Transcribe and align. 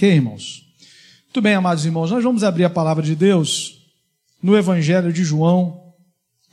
Ok, 0.00 0.10
irmãos? 0.10 0.64
Muito 1.24 1.42
bem, 1.42 1.52
amados 1.52 1.84
irmãos, 1.84 2.10
nós 2.10 2.24
vamos 2.24 2.42
abrir 2.42 2.64
a 2.64 2.70
palavra 2.70 3.04
de 3.04 3.14
Deus 3.14 3.86
no 4.42 4.56
Evangelho 4.56 5.12
de 5.12 5.22
João, 5.22 5.92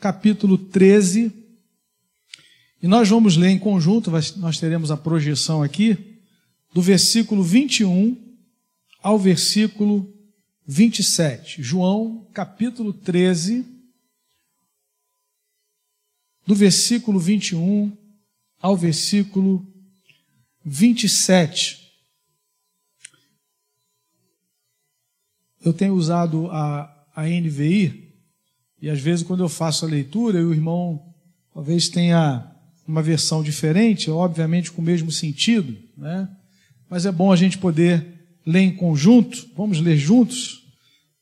capítulo 0.01 0.57
13. 0.57 1.31
E 2.83 2.87
nós 2.89 3.07
vamos 3.07 3.37
ler 3.37 3.47
em 3.47 3.57
conjunto, 3.57 4.11
nós 4.11 4.59
teremos 4.59 4.91
a 4.91 4.97
projeção 4.97 5.63
aqui, 5.63 6.19
do 6.73 6.81
versículo 6.81 7.41
21 7.41 8.21
ao 9.01 9.17
versículo 9.17 10.13
27. 10.65 11.63
João, 11.63 12.27
capítulo 12.33 12.91
13, 12.91 13.65
do 16.45 16.53
versículo 16.53 17.17
21 17.17 17.95
ao 18.59 18.75
versículo 18.75 19.65
27. 20.65 21.86
Eu 25.67 25.73
tenho 25.73 25.93
usado 25.93 26.47
a, 26.51 26.89
a 27.15 27.23
NVI, 27.23 28.13
e 28.81 28.89
às 28.89 28.99
vezes 28.99 29.25
quando 29.25 29.43
eu 29.43 29.49
faço 29.49 29.85
a 29.85 29.89
leitura, 29.89 30.45
o 30.45 30.53
irmão 30.53 31.01
talvez 31.53 31.89
tenha 31.89 32.49
uma 32.87 33.01
versão 33.01 33.43
diferente, 33.43 34.09
obviamente 34.09 34.71
com 34.71 34.81
o 34.81 34.85
mesmo 34.85 35.11
sentido, 35.11 35.75
né? 35.97 36.29
mas 36.89 37.05
é 37.05 37.11
bom 37.11 37.31
a 37.31 37.35
gente 37.35 37.57
poder 37.57 38.05
ler 38.45 38.61
em 38.61 38.75
conjunto, 38.75 39.45
vamos 39.55 39.81
ler 39.81 39.97
juntos, 39.97 40.61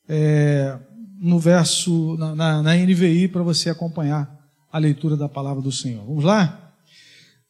é, 0.08 0.77
no 1.20 1.40
verso, 1.40 2.16
na, 2.18 2.35
na, 2.35 2.62
na 2.62 2.76
NVI, 2.76 3.27
para 3.30 3.41
você 3.41 3.70
acompanhar 3.70 4.32
a 4.71 4.77
leitura 4.77 5.18
da 5.18 5.27
palavra 5.27 5.62
do 5.62 5.71
Senhor. 5.71 6.05
Vamos 6.05 6.23
lá? 6.23 6.73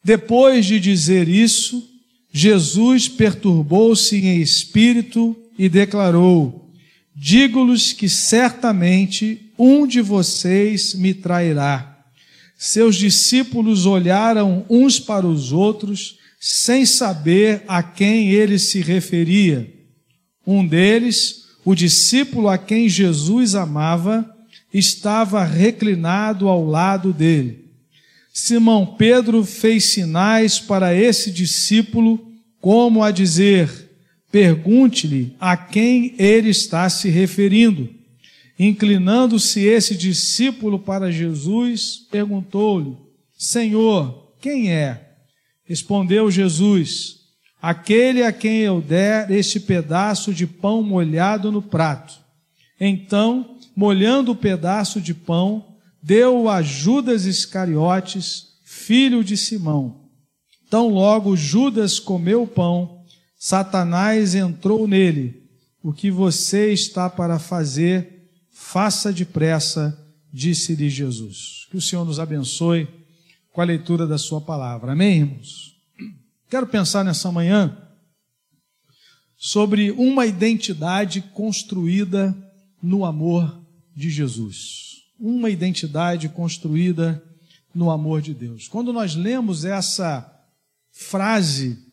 Depois 0.04 0.66
de 0.66 0.80
dizer 0.80 1.28
isso, 1.28 1.84
Jesus 2.32 3.10
perturbou-se 3.10 4.16
em 4.16 4.40
espírito 4.40 5.36
e 5.58 5.68
declarou: 5.68 6.65
Digo-lhes 7.16 7.94
que 7.94 8.10
certamente 8.10 9.52
um 9.58 9.88
de 9.88 10.02
vocês 10.02 10.94
me 10.94 11.14
trairá. 11.14 11.96
Seus 12.58 12.98
discípulos 12.98 13.86
olharam 13.86 14.66
uns 14.70 15.00
para 15.00 15.26
os 15.26 15.54
outros, 15.54 16.18
sem 16.40 16.86
saber 16.86 17.64
a 17.68 17.82
quem 17.82 18.32
ele 18.32 18.60
se 18.60 18.82
referia. 18.82 19.74
Um 20.46 20.66
deles, 20.68 21.46
o 21.64 21.74
discípulo 21.74 22.50
a 22.50 22.58
quem 22.58 22.90
Jesus 22.90 23.56
amava, 23.56 24.30
estava 24.74 25.44
reclinado 25.44 26.50
ao 26.50 26.66
lado 26.66 27.14
dele. 27.14 27.66
Simão 28.34 28.86
Pedro 28.86 29.46
fez 29.46 29.86
sinais 29.86 30.60
para 30.60 30.94
esse 30.94 31.32
discípulo, 31.32 32.34
como 32.60 33.02
a 33.02 33.10
dizer: 33.10 33.85
Pergunte-lhe 34.36 35.34
a 35.40 35.56
quem 35.56 36.14
ele 36.18 36.50
está 36.50 36.90
se 36.90 37.08
referindo. 37.08 37.88
Inclinando-se 38.60 39.62
esse 39.62 39.96
discípulo 39.96 40.78
para 40.78 41.10
Jesus, 41.10 42.06
perguntou-lhe: 42.12 42.98
Senhor, 43.38 44.34
quem 44.42 44.74
é? 44.74 45.16
Respondeu 45.64 46.30
Jesus: 46.30 47.20
Aquele 47.62 48.24
a 48.24 48.34
quem 48.34 48.58
eu 48.58 48.82
der 48.82 49.32
este 49.32 49.58
pedaço 49.58 50.34
de 50.34 50.46
pão 50.46 50.84
molhado 50.84 51.50
no 51.50 51.62
prato. 51.62 52.20
Então, 52.78 53.56
molhando 53.74 54.34
o 54.34 54.36
pedaço 54.36 55.00
de 55.00 55.14
pão, 55.14 55.78
deu 56.04 56.50
a 56.50 56.62
Judas 56.62 57.24
Iscariotes, 57.24 58.48
filho 58.66 59.24
de 59.24 59.38
Simão. 59.38 60.02
Tão 60.70 60.90
logo 60.90 61.38
Judas 61.38 62.00
comeu 62.02 62.44
o 62.44 62.48
pão, 62.48 62.95
Satanás 63.48 64.34
entrou 64.34 64.88
nele. 64.88 65.48
O 65.84 65.94
que 65.94 66.10
você 66.10 66.74
está 66.74 67.08
para 67.08 67.38
fazer, 67.38 68.28
faça 68.50 69.14
depressa, 69.14 69.96
disse-lhe 70.34 70.90
Jesus. 70.90 71.68
Que 71.70 71.78
o 71.78 71.82
Senhor 71.82 72.04
nos 72.04 72.20
abençoe 72.20 72.88
com 73.54 73.62
a 73.62 73.64
leitura 73.64 74.08
da 74.08 74.18
Sua 74.18 74.42
palavra. 74.42 74.94
Amém, 74.94 75.20
irmãos? 75.20 75.76
Quero 76.50 76.66
pensar 76.66 77.06
nessa 77.06 77.32
manhã 77.32 77.78
sobre 79.38 79.92
uma 79.92 80.26
identidade 80.26 81.22
construída 81.22 82.36
no 82.82 83.06
amor 83.06 83.64
de 83.96 84.10
Jesus. 84.10 85.04
Uma 85.20 85.52
identidade 85.52 86.30
construída 86.30 87.24
no 87.76 87.92
amor 87.92 88.24
de 88.24 88.34
Deus. 88.34 88.68
Quando 88.68 88.92
nós 88.92 89.14
lemos 89.14 89.66
essa 89.66 90.34
frase 90.92 91.85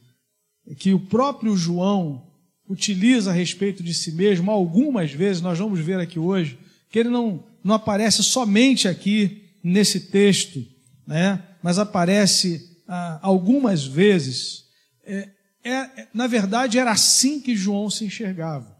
que 0.77 0.93
o 0.93 1.01
próprio 1.01 1.57
João 1.57 2.27
utiliza 2.69 3.31
a 3.31 3.35
respeito 3.35 3.83
de 3.83 3.93
si 3.93 4.13
mesmo 4.13 4.51
algumas 4.51 5.13
vezes, 5.13 5.43
nós 5.43 5.59
vamos 5.59 5.81
ver 5.81 5.99
aqui 5.99 6.19
hoje, 6.19 6.59
que 6.91 6.99
ele 6.99 7.09
não, 7.09 7.45
não 7.63 7.75
aparece 7.75 8.23
somente 8.23 8.89
aqui 8.89 9.43
nesse 9.63 10.01
texto, 10.01 10.65
né? 11.07 11.43
mas 11.63 11.79
aparece 11.79 12.81
ah, 12.89 13.19
algumas 13.23 13.85
vezes. 13.85 14.65
É, 15.05 15.29
é, 15.65 16.09
na 16.13 16.27
verdade, 16.27 16.79
era 16.79 16.91
assim 16.91 17.41
que 17.41 17.57
João 17.57 17.89
se 17.89 18.05
enxergava. 18.05 18.77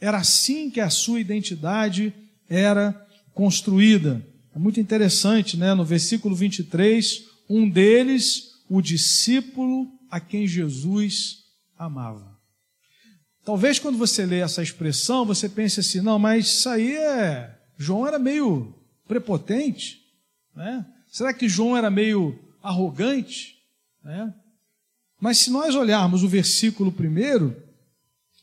Era 0.00 0.18
assim 0.18 0.70
que 0.70 0.80
a 0.80 0.90
sua 0.90 1.20
identidade 1.20 2.12
era 2.48 3.06
construída. 3.34 4.24
É 4.54 4.58
muito 4.58 4.80
interessante, 4.80 5.56
né? 5.56 5.74
No 5.74 5.84
versículo 5.84 6.34
23, 6.34 7.24
um 7.48 7.68
deles, 7.68 8.62
o 8.68 8.82
discípulo 8.82 9.88
a 10.12 10.20
quem 10.20 10.46
Jesus 10.46 11.46
amava. 11.78 12.38
Talvez 13.42 13.78
quando 13.78 13.96
você 13.96 14.26
lê 14.26 14.40
essa 14.40 14.62
expressão, 14.62 15.24
você 15.24 15.48
pense 15.48 15.80
assim: 15.80 16.02
não, 16.02 16.18
mas 16.18 16.46
isso 16.46 16.68
aí 16.68 16.94
é. 16.94 17.58
João 17.78 18.06
era 18.06 18.18
meio 18.18 18.74
prepotente, 19.08 20.02
né? 20.54 20.84
Será 21.10 21.32
que 21.32 21.48
João 21.48 21.74
era 21.74 21.90
meio 21.90 22.38
arrogante? 22.62 23.56
Né? 24.04 24.32
Mas 25.18 25.38
se 25.38 25.50
nós 25.50 25.74
olharmos 25.74 26.22
o 26.22 26.28
versículo 26.28 26.92
primeiro, 26.92 27.56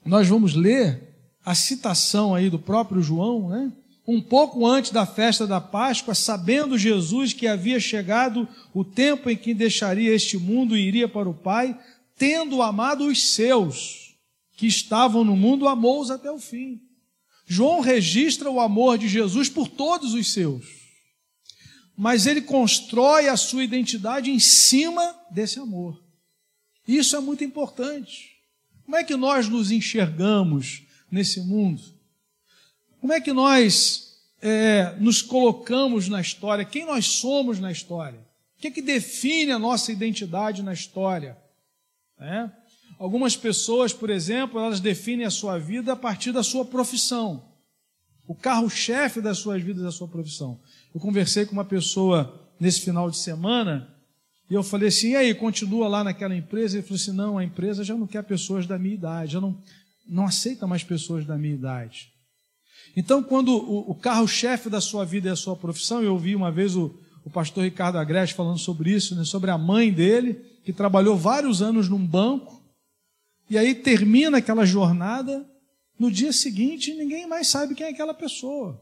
nós 0.03 0.27
vamos 0.27 0.55
ler 0.55 1.07
a 1.45 1.53
citação 1.53 2.33
aí 2.33 2.49
do 2.49 2.57
próprio 2.57 3.01
João, 3.01 3.49
né? 3.49 3.71
Um 4.11 4.19
pouco 4.19 4.65
antes 4.65 4.89
da 4.89 5.05
festa 5.05 5.45
da 5.45 5.61
Páscoa, 5.61 6.15
sabendo 6.15 6.79
Jesus 6.79 7.31
que 7.31 7.45
havia 7.45 7.79
chegado 7.79 8.47
o 8.73 8.83
tempo 8.83 9.29
em 9.29 9.37
que 9.37 9.53
deixaria 9.53 10.11
este 10.11 10.35
mundo 10.35 10.75
e 10.75 10.81
iria 10.81 11.07
para 11.07 11.29
o 11.29 11.33
Pai, 11.33 11.79
tendo 12.17 12.63
amado 12.63 13.05
os 13.05 13.35
seus 13.35 14.15
que 14.57 14.65
estavam 14.65 15.23
no 15.23 15.35
mundo, 15.35 15.67
amou-os 15.67 16.09
até 16.09 16.31
o 16.31 16.39
fim. 16.39 16.81
João 17.45 17.81
registra 17.81 18.49
o 18.49 18.59
amor 18.59 18.97
de 18.97 19.07
Jesus 19.07 19.47
por 19.47 19.67
todos 19.67 20.15
os 20.15 20.33
seus, 20.33 20.65
mas 21.95 22.25
ele 22.25 22.41
constrói 22.41 23.27
a 23.27 23.37
sua 23.37 23.63
identidade 23.63 24.31
em 24.31 24.39
cima 24.39 25.15
desse 25.29 25.59
amor. 25.59 26.03
Isso 26.87 27.15
é 27.15 27.19
muito 27.19 27.43
importante. 27.43 28.31
Como 28.85 28.97
é 28.97 29.03
que 29.03 29.15
nós 29.15 29.47
nos 29.47 29.69
enxergamos 29.69 30.81
nesse 31.11 31.41
mundo? 31.41 31.98
Como 32.99 33.13
é 33.13 33.21
que 33.21 33.31
nós 33.33 34.19
é, 34.41 34.95
nos 34.99 35.21
colocamos 35.21 36.07
na 36.07 36.21
história? 36.21 36.65
Quem 36.65 36.85
nós 36.85 37.05
somos 37.05 37.59
na 37.59 37.71
história? 37.71 38.19
O 38.57 38.61
que, 38.61 38.67
é 38.67 38.71
que 38.71 38.81
define 38.81 39.51
a 39.51 39.59
nossa 39.59 39.91
identidade 39.91 40.61
na 40.61 40.73
história? 40.73 41.37
É? 42.19 42.49
Algumas 42.97 43.37
pessoas, 43.37 43.93
por 43.93 44.09
exemplo, 44.09 44.59
elas 44.59 44.81
definem 44.81 45.25
a 45.25 45.31
sua 45.31 45.57
vida 45.57 45.93
a 45.93 45.95
partir 45.95 46.33
da 46.33 46.43
sua 46.43 46.65
profissão. 46.65 47.41
O 48.27 48.35
carro-chefe 48.35 49.21
das 49.21 49.37
suas 49.37 49.63
vidas 49.63 49.85
é 49.85 49.87
a 49.87 49.91
sua 49.91 50.07
profissão. 50.07 50.59
Eu 50.93 50.99
conversei 50.99 51.45
com 51.45 51.53
uma 51.53 51.63
pessoa 51.63 52.47
nesse 52.59 52.81
final 52.81 53.09
de 53.09 53.17
semana 53.17 53.95
e 54.49 54.53
eu 54.53 54.61
falei 54.61 54.89
assim: 54.89 55.11
e 55.11 55.15
aí, 55.15 55.33
continua 55.33 55.87
lá 55.87 56.03
naquela 56.03 56.35
empresa? 56.35 56.77
Ele 56.77 56.83
falou 56.83 56.97
assim: 56.97 57.13
não, 57.13 57.37
a 57.37 57.43
empresa 57.43 57.83
já 57.83 57.95
não 57.95 58.05
quer 58.05 58.23
pessoas 58.23 58.67
da 58.67 58.77
minha 58.77 58.95
idade, 58.95 59.33
já 59.33 59.41
não, 59.41 59.57
não 60.07 60.25
aceita 60.25 60.67
mais 60.67 60.83
pessoas 60.83 61.25
da 61.25 61.37
minha 61.37 61.53
idade. 61.53 62.11
Então, 62.99 63.23
quando 63.23 63.55
o, 63.55 63.91
o 63.91 63.95
carro-chefe 63.95 64.69
da 64.69 64.81
sua 64.81 65.05
vida 65.05 65.29
é 65.29 65.31
a 65.31 65.35
sua 65.37 65.55
profissão, 65.55 66.03
eu 66.03 66.11
ouvi 66.11 66.35
uma 66.35 66.51
vez 66.51 66.75
o, 66.75 66.93
o 67.23 67.29
pastor 67.29 67.63
Ricardo 67.63 67.97
Agreste 67.97 68.35
falando 68.35 68.59
sobre 68.59 68.91
isso, 68.91 69.15
né, 69.15 69.23
sobre 69.23 69.49
a 69.49 69.57
mãe 69.57 69.89
dele, 69.89 70.33
que 70.65 70.73
trabalhou 70.73 71.15
vários 71.15 71.61
anos 71.61 71.87
num 71.87 72.05
banco, 72.05 72.61
e 73.49 73.57
aí 73.57 73.73
termina 73.73 74.39
aquela 74.39 74.65
jornada, 74.65 75.49
no 75.97 76.11
dia 76.11 76.33
seguinte 76.33 76.93
ninguém 76.93 77.25
mais 77.25 77.47
sabe 77.47 77.73
quem 77.73 77.87
é 77.87 77.89
aquela 77.89 78.13
pessoa. 78.13 78.77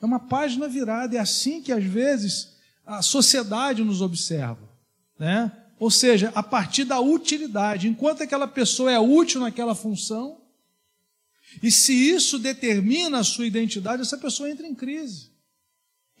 É 0.00 0.06
uma 0.06 0.20
página 0.20 0.68
virada, 0.68 1.16
é 1.16 1.18
assim 1.18 1.60
que 1.60 1.72
às 1.72 1.82
vezes 1.82 2.56
a 2.86 3.02
sociedade 3.02 3.82
nos 3.82 4.00
observa, 4.00 4.70
né? 5.18 5.50
Ou 5.80 5.90
seja, 5.90 6.30
a 6.32 6.44
partir 6.44 6.84
da 6.84 7.00
utilidade, 7.00 7.88
enquanto 7.88 8.22
aquela 8.22 8.46
pessoa 8.46 8.92
é 8.92 9.00
útil 9.00 9.40
naquela 9.40 9.74
função, 9.74 10.38
e 11.62 11.70
se 11.70 11.92
isso 11.92 12.38
determina 12.38 13.18
a 13.18 13.24
sua 13.24 13.46
identidade, 13.46 14.02
essa 14.02 14.18
pessoa 14.18 14.50
entra 14.50 14.66
em 14.66 14.74
crise. 14.74 15.30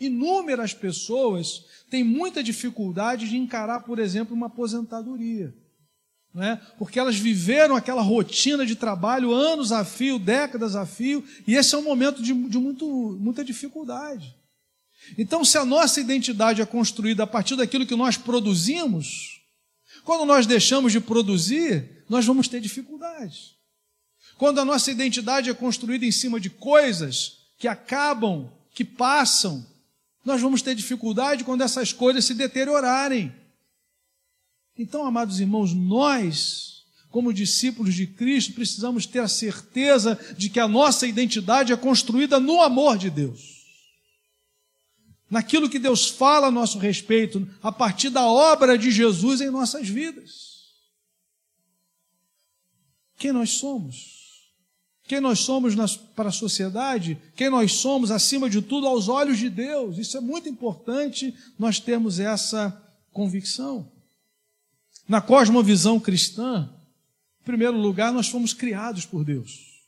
Inúmeras 0.00 0.72
pessoas 0.72 1.64
têm 1.90 2.04
muita 2.04 2.42
dificuldade 2.42 3.28
de 3.28 3.36
encarar, 3.36 3.80
por 3.80 3.98
exemplo, 3.98 4.34
uma 4.34 4.46
aposentadoria. 4.46 5.54
né? 6.32 6.60
porque 6.78 7.00
elas 7.00 7.16
viveram 7.16 7.74
aquela 7.74 8.02
rotina 8.02 8.64
de 8.64 8.76
trabalho 8.76 9.32
anos 9.32 9.72
a 9.72 9.84
fio, 9.84 10.18
décadas 10.18 10.76
a 10.76 10.86
fio, 10.86 11.24
e 11.46 11.54
esse 11.54 11.74
é 11.74 11.78
um 11.78 11.82
momento 11.82 12.22
de, 12.22 12.32
de 12.32 12.58
muito, 12.58 12.86
muita 13.20 13.44
dificuldade. 13.44 14.36
Então, 15.16 15.44
se 15.44 15.56
a 15.56 15.64
nossa 15.64 16.00
identidade 16.00 16.60
é 16.60 16.66
construída 16.66 17.24
a 17.24 17.26
partir 17.26 17.56
daquilo 17.56 17.86
que 17.86 17.96
nós 17.96 18.16
produzimos, 18.16 19.40
quando 20.04 20.24
nós 20.24 20.46
deixamos 20.46 20.92
de 20.92 21.00
produzir, 21.00 22.04
nós 22.08 22.24
vamos 22.24 22.46
ter 22.46 22.60
dificuldades. 22.60 23.57
Quando 24.38 24.60
a 24.60 24.64
nossa 24.64 24.92
identidade 24.92 25.50
é 25.50 25.54
construída 25.54 26.06
em 26.06 26.12
cima 26.12 26.38
de 26.38 26.48
coisas 26.48 27.38
que 27.58 27.66
acabam, 27.66 28.48
que 28.72 28.84
passam, 28.84 29.66
nós 30.24 30.40
vamos 30.40 30.62
ter 30.62 30.76
dificuldade 30.76 31.42
quando 31.42 31.62
essas 31.62 31.92
coisas 31.92 32.24
se 32.24 32.34
deteriorarem. 32.34 33.34
Então, 34.78 35.04
amados 35.04 35.40
irmãos, 35.40 35.74
nós, 35.74 36.84
como 37.10 37.32
discípulos 37.32 37.92
de 37.96 38.06
Cristo, 38.06 38.52
precisamos 38.52 39.06
ter 39.06 39.18
a 39.18 39.26
certeza 39.26 40.16
de 40.36 40.48
que 40.48 40.60
a 40.60 40.68
nossa 40.68 41.04
identidade 41.04 41.72
é 41.72 41.76
construída 41.76 42.38
no 42.38 42.62
amor 42.62 42.96
de 42.96 43.10
Deus. 43.10 43.66
Naquilo 45.28 45.68
que 45.68 45.80
Deus 45.80 46.08
fala 46.08 46.46
a 46.46 46.50
nosso 46.52 46.78
respeito, 46.78 47.44
a 47.60 47.72
partir 47.72 48.10
da 48.10 48.24
obra 48.24 48.78
de 48.78 48.92
Jesus 48.92 49.40
em 49.40 49.50
nossas 49.50 49.88
vidas. 49.88 50.68
Quem 53.16 53.32
nós 53.32 53.50
somos? 53.50 54.17
Quem 55.08 55.20
nós 55.20 55.38
somos 55.38 55.74
nas, 55.74 55.96
para 55.96 56.28
a 56.28 56.32
sociedade? 56.32 57.16
Quem 57.34 57.48
nós 57.48 57.72
somos, 57.72 58.10
acima 58.10 58.50
de 58.50 58.60
tudo, 58.60 58.86
aos 58.86 59.08
olhos 59.08 59.38
de 59.38 59.48
Deus? 59.48 59.96
Isso 59.96 60.18
é 60.18 60.20
muito 60.20 60.50
importante 60.50 61.34
nós 61.58 61.80
termos 61.80 62.20
essa 62.20 62.78
convicção. 63.10 63.90
Na 65.08 65.22
cosmovisão 65.22 65.98
cristã, 65.98 66.68
em 67.40 67.44
primeiro 67.44 67.78
lugar, 67.78 68.12
nós 68.12 68.28
fomos 68.28 68.52
criados 68.52 69.06
por 69.06 69.24
Deus. 69.24 69.78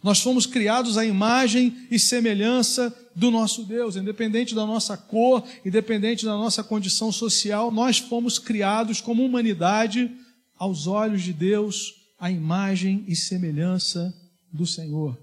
Nós 0.00 0.20
fomos 0.20 0.46
criados 0.46 0.96
à 0.96 1.04
imagem 1.04 1.88
e 1.90 1.98
semelhança 1.98 2.94
do 3.12 3.32
nosso 3.32 3.64
Deus, 3.64 3.96
independente 3.96 4.54
da 4.54 4.64
nossa 4.64 4.96
cor, 4.96 5.42
independente 5.66 6.24
da 6.24 6.36
nossa 6.36 6.62
condição 6.62 7.10
social, 7.10 7.72
nós 7.72 7.98
fomos 7.98 8.38
criados 8.38 9.00
como 9.00 9.24
humanidade 9.24 10.12
aos 10.56 10.86
olhos 10.86 11.22
de 11.22 11.32
Deus, 11.32 11.94
à 12.20 12.30
imagem 12.30 13.04
e 13.08 13.16
semelhança 13.16 14.14
do 14.54 14.64
Senhor. 14.64 15.18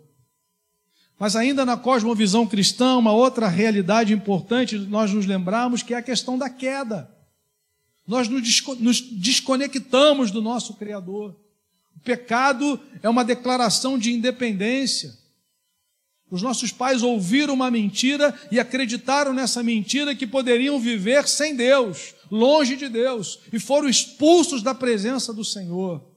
Mas 1.17 1.35
ainda 1.35 1.65
na 1.65 1.77
cosmovisão 1.77 2.45
cristã, 2.45 2.97
uma 2.97 3.13
outra 3.13 3.47
realidade 3.47 4.13
importante 4.13 4.77
nós 4.77 5.13
nos 5.13 5.25
lembramos 5.25 5.81
que 5.81 5.93
é 5.93 5.97
a 5.97 6.01
questão 6.01 6.37
da 6.37 6.49
queda. 6.49 7.09
Nós 8.05 8.27
nos 8.27 9.01
desconectamos 9.01 10.31
do 10.31 10.41
nosso 10.41 10.73
Criador. 10.73 11.39
O 11.95 11.99
pecado 12.01 12.79
é 13.01 13.07
uma 13.07 13.23
declaração 13.23 13.97
de 13.97 14.11
independência. 14.11 15.17
Os 16.29 16.41
nossos 16.41 16.71
pais 16.71 17.03
ouviram 17.03 17.53
uma 17.53 17.71
mentira 17.71 18.37
e 18.51 18.59
acreditaram 18.59 19.31
nessa 19.31 19.61
mentira 19.61 20.15
que 20.15 20.25
poderiam 20.25 20.79
viver 20.79 21.27
sem 21.27 21.55
Deus, 21.55 22.15
longe 22.29 22.75
de 22.75 22.89
Deus, 22.89 23.39
e 23.53 23.59
foram 23.59 23.87
expulsos 23.87 24.63
da 24.63 24.73
presença 24.73 25.31
do 25.31 25.45
Senhor. 25.45 26.10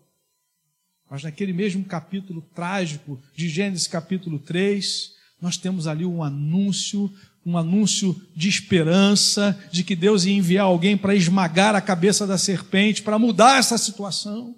Mas 1.10 1.22
naquele 1.22 1.52
mesmo 1.52 1.84
capítulo 1.84 2.42
trágico 2.54 3.20
de 3.36 3.48
Gênesis 3.48 3.86
capítulo 3.86 4.38
3, 4.38 5.12
nós 5.40 5.56
temos 5.56 5.86
ali 5.86 6.04
um 6.04 6.22
anúncio 6.22 7.10
um 7.46 7.58
anúncio 7.58 8.18
de 8.34 8.48
esperança, 8.48 9.58
de 9.70 9.84
que 9.84 9.94
Deus 9.94 10.24
ia 10.24 10.32
enviar 10.32 10.64
alguém 10.64 10.96
para 10.96 11.14
esmagar 11.14 11.74
a 11.74 11.80
cabeça 11.80 12.26
da 12.26 12.38
serpente, 12.38 13.02
para 13.02 13.18
mudar 13.18 13.58
essa 13.58 13.76
situação. 13.76 14.54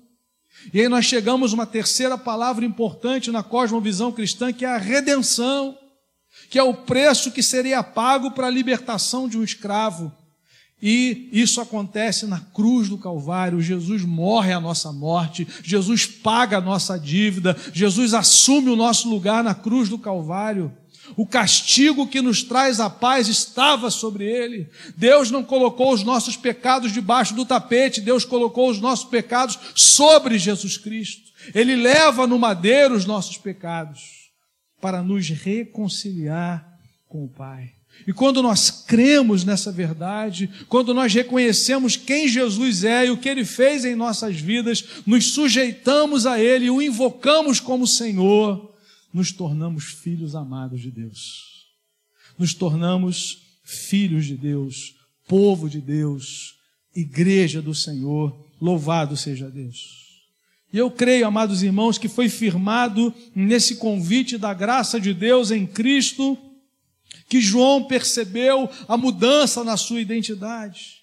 E 0.72 0.80
aí 0.80 0.88
nós 0.88 1.04
chegamos 1.04 1.52
a 1.52 1.54
uma 1.54 1.66
terceira 1.66 2.16
palavra 2.16 2.64
importante 2.64 3.30
na 3.30 3.42
cosmovisão 3.42 4.12
cristã, 4.12 4.52
que 4.52 4.64
é 4.64 4.68
a 4.68 4.78
redenção, 4.78 5.76
que 6.48 6.58
é 6.58 6.62
o 6.62 6.74
preço 6.74 7.32
que 7.32 7.42
seria 7.42 7.82
pago 7.82 8.30
para 8.30 8.46
a 8.46 8.50
libertação 8.50 9.28
de 9.28 9.36
um 9.36 9.42
escravo. 9.42 10.12
E 10.80 11.30
isso 11.32 11.60
acontece 11.60 12.26
na 12.26 12.38
cruz 12.38 12.88
do 12.88 12.98
Calvário. 12.98 13.62
Jesus 13.62 14.02
morre 14.02 14.52
a 14.52 14.60
nossa 14.60 14.92
morte, 14.92 15.46
Jesus 15.62 16.06
paga 16.06 16.58
a 16.58 16.60
nossa 16.60 16.98
dívida, 16.98 17.56
Jesus 17.72 18.12
assume 18.12 18.70
o 18.70 18.76
nosso 18.76 19.08
lugar 19.08 19.42
na 19.42 19.54
cruz 19.54 19.88
do 19.88 19.98
Calvário. 19.98 20.72
O 21.16 21.26
castigo 21.26 22.06
que 22.06 22.20
nos 22.20 22.42
traz 22.42 22.80
a 22.80 22.90
paz 22.90 23.28
estava 23.28 23.90
sobre 23.90 24.24
ele. 24.24 24.68
Deus 24.96 25.30
não 25.30 25.44
colocou 25.44 25.92
os 25.92 26.02
nossos 26.02 26.36
pecados 26.36 26.92
debaixo 26.92 27.34
do 27.34 27.46
tapete, 27.46 28.00
Deus 28.00 28.24
colocou 28.24 28.68
os 28.68 28.80
nossos 28.80 29.08
pecados 29.08 29.58
sobre 29.74 30.38
Jesus 30.38 30.76
Cristo. 30.76 31.22
Ele 31.54 31.76
leva 31.76 32.26
no 32.26 32.38
madeiro 32.38 32.94
os 32.94 33.04
nossos 33.04 33.38
pecados 33.38 34.30
para 34.80 35.02
nos 35.02 35.28
reconciliar 35.28 36.75
com 37.08 37.24
o 37.24 37.28
Pai. 37.28 37.72
E 38.06 38.12
quando 38.12 38.42
nós 38.42 38.70
cremos 38.70 39.44
nessa 39.44 39.72
verdade, 39.72 40.50
quando 40.68 40.92
nós 40.92 41.12
reconhecemos 41.14 41.96
quem 41.96 42.28
Jesus 42.28 42.84
é 42.84 43.06
e 43.06 43.10
o 43.10 43.16
que 43.16 43.28
ele 43.28 43.44
fez 43.44 43.84
em 43.84 43.94
nossas 43.94 44.38
vidas, 44.38 44.84
nos 45.06 45.32
sujeitamos 45.32 46.26
a 46.26 46.40
ele 46.40 46.68
o 46.68 46.82
invocamos 46.82 47.60
como 47.60 47.86
Senhor, 47.86 48.74
nos 49.12 49.32
tornamos 49.32 49.84
filhos 49.84 50.34
amados 50.34 50.80
de 50.80 50.90
Deus. 50.90 51.66
Nos 52.38 52.52
tornamos 52.52 53.38
filhos 53.64 54.26
de 54.26 54.36
Deus, 54.36 54.94
povo 55.26 55.70
de 55.70 55.80
Deus, 55.80 56.54
igreja 56.94 57.62
do 57.62 57.74
Senhor. 57.74 58.36
Louvado 58.60 59.16
seja 59.16 59.50
Deus. 59.50 60.06
E 60.72 60.78
eu 60.78 60.90
creio, 60.90 61.26
amados 61.26 61.62
irmãos, 61.62 61.96
que 61.96 62.08
foi 62.08 62.28
firmado 62.28 63.12
nesse 63.34 63.76
convite 63.76 64.36
da 64.36 64.52
graça 64.52 65.00
de 65.00 65.14
Deus 65.14 65.50
em 65.50 65.66
Cristo, 65.66 66.36
que 67.28 67.40
João 67.40 67.84
percebeu 67.84 68.68
a 68.86 68.96
mudança 68.96 69.64
na 69.64 69.76
sua 69.76 70.00
identidade. 70.00 70.96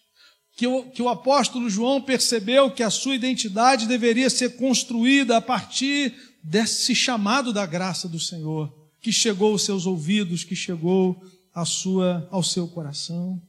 Que 0.55 0.67
o, 0.67 0.83
que 0.83 1.01
o 1.01 1.09
apóstolo 1.09 1.69
João 1.69 2.01
percebeu 2.01 2.69
que 2.69 2.83
a 2.83 2.89
sua 2.89 3.15
identidade 3.15 3.87
deveria 3.87 4.29
ser 4.29 4.55
construída 4.55 5.37
a 5.37 5.41
partir 5.41 6.13
desse 6.43 6.93
chamado 6.93 7.51
da 7.51 7.65
graça 7.65 8.07
do 8.07 8.19
Senhor, 8.19 8.71
que 9.01 9.11
chegou 9.11 9.53
aos 9.53 9.63
seus 9.63 9.85
ouvidos, 9.85 10.43
que 10.43 10.55
chegou 10.55 11.19
à 11.53 11.65
sua, 11.65 12.27
ao 12.31 12.43
seu 12.43 12.67
coração. 12.67 13.41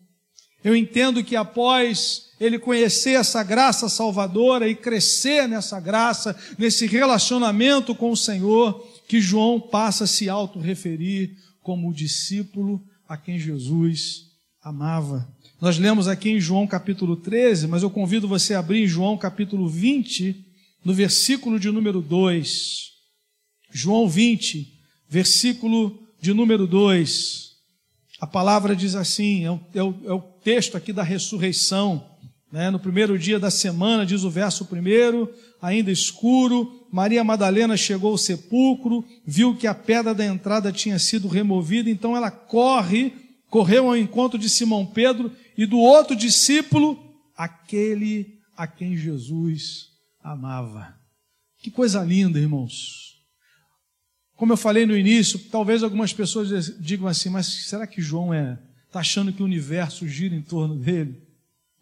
Eu 0.62 0.74
entendo 0.74 1.22
que 1.22 1.36
após 1.36 2.30
ele 2.40 2.58
conhecer 2.58 3.12
essa 3.12 3.42
graça 3.42 3.88
salvadora 3.88 4.66
e 4.66 4.74
crescer 4.74 5.46
nessa 5.46 5.78
graça, 5.78 6.34
nesse 6.56 6.86
relacionamento 6.86 7.94
com 7.94 8.10
o 8.10 8.16
Senhor, 8.16 8.82
que 9.06 9.20
João 9.20 9.60
passa 9.60 10.04
a 10.04 10.06
se 10.06 10.26
auto-referir 10.28 11.36
como 11.64 11.88
o 11.88 11.94
discípulo 11.94 12.84
a 13.08 13.16
quem 13.16 13.38
Jesus 13.38 14.26
amava. 14.62 15.26
Nós 15.58 15.78
lemos 15.78 16.06
aqui 16.06 16.28
em 16.28 16.38
João 16.38 16.66
capítulo 16.66 17.16
13, 17.16 17.66
mas 17.66 17.82
eu 17.82 17.88
convido 17.88 18.28
você 18.28 18.52
a 18.52 18.58
abrir 18.58 18.84
em 18.84 18.86
João 18.86 19.16
capítulo 19.16 19.66
20, 19.66 20.44
no 20.84 20.92
versículo 20.92 21.58
de 21.58 21.70
número 21.70 22.02
2. 22.02 22.90
João 23.72 24.06
20, 24.06 24.78
versículo 25.08 25.98
de 26.20 26.34
número 26.34 26.66
2. 26.66 27.52
A 28.20 28.26
palavra 28.26 28.76
diz 28.76 28.94
assim: 28.94 29.44
é 29.44 29.50
o, 29.50 29.60
é 29.74 29.82
o, 29.82 29.94
é 30.04 30.12
o 30.12 30.20
texto 30.20 30.76
aqui 30.76 30.92
da 30.92 31.02
ressurreição. 31.02 32.06
Né? 32.52 32.70
No 32.70 32.78
primeiro 32.78 33.18
dia 33.18 33.38
da 33.38 33.50
semana, 33.50 34.04
diz 34.04 34.22
o 34.22 34.30
verso 34.30 34.66
primeiro, 34.66 35.32
ainda 35.62 35.90
escuro, 35.90 36.83
Maria 36.94 37.24
Madalena 37.24 37.77
chegou 37.77 38.13
ao 38.13 38.17
sepulcro, 38.17 39.05
viu 39.27 39.56
que 39.56 39.67
a 39.67 39.74
pedra 39.74 40.15
da 40.15 40.24
entrada 40.24 40.70
tinha 40.70 40.96
sido 40.96 41.27
removida, 41.27 41.91
então 41.91 42.17
ela 42.17 42.31
corre, 42.31 43.13
correu 43.51 43.89
ao 43.89 43.96
encontro 43.96 44.39
de 44.39 44.48
Simão 44.48 44.86
Pedro 44.86 45.32
e 45.58 45.67
do 45.67 45.77
outro 45.77 46.15
discípulo, 46.15 46.96
aquele 47.36 48.39
a 48.56 48.69
quem 48.69 48.96
Jesus 48.96 49.89
amava. 50.22 50.94
Que 51.58 51.69
coisa 51.69 52.01
linda, 52.05 52.39
irmãos. 52.39 53.19
Como 54.36 54.53
eu 54.53 54.56
falei 54.56 54.86
no 54.86 54.96
início, 54.96 55.36
talvez 55.51 55.82
algumas 55.82 56.13
pessoas 56.13 56.79
digam 56.79 57.08
assim, 57.08 57.29
mas 57.29 57.46
será 57.46 57.89
que 57.89 58.01
João 58.01 58.32
é 58.32 58.56
está 58.86 59.01
achando 59.01 59.32
que 59.32 59.43
o 59.43 59.46
universo 59.46 60.06
gira 60.06 60.36
em 60.36 60.43
torno 60.43 60.77
dele? 60.77 61.20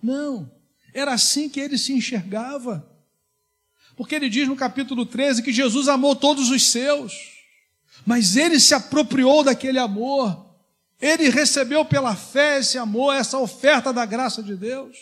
Não. 0.02 0.50
Era 0.94 1.12
assim 1.12 1.50
que 1.50 1.60
ele 1.60 1.76
se 1.76 1.92
enxergava. 1.92 2.90
Porque 3.96 4.14
ele 4.14 4.28
diz 4.28 4.48
no 4.48 4.56
capítulo 4.56 5.04
13 5.04 5.42
que 5.42 5.52
Jesus 5.52 5.88
amou 5.88 6.16
todos 6.16 6.50
os 6.50 6.70
seus, 6.70 7.12
mas 8.06 8.36
ele 8.36 8.58
se 8.58 8.74
apropriou 8.74 9.44
daquele 9.44 9.78
amor. 9.78 10.46
Ele 11.00 11.28
recebeu 11.28 11.84
pela 11.84 12.14
fé 12.14 12.60
esse 12.60 12.78
amor, 12.78 13.14
essa 13.14 13.38
oferta 13.38 13.92
da 13.92 14.06
graça 14.06 14.42
de 14.42 14.54
Deus, 14.54 14.96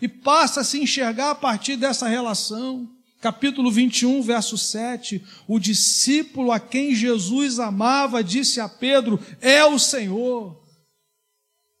e 0.00 0.08
passa 0.08 0.60
a 0.60 0.64
se 0.64 0.80
enxergar 0.80 1.30
a 1.30 1.34
partir 1.34 1.76
dessa 1.76 2.06
relação 2.06 2.88
capítulo 3.20 3.70
21, 3.70 4.22
verso 4.22 4.56
7, 4.56 5.24
o 5.46 5.58
discípulo 5.58 6.52
a 6.52 6.60
quem 6.60 6.94
Jesus 6.94 7.58
amava 7.58 8.22
disse 8.22 8.60
a 8.60 8.68
Pedro: 8.68 9.20
É 9.40 9.64
o 9.64 9.78
Senhor. 9.78 10.64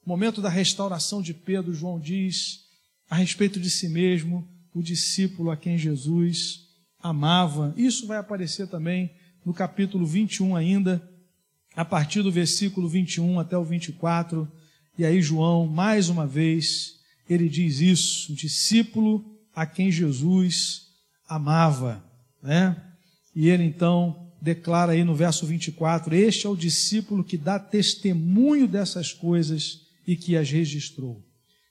momento 0.04 0.40
da 0.40 0.48
restauração 0.48 1.20
de 1.20 1.34
Pedro, 1.34 1.74
João 1.74 2.00
diz 2.00 2.60
a 3.10 3.16
respeito 3.16 3.60
de 3.60 3.70
si 3.70 3.88
mesmo: 3.88 4.48
o 4.74 4.82
discípulo 4.82 5.50
a 5.50 5.56
quem 5.56 5.78
Jesus 5.78 6.66
amava. 7.02 7.72
Isso 7.76 8.06
vai 8.06 8.18
aparecer 8.18 8.68
também 8.68 9.10
no 9.44 9.54
capítulo 9.54 10.06
21 10.06 10.54
ainda, 10.56 11.02
a 11.74 11.84
partir 11.84 12.22
do 12.22 12.30
versículo 12.30 12.88
21 12.88 13.38
até 13.38 13.56
o 13.56 13.64
24. 13.64 14.50
E 14.98 15.04
aí 15.04 15.22
João, 15.22 15.66
mais 15.66 16.08
uma 16.08 16.26
vez, 16.26 17.00
ele 17.28 17.48
diz 17.48 17.80
isso, 17.80 18.32
o 18.32 18.36
discípulo 18.36 19.24
a 19.54 19.66
quem 19.66 19.90
Jesus 19.90 20.88
amava, 21.28 22.04
né? 22.42 22.76
E 23.34 23.48
ele 23.48 23.64
então 23.64 24.28
declara 24.40 24.92
aí 24.92 25.04
no 25.04 25.14
verso 25.14 25.46
24: 25.46 26.14
Este 26.14 26.46
é 26.46 26.48
o 26.48 26.56
discípulo 26.56 27.24
que 27.24 27.36
dá 27.36 27.58
testemunho 27.58 28.66
dessas 28.66 29.12
coisas 29.12 29.82
e 30.06 30.16
que 30.16 30.36
as 30.36 30.50
registrou. 30.50 31.24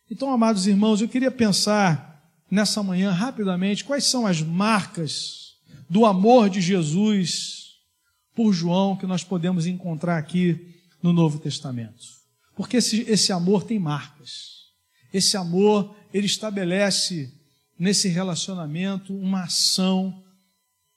Então, 0.10 0.32
amados 0.32 0.68
irmãos, 0.68 1.02
eu 1.02 1.10
queria 1.10 1.32
pensar 1.32 2.17
nessa 2.50 2.82
manhã 2.82 3.12
rapidamente 3.12 3.84
quais 3.84 4.06
são 4.06 4.26
as 4.26 4.42
marcas 4.42 5.56
do 5.90 6.06
amor 6.06 6.50
de 6.50 6.62
Jesus 6.62 7.76
por 8.36 8.54
João 8.54 8.96
que 8.96 9.06
nós 9.06 9.24
podemos 9.24 9.66
encontrar 9.66 10.18
aqui 10.18 10.76
no 11.02 11.12
Novo 11.12 11.40
Testamento. 11.40 12.06
Porque 12.56 12.78
esse, 12.78 13.02
esse 13.02 13.32
amor 13.32 13.64
tem 13.64 13.80
marcas. 13.80 14.58
Esse 15.14 15.38
amor, 15.38 15.96
ele 16.14 16.26
estabelece 16.26 17.34
nesse 17.80 18.08
relacionamento 18.08 19.16
uma 19.16 19.44
ação 19.44 20.24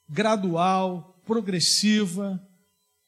gradual, 0.09 1.21
progressiva 1.25 2.41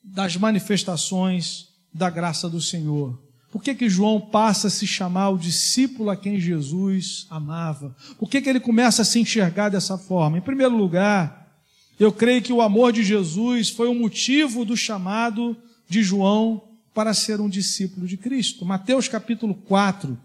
das 0.03 0.35
manifestações 0.38 1.69
da 1.93 2.09
graça 2.09 2.50
do 2.50 2.62
Senhor. 2.62 3.23
Por 3.53 3.62
que, 3.62 3.75
que 3.75 3.88
João 3.88 4.19
passa 4.19 4.65
a 4.65 4.72
se 4.72 4.88
chamar 4.88 5.29
o 5.29 5.38
discípulo 5.38 6.10
a 6.10 6.17
quem 6.17 6.39
Jesus 6.39 7.27
amava? 7.29 7.95
Por 8.17 8.27
que, 8.27 8.41
que 8.41 8.50
ele 8.50 8.60
começa 8.60 9.03
a 9.03 9.05
se 9.05 9.19
enxergar 9.19 9.69
dessa 9.69 9.95
forma? 9.95 10.39
Em 10.39 10.41
primeiro 10.41 10.75
lugar, 10.75 11.55
eu 12.00 12.12
creio 12.12 12.41
que 12.41 12.51
o 12.51 12.63
amor 12.63 12.91
de 12.91 13.03
Jesus 13.03 13.69
foi 13.69 13.88
o 13.88 13.93
motivo 13.93 14.65
do 14.65 14.75
chamado 14.75 15.55
de 15.88 16.01
João 16.01 16.63
para 16.95 17.13
ser 17.13 17.39
um 17.39 17.48
discípulo 17.48 18.07
de 18.07 18.17
Cristo. 18.17 18.65
Mateus 18.65 19.07
capítulo 19.07 19.53
4, 19.53 20.19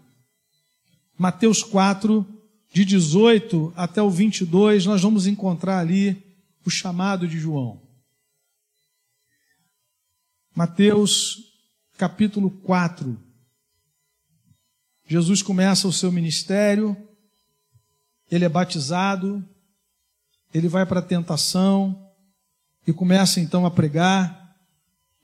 Mateus 1.15 1.61
4, 1.61 2.25
de 2.73 2.83
18 2.83 3.71
até 3.75 4.01
o 4.01 4.09
22, 4.09 4.87
nós 4.87 5.03
vamos 5.03 5.27
encontrar 5.27 5.77
ali 5.77 6.17
o 6.65 6.69
chamado 6.71 7.27
de 7.27 7.37
João. 7.37 7.79
Mateus 10.55 11.48
capítulo 11.99 12.49
4. 12.49 13.19
Jesus 15.05 15.41
começa 15.41 15.85
o 15.85 15.91
seu 15.91 16.09
ministério, 16.13 16.95
ele 18.31 18.45
é 18.45 18.49
batizado, 18.49 19.45
ele 20.53 20.69
vai 20.69 20.85
para 20.85 20.99
a 20.99 21.03
tentação 21.03 22.09
e 22.87 22.93
começa 22.93 23.41
então 23.41 23.65
a 23.65 23.71
pregar. 23.71 24.55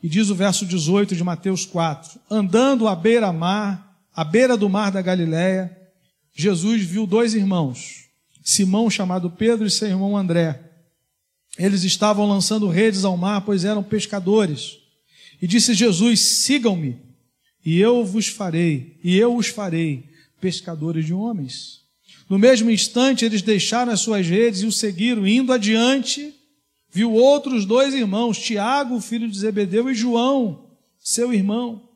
E 0.03 0.09
diz 0.09 0.29
o 0.29 0.35
verso 0.35 0.65
18 0.65 1.15
de 1.15 1.23
Mateus 1.23 1.65
4: 1.65 2.19
Andando 2.29 2.89
à 2.89 2.95
beira-mar, 2.95 3.97
à 4.13 4.25
beira 4.25 4.57
do 4.57 4.67
mar 4.67 4.91
da 4.91 5.01
Galileia, 5.01 5.73
Jesus 6.33 6.83
viu 6.83 7.07
dois 7.07 7.33
irmãos, 7.33 8.09
Simão 8.43 8.89
chamado 8.89 9.31
Pedro 9.31 9.65
e 9.65 9.71
seu 9.71 9.87
irmão 9.87 10.17
André. 10.17 10.73
Eles 11.57 11.83
estavam 11.83 12.27
lançando 12.27 12.67
redes 12.67 13.05
ao 13.05 13.15
mar, 13.15 13.45
pois 13.45 13.63
eram 13.63 13.81
pescadores. 13.81 14.84
E 15.41 15.47
disse 15.47 15.73
Jesus: 15.73 16.19
Sigam-me, 16.19 16.97
e 17.65 17.79
eu 17.79 18.05
vos 18.05 18.27
farei, 18.27 18.99
e 19.03 19.17
eu 19.17 19.35
os 19.35 19.47
farei 19.47 20.09
pescadores 20.39 21.05
de 21.05 21.13
homens. 21.13 21.81
No 22.29 22.39
mesmo 22.39 22.71
instante, 22.71 23.25
eles 23.25 23.41
deixaram 23.41 23.91
as 23.91 23.99
suas 23.99 24.27
redes 24.27 24.61
e 24.61 24.65
o 24.65 24.71
seguiram, 24.71 25.27
indo 25.27 25.53
adiante. 25.53 26.33
Viu 26.91 27.11
outros 27.11 27.65
dois 27.65 27.93
irmãos, 27.93 28.39
Tiago, 28.39 28.99
filho 29.01 29.29
de 29.29 29.37
Zebedeu, 29.37 29.89
e 29.89 29.95
João, 29.95 30.69
seu 30.97 31.33
irmão. 31.33 31.89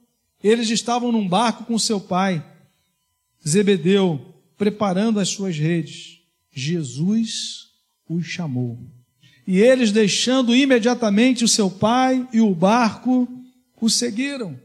Eles 0.43 0.69
estavam 0.69 1.11
num 1.11 1.27
barco 1.27 1.65
com 1.65 1.79
seu 1.79 1.99
pai, 1.99 2.45
Zebedeu, 3.47 4.33
preparando 4.57 5.19
as 5.19 5.29
suas 5.29 5.57
redes. 5.57 6.19
Jesus 6.51 7.69
os 8.07 8.25
chamou. 8.25 8.79
E 9.51 9.59
eles, 9.59 9.91
deixando 9.91 10.55
imediatamente 10.55 11.43
o 11.43 11.47
seu 11.47 11.71
pai 11.71 12.29
e 12.31 12.39
o 12.39 12.53
barco, 12.53 13.27
o 13.81 13.89
seguiram. 13.89 14.55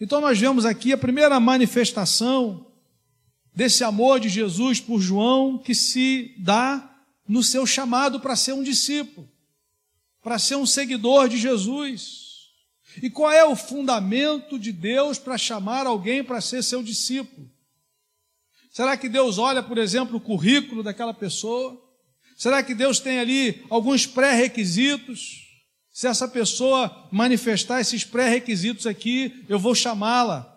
Então 0.00 0.20
nós 0.20 0.38
vemos 0.38 0.64
aqui 0.64 0.92
a 0.92 0.96
primeira 0.96 1.40
manifestação 1.40 2.64
desse 3.52 3.82
amor 3.82 4.20
de 4.20 4.28
Jesus 4.28 4.78
por 4.78 5.00
João 5.00 5.58
que 5.58 5.74
se 5.74 6.32
dá 6.38 6.96
no 7.26 7.42
seu 7.42 7.66
chamado 7.66 8.20
para 8.20 8.36
ser 8.36 8.52
um 8.52 8.62
discípulo, 8.62 9.28
para 10.22 10.38
ser 10.38 10.54
um 10.54 10.64
seguidor 10.64 11.28
de 11.28 11.36
Jesus. 11.36 12.52
E 13.02 13.10
qual 13.10 13.32
é 13.32 13.44
o 13.44 13.56
fundamento 13.56 14.60
de 14.60 14.70
Deus 14.70 15.18
para 15.18 15.36
chamar 15.36 15.88
alguém 15.88 16.22
para 16.22 16.40
ser 16.40 16.62
seu 16.62 16.84
discípulo? 16.84 17.50
Será 18.70 18.96
que 18.96 19.08
Deus 19.08 19.38
olha, 19.38 19.60
por 19.60 19.76
exemplo, 19.76 20.18
o 20.18 20.20
currículo 20.20 20.84
daquela 20.84 21.12
pessoa? 21.12 21.83
Será 22.36 22.62
que 22.62 22.74
Deus 22.74 22.98
tem 22.98 23.18
ali 23.18 23.64
alguns 23.70 24.06
pré-requisitos? 24.06 25.44
Se 25.90 26.08
essa 26.08 26.26
pessoa 26.26 27.08
manifestar 27.12 27.80
esses 27.80 28.02
pré-requisitos 28.02 28.86
aqui, 28.86 29.44
eu 29.48 29.58
vou 29.58 29.74
chamá-la. 29.74 30.50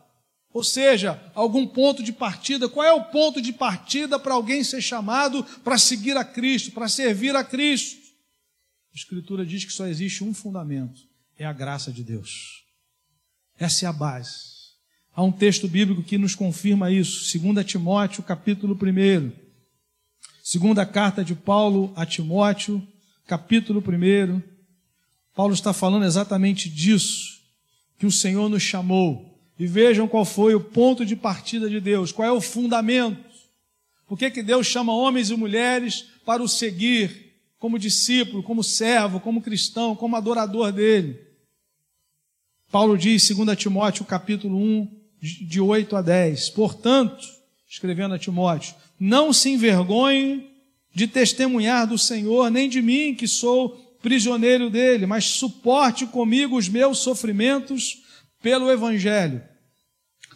Ou 0.51 0.63
seja, 0.63 1.21
algum 1.35 1.67
ponto 1.67 2.01
de 2.01 2.11
partida. 2.11 2.67
Qual 2.67 2.83
é 2.83 2.91
o 2.91 3.05
ponto 3.05 3.39
de 3.39 3.53
partida 3.53 4.17
para 4.17 4.33
alguém 4.33 4.63
ser 4.63 4.81
chamado 4.81 5.43
para 5.63 5.77
seguir 5.77 6.17
a 6.17 6.23
Cristo, 6.23 6.71
para 6.71 6.87
servir 6.87 7.35
a 7.35 7.43
Cristo? 7.43 8.01
A 8.91 8.95
Escritura 8.95 9.45
diz 9.45 9.63
que 9.63 9.71
só 9.71 9.85
existe 9.85 10.23
um 10.23 10.33
fundamento: 10.33 10.99
é 11.37 11.45
a 11.45 11.53
graça 11.53 11.91
de 11.91 12.03
Deus. 12.03 12.63
Essa 13.59 13.85
é 13.85 13.87
a 13.87 13.93
base. 13.93 14.57
Há 15.13 15.21
um 15.21 15.31
texto 15.31 15.67
bíblico 15.67 16.01
que 16.01 16.17
nos 16.17 16.33
confirma 16.33 16.91
isso, 16.91 17.39
2 17.39 17.65
Timóteo, 17.65 18.23
capítulo 18.23 18.75
1. 18.75 19.46
Segunda 20.49 20.85
carta 20.85 21.25
de 21.25 21.35
Paulo 21.35 21.91
a 21.93 22.05
Timóteo, 22.05 22.81
capítulo 23.25 23.83
1. 23.85 24.41
Paulo 25.35 25.53
está 25.53 25.73
falando 25.73 26.05
exatamente 26.05 26.69
disso, 26.69 27.41
que 27.99 28.05
o 28.05 28.11
Senhor 28.13 28.47
nos 28.47 28.63
chamou. 28.63 29.37
E 29.59 29.67
vejam 29.67 30.07
qual 30.07 30.23
foi 30.23 30.55
o 30.55 30.61
ponto 30.61 31.05
de 31.05 31.17
partida 31.17 31.69
de 31.69 31.81
Deus, 31.81 32.13
qual 32.13 32.29
é 32.29 32.31
o 32.31 32.39
fundamento. 32.39 33.29
Por 34.07 34.17
que, 34.17 34.31
que 34.31 34.41
Deus 34.41 34.65
chama 34.65 34.95
homens 34.95 35.29
e 35.29 35.35
mulheres 35.35 36.05
para 36.25 36.41
o 36.41 36.47
seguir 36.47 37.35
como 37.59 37.77
discípulo, 37.77 38.41
como 38.41 38.63
servo, 38.63 39.19
como 39.19 39.41
cristão, 39.41 39.97
como 39.97 40.15
adorador 40.15 40.71
dele? 40.71 41.19
Paulo 42.71 42.97
diz, 42.97 43.29
2 43.35 43.57
Timóteo 43.57 44.05
capítulo 44.05 44.57
1, 44.57 44.97
de 45.19 45.59
8 45.59 45.93
a 45.97 46.01
10, 46.01 46.51
portanto, 46.51 47.36
escrevendo 47.67 48.15
a 48.15 48.19
Timóteo, 48.19 48.75
não 48.99 49.33
se 49.33 49.49
envergonhe 49.49 50.49
de 50.93 51.07
testemunhar 51.07 51.85
do 51.85 51.97
Senhor, 51.97 52.49
nem 52.49 52.69
de 52.69 52.81
mim, 52.81 53.13
que 53.13 53.27
sou 53.27 53.97
prisioneiro 54.01 54.69
dele, 54.69 55.05
mas 55.05 55.25
suporte 55.25 56.05
comigo 56.05 56.57
os 56.57 56.69
meus 56.69 56.99
sofrimentos 56.99 58.03
pelo 58.41 58.71
Evangelho, 58.71 59.43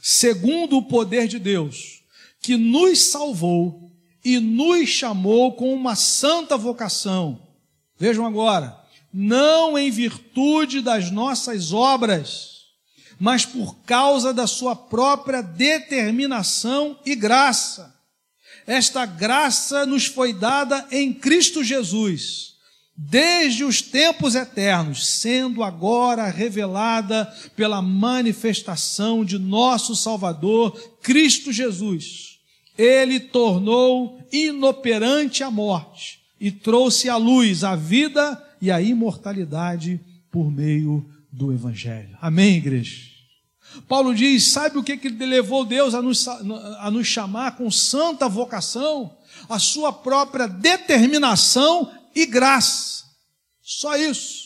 segundo 0.02 0.78
o 0.78 0.84
poder 0.84 1.28
de 1.28 1.40
Deus, 1.40 2.04
que 2.42 2.58
nos 2.58 3.00
salvou 3.00 3.92
e 4.24 4.40
nos 4.40 4.90
chamou 4.90 5.54
com 5.54 5.74
uma 5.74 5.96
santa 5.96 6.58
vocação. 6.58 7.48
Vejam 7.98 8.26
agora, 8.26 8.78
não 9.14 9.78
em 9.78 9.90
virtude 9.90 10.82
das 10.82 11.12
nossas 11.12 11.72
obras, 11.72 12.51
mas 13.22 13.46
por 13.46 13.78
causa 13.86 14.34
da 14.34 14.48
sua 14.48 14.76
própria 14.76 15.42
determinação 15.42 17.00
e 17.06 17.16
graça 17.16 18.02
esta 18.66 19.06
graça 19.06 19.86
nos 19.86 20.06
foi 20.06 20.34
dada 20.34 20.88
em 20.92 21.14
Cristo 21.14 21.64
Jesus, 21.64 22.54
desde 22.96 23.64
os 23.64 23.82
tempos 23.82 24.36
eternos, 24.36 25.08
sendo 25.08 25.64
agora 25.64 26.30
revelada 26.30 27.26
pela 27.56 27.82
manifestação 27.82 29.26
de 29.26 29.40
nosso 29.40 29.96
Salvador, 29.96 30.72
Cristo 31.02 31.52
Jesus. 31.52 32.40
Ele 32.78 33.20
tornou 33.20 34.26
inoperante 34.32 35.44
a 35.44 35.52
morte 35.52 36.20
e 36.40 36.52
trouxe 36.52 37.10
à 37.10 37.18
luz 37.18 37.64
a 37.64 37.76
vida 37.76 38.42
e 38.62 38.72
a 38.72 38.82
imortalidade 38.82 40.00
por 40.32 40.52
meio 40.52 41.06
do 41.32 41.52
Evangelho. 41.52 42.18
Amém, 42.22 42.56
igreja? 42.56 43.11
Paulo 43.88 44.14
diz: 44.14 44.52
sabe 44.52 44.78
o 44.78 44.84
que, 44.84 44.98
que 44.98 45.10
levou 45.10 45.66
Deus 45.66 45.94
a 45.94 46.02
nos, 46.02 46.28
a 46.28 46.92
nos 46.92 47.08
chamar 47.08 47.56
com 47.56 47.70
santa 47.72 48.28
vocação? 48.28 49.18
A 49.50 49.60
sua 49.60 49.94
própria 49.94 50.48
determinação 50.48 51.92
e 52.16 52.26
graça. 52.26 53.06
Só 53.62 53.96
isso. 53.96 54.42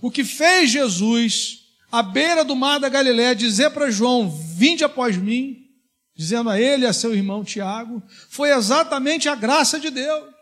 O 0.00 0.10
que 0.10 0.24
fez 0.24 0.70
Jesus, 0.70 1.60
à 1.90 2.02
beira 2.02 2.44
do 2.44 2.56
mar 2.56 2.80
da 2.80 2.88
Galiléia, 2.88 3.34
dizer 3.34 3.70
para 3.70 3.90
João: 3.90 4.30
Vinde 4.30 4.84
após 4.84 5.16
mim, 5.16 5.68
dizendo 6.14 6.50
a 6.50 6.60
ele 6.60 6.84
e 6.84 6.88
a 6.88 6.92
seu 6.92 7.14
irmão 7.14 7.44
Tiago, 7.44 8.02
foi 8.28 8.50
exatamente 8.50 9.28
a 9.28 9.34
graça 9.34 9.78
de 9.78 9.90
Deus. 9.90 10.32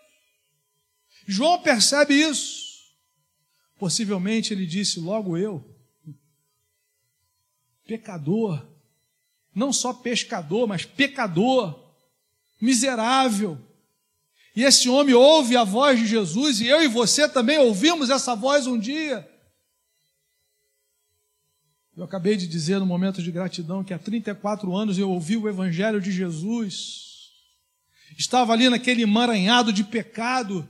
João 1.26 1.60
percebe 1.60 2.14
isso. 2.14 2.70
Possivelmente 3.78 4.52
ele 4.52 4.66
disse: 4.66 5.00
Logo 5.00 5.36
eu, 5.36 5.69
pecador, 7.90 8.64
não 9.52 9.72
só 9.72 9.92
pescador, 9.92 10.68
mas 10.68 10.84
pecador, 10.84 11.92
miserável. 12.60 13.58
E 14.54 14.62
esse 14.62 14.88
homem 14.88 15.12
ouve 15.12 15.56
a 15.56 15.64
voz 15.64 15.98
de 15.98 16.06
Jesus, 16.06 16.60
e 16.60 16.68
eu 16.68 16.80
e 16.84 16.86
você 16.86 17.28
também 17.28 17.58
ouvimos 17.58 18.08
essa 18.08 18.36
voz 18.36 18.68
um 18.68 18.78
dia. 18.78 19.28
Eu 21.96 22.04
acabei 22.04 22.36
de 22.36 22.46
dizer 22.46 22.78
no 22.78 22.86
momento 22.86 23.20
de 23.20 23.32
gratidão 23.32 23.82
que 23.82 23.92
há 23.92 23.98
34 23.98 24.72
anos 24.76 24.96
eu 24.96 25.10
ouvi 25.10 25.36
o 25.36 25.48
Evangelho 25.48 26.00
de 26.00 26.12
Jesus. 26.12 27.32
Estava 28.16 28.52
ali 28.52 28.68
naquele 28.68 29.02
emaranhado 29.02 29.72
de 29.72 29.82
pecado, 29.82 30.68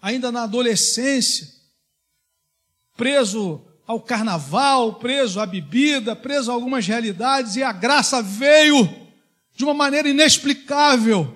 ainda 0.00 0.32
na 0.32 0.44
adolescência, 0.44 1.46
preso 2.96 3.67
ao 3.88 3.98
carnaval, 3.98 4.96
preso 4.96 5.40
à 5.40 5.46
bebida, 5.46 6.14
preso 6.14 6.50
a 6.50 6.54
algumas 6.54 6.86
realidades, 6.86 7.56
e 7.56 7.62
a 7.62 7.72
graça 7.72 8.22
veio 8.22 8.86
de 9.56 9.64
uma 9.64 9.72
maneira 9.72 10.10
inexplicável, 10.10 11.34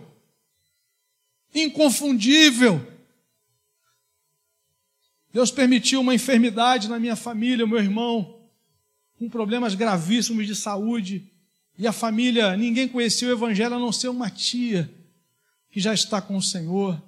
inconfundível. 1.54 2.86
Deus 5.32 5.50
permitiu 5.50 6.02
uma 6.02 6.14
enfermidade 6.14 6.90
na 6.90 6.98
minha 6.98 7.16
família, 7.16 7.66
meu 7.66 7.78
irmão, 7.78 8.38
com 9.18 9.30
problemas 9.30 9.74
gravíssimos 9.74 10.46
de 10.46 10.54
saúde, 10.54 11.32
e 11.78 11.86
a 11.86 11.92
família, 11.92 12.54
ninguém 12.54 12.86
conhecia 12.86 13.28
o 13.28 13.32
Evangelho 13.32 13.76
a 13.76 13.78
não 13.78 13.90
ser 13.90 14.08
uma 14.08 14.28
tia 14.28 14.92
que 15.70 15.80
já 15.80 15.94
está 15.94 16.20
com 16.20 16.36
o 16.36 16.42
Senhor, 16.42 17.02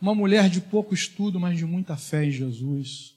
uma 0.00 0.14
mulher 0.14 0.48
de 0.48 0.60
pouco 0.60 0.94
estudo, 0.94 1.40
mas 1.40 1.58
de 1.58 1.64
muita 1.64 1.96
fé 1.96 2.24
em 2.24 2.30
Jesus. 2.30 3.15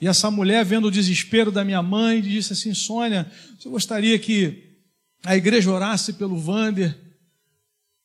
E 0.00 0.06
essa 0.06 0.30
mulher, 0.30 0.64
vendo 0.64 0.86
o 0.86 0.90
desespero 0.90 1.50
da 1.50 1.64
minha 1.64 1.82
mãe, 1.82 2.20
disse 2.20 2.52
assim: 2.52 2.72
Sônia, 2.72 3.30
você 3.58 3.68
gostaria 3.68 4.18
que 4.18 4.76
a 5.24 5.36
igreja 5.36 5.70
orasse 5.70 6.12
pelo 6.12 6.38
Vander? 6.38 6.96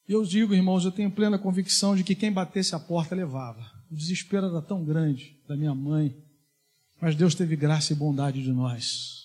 E 0.07 0.12
eu 0.12 0.23
digo, 0.25 0.53
irmãos, 0.53 0.83
eu 0.83 0.91
tenho 0.91 1.12
plena 1.12 1.38
convicção 1.38 1.95
de 1.95 2.03
que 2.03 2.15
quem 2.15 2.31
batesse 2.31 2.75
a 2.75 2.79
porta 2.79 3.15
levava. 3.15 3.63
O 3.91 3.95
desespero 3.95 4.47
era 4.47 4.62
tão 4.62 4.83
grande 4.83 5.39
da 5.47 5.55
minha 5.55 5.73
mãe, 5.73 6.17
mas 7.00 7.15
Deus 7.15 7.35
teve 7.35 7.55
graça 7.55 7.93
e 7.93 7.95
bondade 7.95 8.41
de 8.43 8.51
nós. 8.51 9.23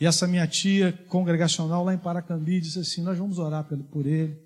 E 0.00 0.06
essa 0.06 0.26
minha 0.26 0.46
tia 0.46 0.92
congregacional 1.08 1.84
lá 1.84 1.92
em 1.92 1.98
Paracambi 1.98 2.60
disse 2.60 2.78
assim: 2.78 3.02
Nós 3.02 3.18
vamos 3.18 3.38
orar 3.38 3.64
por 3.64 4.06
ele. 4.06 4.38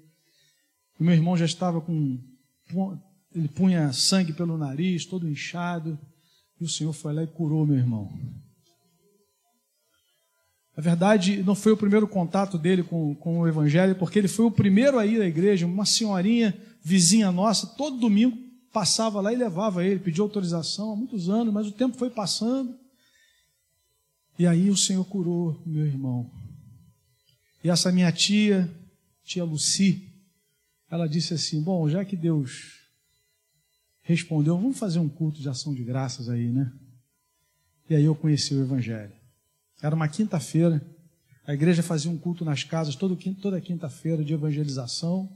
O 0.98 1.04
meu 1.04 1.14
irmão 1.14 1.36
já 1.36 1.44
estava 1.44 1.80
com. 1.80 2.18
Ele 3.34 3.48
punha 3.48 3.92
sangue 3.92 4.32
pelo 4.32 4.56
nariz, 4.56 5.04
todo 5.04 5.28
inchado. 5.28 5.98
E 6.61 6.64
o 6.64 6.68
Senhor 6.68 6.92
foi 6.92 7.12
lá 7.12 7.23
e 7.23 7.26
curou 7.26 7.66
meu 7.66 7.76
irmão. 7.76 8.11
Na 10.76 10.82
verdade, 10.82 11.42
não 11.42 11.54
foi 11.54 11.73
o 11.73 11.76
primeiro 11.76 12.08
contato 12.08 12.58
dele 12.58 12.82
com, 12.82 13.14
com 13.14 13.40
o 13.40 13.49
Evangelho, 13.49 13.94
porque 13.94 14.18
ele 14.18 14.28
foi 14.28 14.44
o 14.44 14.50
primeiro 14.50 14.99
a 14.99 15.06
ir 15.06 15.20
à 15.20 15.26
igreja. 15.26 15.66
Uma 15.66 15.87
senhorinha 15.87 16.56
vizinha 16.82 17.30
nossa, 17.30 17.66
todo 17.66 17.99
domingo 17.99 18.37
passava 18.73 19.20
lá 19.20 19.32
e 19.32 19.37
levava 19.37 19.84
ele, 19.84 20.00
pediu 20.00 20.25
autorização 20.25 20.92
há 20.92 20.96
muitos 20.96 21.30
anos, 21.30 21.54
mas 21.54 21.68
o 21.68 21.73
tempo 21.73 21.96
foi 21.96 22.11
passando. 22.11 22.76
E 24.37 24.46
aí 24.49 24.68
o 24.68 24.76
Senhor 24.76 25.04
curou 25.04 25.62
meu 25.64 25.87
irmão. 25.87 26.28
E 27.62 27.70
essa 27.70 27.92
minha 27.92 28.11
tia, 28.11 28.68
tia 29.23 29.44
Luci, 29.44 30.12
ela 30.90 31.08
disse 31.08 31.34
assim: 31.34 31.62
Bom, 31.62 31.88
já 31.88 32.04
que 32.04 32.16
Deus 32.16 32.83
respondeu, 34.04 34.56
vamos 34.56 34.78
fazer 34.78 35.00
um 35.00 35.08
culto 35.08 35.40
de 35.40 35.49
ação 35.49 35.75
de 35.75 35.82
graças 35.82 36.28
aí, 36.28 36.49
né? 36.49 36.70
E 37.90 37.96
aí 37.96 38.04
eu 38.04 38.14
conheci 38.14 38.54
o 38.54 38.62
Evangelho. 38.62 39.12
Era 39.82 39.94
uma 39.94 40.06
quinta-feira, 40.08 40.80
a 41.47 41.52
igreja 41.52 41.82
fazia 41.82 42.10
um 42.10 42.17
culto 42.17 42.45
nas 42.45 42.62
casas 42.62 42.95
todo, 42.95 43.19
toda 43.34 43.60
quinta-feira 43.60 44.25
de 44.25 44.32
evangelização. 44.32 45.28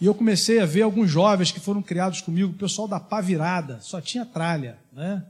E 0.00 0.06
eu 0.06 0.14
comecei 0.14 0.58
a 0.58 0.66
ver 0.66 0.82
alguns 0.82 1.10
jovens 1.10 1.52
que 1.52 1.60
foram 1.60 1.82
criados 1.82 2.20
comigo, 2.20 2.52
o 2.52 2.56
pessoal 2.56 2.88
da 2.88 2.98
pá 2.98 3.20
virada, 3.20 3.80
só 3.80 4.00
tinha 4.00 4.24
tralha, 4.24 4.78
né? 4.92 5.26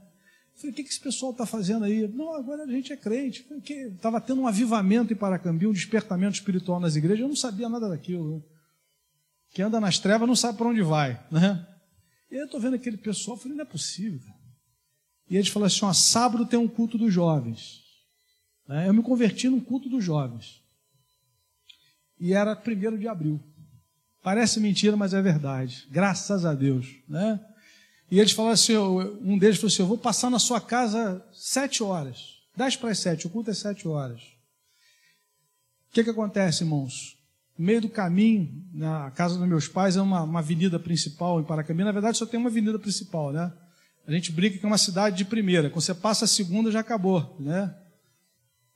Falei, 0.54 0.70
o 0.70 0.74
que 0.74 0.82
esse 0.82 1.00
pessoal 1.00 1.32
está 1.32 1.44
fazendo 1.44 1.84
aí? 1.84 2.06
Não, 2.06 2.34
agora 2.34 2.62
a 2.62 2.66
gente 2.66 2.92
é 2.92 2.96
crente. 2.96 3.44
Estava 3.68 4.20
tendo 4.20 4.42
um 4.42 4.46
avivamento 4.46 5.12
em 5.12 5.16
Paracambi, 5.16 5.66
um 5.66 5.72
despertamento 5.72 6.34
espiritual 6.34 6.78
nas 6.78 6.94
igrejas. 6.94 7.20
Eu 7.20 7.28
não 7.28 7.34
sabia 7.34 7.68
nada 7.68 7.88
daquilo. 7.88 8.36
Né? 8.36 8.42
Quem 9.52 9.64
anda 9.64 9.80
nas 9.80 9.98
trevas 9.98 10.28
não 10.28 10.36
sabe 10.36 10.58
para 10.58 10.68
onde 10.68 10.82
vai. 10.82 11.20
Né? 11.30 11.66
E 12.32 12.36
eu 12.36 12.46
estou 12.46 12.58
vendo 12.58 12.76
aquele 12.76 12.96
pessoal, 12.96 13.36
falei, 13.36 13.54
não 13.54 13.62
é 13.62 13.66
possível. 13.66 14.32
E 15.28 15.36
eles 15.36 15.48
falaram 15.48 15.66
assim: 15.66 15.84
ó, 15.84 15.92
sábado 15.92 16.46
tem 16.46 16.58
um 16.58 16.66
culto 16.66 16.96
dos 16.96 17.12
jovens. 17.12 17.82
Né? 18.66 18.88
Eu 18.88 18.94
me 18.94 19.02
converti 19.02 19.50
num 19.50 19.60
culto 19.60 19.90
dos 19.90 20.02
jovens. 20.02 20.62
E 22.18 22.32
era 22.32 22.56
primeiro 22.56 22.98
de 22.98 23.06
abril. 23.06 23.38
Parece 24.22 24.60
mentira, 24.60 24.96
mas 24.96 25.12
é 25.12 25.20
verdade. 25.20 25.86
Graças 25.90 26.46
a 26.46 26.54
Deus. 26.54 26.86
Né? 27.06 27.38
E 28.10 28.18
eles 28.18 28.32
falaram 28.32 28.54
assim: 28.54 28.78
um 28.78 29.36
deles 29.36 29.56
falou 29.56 29.68
assim: 29.68 29.82
Eu 29.82 29.88
vou 29.88 29.98
passar 29.98 30.30
na 30.30 30.38
sua 30.38 30.60
casa 30.60 31.22
sete 31.34 31.82
horas. 31.82 32.40
Dez 32.56 32.76
para 32.76 32.90
as 32.90 32.98
sete, 32.98 33.26
o 33.26 33.30
culto 33.30 33.50
é 33.50 33.54
sete 33.54 33.86
horas. 33.86 34.22
O 35.90 35.92
que, 35.92 36.02
que 36.02 36.10
acontece, 36.10 36.64
irmãos? 36.64 37.21
No 37.58 37.66
meio 37.66 37.80
do 37.80 37.88
caminho, 37.88 38.64
na 38.72 39.10
casa 39.10 39.38
dos 39.38 39.46
meus 39.46 39.68
pais, 39.68 39.96
é 39.96 40.00
uma, 40.00 40.22
uma 40.22 40.38
avenida 40.38 40.78
principal 40.78 41.40
em 41.40 41.44
Paracambi. 41.44 41.84
Na 41.84 41.92
verdade, 41.92 42.18
só 42.18 42.26
tem 42.26 42.40
uma 42.40 42.48
avenida 42.48 42.78
principal, 42.78 43.32
né? 43.32 43.52
A 44.06 44.10
gente 44.10 44.32
brinca 44.32 44.58
que 44.58 44.64
é 44.64 44.68
uma 44.68 44.78
cidade 44.78 45.16
de 45.16 45.24
primeira. 45.24 45.70
Quando 45.70 45.82
você 45.82 45.94
passa 45.94 46.24
a 46.24 46.28
segunda, 46.28 46.70
já 46.70 46.80
acabou, 46.80 47.36
né? 47.38 47.74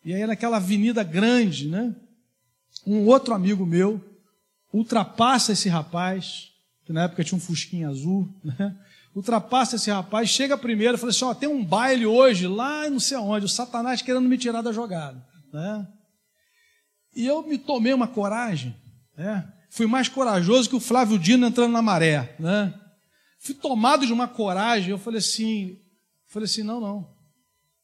E 0.04 0.14
aí, 0.14 0.24
naquela 0.26 0.58
avenida 0.58 1.02
grande, 1.02 1.68
né? 1.68 1.94
Um 2.86 3.06
outro 3.06 3.34
amigo 3.34 3.66
meu 3.66 4.00
ultrapassa 4.72 5.52
esse 5.52 5.68
rapaz, 5.68 6.52
que 6.84 6.92
na 6.92 7.04
época 7.04 7.24
tinha 7.24 7.36
um 7.36 7.40
fusquinho 7.40 7.88
azul, 7.88 8.28
né? 8.44 8.76
ultrapassa 9.16 9.76
esse 9.76 9.90
rapaz, 9.90 10.28
chega 10.28 10.58
primeiro, 10.58 10.98
fala 10.98 11.10
assim: 11.10 11.24
ó, 11.24 11.34
tem 11.34 11.48
um 11.48 11.64
baile 11.64 12.04
hoje 12.04 12.46
lá 12.46 12.88
não 12.90 13.00
sei 13.00 13.16
aonde, 13.16 13.46
o 13.46 13.48
Satanás 13.48 14.02
querendo 14.02 14.28
me 14.28 14.36
tirar 14.36 14.60
da 14.60 14.72
jogada. 14.72 15.24
Né? 15.52 15.88
E 17.16 17.26
eu 17.26 17.42
me 17.42 17.58
tomei 17.58 17.92
uma 17.92 18.06
coragem, 18.06 18.76
né? 19.16 19.52
fui 19.70 19.86
mais 19.86 20.08
corajoso 20.08 20.68
que 20.68 20.76
o 20.76 20.80
Flávio 20.80 21.18
Dino 21.18 21.46
entrando 21.46 21.72
na 21.72 21.82
maré. 21.82 22.36
Né? 22.38 22.72
Fui 23.38 23.54
tomado 23.54 24.06
de 24.06 24.12
uma 24.12 24.28
coragem, 24.28 24.90
eu 24.90 24.98
falei 24.98 25.18
assim, 25.18 25.80
falei 26.26 26.44
assim, 26.44 26.62
não, 26.62 26.78
não, 26.78 27.08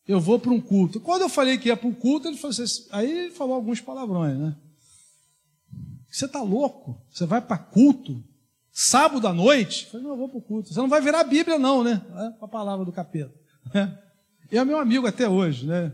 eu 0.07 0.21
vou 0.21 0.39
para 0.39 0.53
um 0.53 0.61
culto. 0.61 1.01
Quando 1.01 1.23
eu 1.23 1.29
falei 1.29 1.59
que 1.59 1.69
ia 1.69 1.77
para 1.77 1.89
um 1.89 1.95
culto, 1.95 2.29
ele 2.29 2.37
falou 2.37 2.51
assim, 2.51 2.87
aí 2.93 3.11
ele 3.11 3.31
falou 3.31 3.55
alguns 3.55 3.81
palavrões, 3.81 4.39
né? 4.39 4.55
Você 6.09 6.27
está 6.27 6.43
louco? 6.43 7.01
Você 7.11 7.25
vai 7.25 7.41
para 7.41 7.57
culto? 7.57 8.23
sábado 8.73 9.29
à 9.29 9.35
noite, 9.35 9.87
falei, 9.87 10.05
não, 10.05 10.13
eu 10.13 10.17
vou 10.17 10.29
para 10.29 10.39
o 10.39 10.43
culto. 10.43 10.73
Você 10.73 10.81
não 10.81 10.89
vai 10.89 11.01
virar 11.03 11.21
a 11.21 11.25
Bíblia, 11.25 11.59
não, 11.59 11.85
né? 11.85 12.01
É 12.17 12.45
a 12.45 12.49
palavra 12.49 12.85
do 12.85 12.93
capeta. 12.93 13.33
E 14.51 14.57
é 14.57 14.65
meu 14.65 14.79
amigo 14.79 15.07
até 15.07 15.29
hoje, 15.29 15.67
né? 15.67 15.93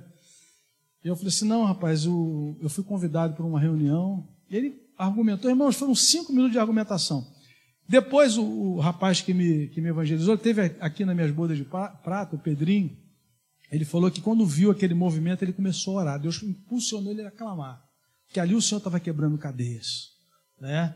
E 1.05 1.09
eu 1.09 1.17
falei 1.17 1.29
assim, 1.29 1.47
não, 1.47 1.65
rapaz, 1.65 2.05
eu, 2.05 2.57
eu 2.61 2.69
fui 2.69 2.85
convidado 2.85 3.35
para 3.35 3.45
uma 3.45 3.61
reunião. 3.61 4.29
E 4.51 4.57
ele 4.57 4.83
argumentou, 4.97 5.51
irmãos, 5.51 5.77
foram 5.77 5.95
cinco 5.95 6.33
minutos 6.33 6.53
de 6.53 6.59
argumentação. 6.59 7.27
Depois 7.89 8.37
o, 8.37 8.45
o 8.45 8.81
rapaz 8.81 9.21
que 9.21 9.33
me, 9.33 9.69
que 9.69 9.81
me 9.81 9.89
evangelizou, 9.89 10.37
teve 10.37 10.61
aqui 10.81 11.05
nas 11.05 11.15
minhas 11.15 11.31
bodas 11.31 11.57
de 11.57 11.65
prata, 11.65 12.37
o 12.37 12.39
Pedrinho, 12.39 12.97
ele 13.71 13.85
falou 13.85 14.11
que 14.11 14.21
quando 14.21 14.47
viu 14.47 14.71
aquele 14.71 14.95
movimento, 14.95 15.43
ele 15.43 15.53
começou 15.53 15.99
a 15.99 16.03
orar. 16.03 16.21
Deus 16.21 16.43
impulsionou 16.43 17.13
ele 17.13 17.23
a 17.23 17.31
clamar. 17.31 17.83
Que 18.33 18.41
ali 18.41 18.55
o 18.55 18.63
Senhor 18.63 18.79
estava 18.79 18.99
quebrando 18.99 19.39
cadeias. 19.39 20.11
Né? 20.61 20.95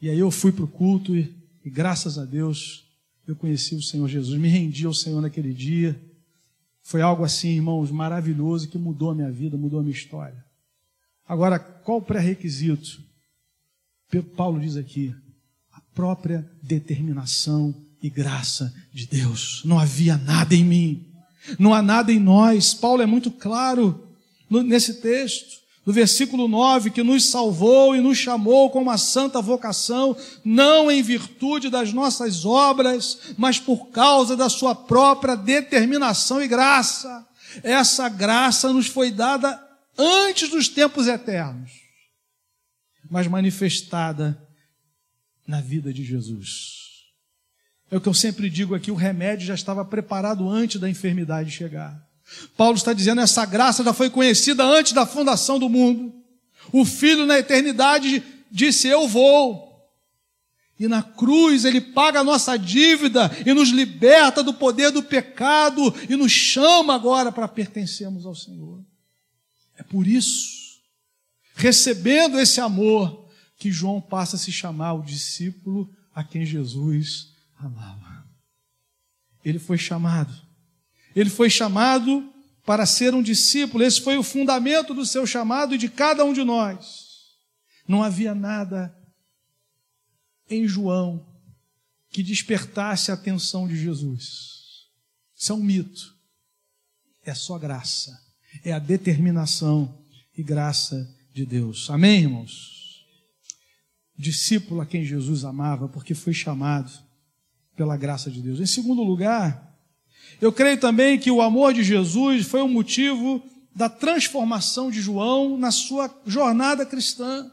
E 0.00 0.08
aí 0.08 0.18
eu 0.18 0.30
fui 0.30 0.52
para 0.52 0.64
o 0.64 0.68
culto 0.68 1.16
e, 1.16 1.34
e, 1.64 1.70
graças 1.70 2.18
a 2.18 2.24
Deus 2.24 2.86
eu 3.26 3.36
conheci 3.36 3.74
o 3.74 3.82
Senhor 3.82 4.08
Jesus, 4.08 4.38
me 4.40 4.48
rendi 4.48 4.86
ao 4.86 4.94
Senhor 4.94 5.20
naquele 5.20 5.52
dia. 5.52 6.00
Foi 6.88 7.02
algo 7.02 7.22
assim, 7.22 7.50
irmãos, 7.50 7.90
maravilhoso 7.90 8.66
que 8.66 8.78
mudou 8.78 9.10
a 9.10 9.14
minha 9.14 9.30
vida, 9.30 9.58
mudou 9.58 9.78
a 9.78 9.82
minha 9.82 9.94
história. 9.94 10.42
Agora, 11.28 11.58
qual 11.58 11.98
o 11.98 12.02
pré-requisito? 12.02 13.04
Paulo 14.34 14.58
diz 14.58 14.74
aqui: 14.74 15.14
a 15.70 15.82
própria 15.94 16.50
determinação 16.62 17.74
e 18.02 18.08
graça 18.08 18.72
de 18.90 19.06
Deus. 19.06 19.60
Não 19.66 19.78
havia 19.78 20.16
nada 20.16 20.54
em 20.54 20.64
mim, 20.64 21.12
não 21.58 21.74
há 21.74 21.82
nada 21.82 22.10
em 22.10 22.18
nós. 22.18 22.72
Paulo 22.72 23.02
é 23.02 23.06
muito 23.06 23.30
claro 23.30 24.08
nesse 24.50 25.02
texto 25.02 25.58
no 25.88 25.94
versículo 25.94 26.46
9, 26.48 26.90
que 26.90 27.02
nos 27.02 27.30
salvou 27.30 27.96
e 27.96 28.00
nos 28.02 28.18
chamou 28.18 28.68
com 28.68 28.82
uma 28.82 28.98
santa 28.98 29.40
vocação, 29.40 30.14
não 30.44 30.90
em 30.90 31.02
virtude 31.02 31.70
das 31.70 31.94
nossas 31.94 32.44
obras, 32.44 33.32
mas 33.38 33.58
por 33.58 33.86
causa 33.86 34.36
da 34.36 34.50
sua 34.50 34.74
própria 34.74 35.34
determinação 35.34 36.42
e 36.42 36.46
graça. 36.46 37.26
Essa 37.62 38.06
graça 38.10 38.70
nos 38.70 38.86
foi 38.86 39.10
dada 39.10 39.58
antes 39.96 40.50
dos 40.50 40.68
tempos 40.68 41.06
eternos. 41.06 41.72
mas 43.10 43.26
manifestada 43.26 44.46
na 45.46 45.62
vida 45.62 45.90
de 45.90 46.04
Jesus. 46.04 47.06
É 47.90 47.96
o 47.96 48.00
que 48.02 48.10
eu 48.10 48.12
sempre 48.12 48.50
digo 48.50 48.74
aqui: 48.74 48.90
o 48.90 48.94
remédio 48.94 49.46
já 49.46 49.54
estava 49.54 49.82
preparado 49.86 50.50
antes 50.50 50.78
da 50.78 50.90
enfermidade 50.90 51.50
chegar. 51.50 52.06
Paulo 52.56 52.76
está 52.76 52.92
dizendo: 52.92 53.20
essa 53.20 53.44
graça 53.44 53.82
já 53.82 53.92
foi 53.92 54.10
conhecida 54.10 54.64
antes 54.64 54.92
da 54.92 55.06
fundação 55.06 55.58
do 55.58 55.68
mundo. 55.68 56.14
O 56.72 56.84
Filho 56.84 57.26
na 57.26 57.38
eternidade 57.38 58.22
disse: 58.50 58.88
Eu 58.88 59.08
vou. 59.08 59.68
E 60.78 60.86
na 60.86 61.02
cruz 61.02 61.64
ele 61.64 61.80
paga 61.80 62.20
a 62.20 62.24
nossa 62.24 62.56
dívida 62.56 63.30
e 63.44 63.52
nos 63.52 63.70
liberta 63.70 64.44
do 64.44 64.54
poder 64.54 64.92
do 64.92 65.02
pecado 65.02 65.92
e 66.08 66.14
nos 66.14 66.30
chama 66.30 66.94
agora 66.94 67.32
para 67.32 67.48
pertencermos 67.48 68.24
ao 68.24 68.34
Senhor. 68.34 68.80
É 69.76 69.82
por 69.82 70.06
isso, 70.06 70.78
recebendo 71.56 72.38
esse 72.38 72.60
amor, 72.60 73.28
que 73.58 73.72
João 73.72 74.00
passa 74.00 74.36
a 74.36 74.38
se 74.38 74.52
chamar 74.52 74.94
o 74.94 75.02
discípulo 75.02 75.92
a 76.14 76.22
quem 76.22 76.46
Jesus 76.46 77.32
amava. 77.58 78.24
Ele 79.44 79.58
foi 79.58 79.76
chamado. 79.76 80.32
Ele 81.18 81.30
foi 81.30 81.50
chamado 81.50 82.32
para 82.64 82.86
ser 82.86 83.12
um 83.12 83.20
discípulo. 83.20 83.82
Esse 83.82 84.00
foi 84.00 84.16
o 84.16 84.22
fundamento 84.22 84.94
do 84.94 85.04
seu 85.04 85.26
chamado 85.26 85.74
e 85.74 85.78
de 85.78 85.88
cada 85.88 86.24
um 86.24 86.32
de 86.32 86.44
nós. 86.44 87.08
Não 87.88 88.04
havia 88.04 88.36
nada 88.36 88.96
em 90.48 90.68
João 90.68 91.26
que 92.08 92.22
despertasse 92.22 93.10
a 93.10 93.14
atenção 93.14 93.66
de 93.66 93.76
Jesus. 93.76 94.86
Isso 95.34 95.50
é 95.50 95.54
um 95.56 95.60
mito. 95.60 96.14
É 97.24 97.34
só 97.34 97.58
graça. 97.58 98.16
É 98.62 98.72
a 98.72 98.78
determinação 98.78 100.00
e 100.36 100.42
graça 100.44 101.12
de 101.34 101.44
Deus. 101.44 101.90
Amém, 101.90 102.20
irmãos? 102.20 103.04
Discípulo 104.16 104.80
a 104.80 104.86
quem 104.86 105.04
Jesus 105.04 105.44
amava, 105.44 105.88
porque 105.88 106.14
foi 106.14 106.32
chamado 106.32 106.92
pela 107.74 107.96
graça 107.96 108.30
de 108.30 108.40
Deus. 108.40 108.60
Em 108.60 108.66
segundo 108.66 109.02
lugar, 109.02 109.67
eu 110.40 110.52
creio 110.52 110.78
também 110.78 111.18
que 111.18 111.30
o 111.30 111.42
amor 111.42 111.74
de 111.74 111.82
Jesus 111.82 112.46
foi 112.46 112.62
o 112.62 112.68
motivo 112.68 113.42
da 113.74 113.88
transformação 113.88 114.90
de 114.90 115.00
João 115.00 115.56
na 115.56 115.70
sua 115.70 116.12
jornada 116.26 116.86
cristã. 116.86 117.50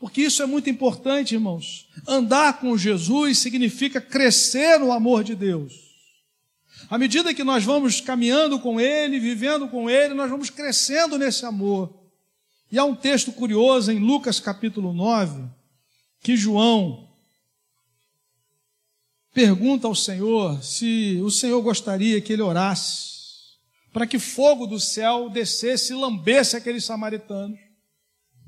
Porque 0.00 0.22
isso 0.22 0.42
é 0.42 0.46
muito 0.46 0.70
importante, 0.70 1.34
irmãos. 1.34 1.88
Andar 2.06 2.60
com 2.60 2.76
Jesus 2.76 3.38
significa 3.38 4.00
crescer 4.00 4.78
no 4.78 4.92
amor 4.92 5.24
de 5.24 5.34
Deus. 5.34 5.88
À 6.88 6.96
medida 6.96 7.34
que 7.34 7.42
nós 7.42 7.64
vamos 7.64 8.00
caminhando 8.00 8.60
com 8.60 8.80
Ele, 8.80 9.18
vivendo 9.18 9.68
com 9.68 9.90
Ele, 9.90 10.14
nós 10.14 10.30
vamos 10.30 10.50
crescendo 10.50 11.18
nesse 11.18 11.44
amor. 11.44 11.92
E 12.70 12.78
há 12.78 12.84
um 12.84 12.94
texto 12.94 13.32
curioso 13.32 13.90
em 13.90 13.98
Lucas 13.98 14.38
capítulo 14.38 14.92
9, 14.92 15.42
que 16.20 16.36
João 16.36 17.07
pergunta 19.38 19.86
ao 19.86 19.94
Senhor 19.94 20.60
se 20.64 21.20
o 21.22 21.30
Senhor 21.30 21.62
gostaria 21.62 22.20
que 22.20 22.32
ele 22.32 22.42
orasse 22.42 23.06
para 23.92 24.04
que 24.04 24.18
fogo 24.18 24.66
do 24.66 24.80
céu 24.80 25.30
descesse 25.30 25.92
e 25.92 25.96
lambesse 25.96 26.56
aqueles 26.56 26.84
samaritanos 26.84 27.56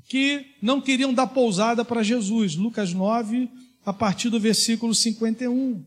que 0.09 0.47
não 0.61 0.81
queriam 0.81 1.13
dar 1.13 1.27
pousada 1.27 1.85
para 1.85 2.03
Jesus. 2.03 2.55
Lucas 2.55 2.93
9, 2.93 3.49
a 3.85 3.93
partir 3.93 4.29
do 4.29 4.37
versículo 4.37 4.93
51. 4.93 5.81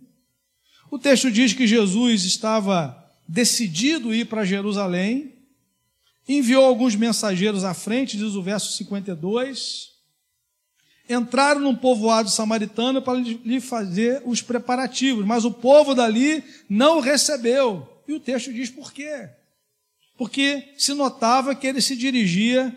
O 0.90 0.98
texto 0.98 1.30
diz 1.30 1.52
que 1.52 1.66
Jesus 1.66 2.24
estava 2.24 2.96
decidido 3.28 4.14
ir 4.14 4.24
para 4.24 4.42
Jerusalém, 4.42 5.34
enviou 6.26 6.64
alguns 6.64 6.96
mensageiros 6.96 7.62
à 7.62 7.74
frente, 7.74 8.16
diz 8.16 8.34
o 8.34 8.42
verso 8.42 8.72
52. 8.72 9.93
Entraram 11.08 11.60
num 11.60 11.76
povoado 11.76 12.30
samaritano 12.30 13.02
para 13.02 13.18
lhe 13.18 13.60
fazer 13.60 14.22
os 14.24 14.40
preparativos, 14.40 15.24
mas 15.24 15.44
o 15.44 15.50
povo 15.50 15.94
dali 15.94 16.42
não 16.68 16.98
o 16.98 17.00
recebeu. 17.00 17.86
E 18.08 18.14
o 18.14 18.20
texto 18.20 18.52
diz 18.52 18.70
por 18.70 18.92
quê? 18.92 19.28
Porque 20.16 20.72
se 20.78 20.94
notava 20.94 21.54
que 21.54 21.66
ele 21.66 21.80
se 21.80 21.96
dirigia 21.96 22.76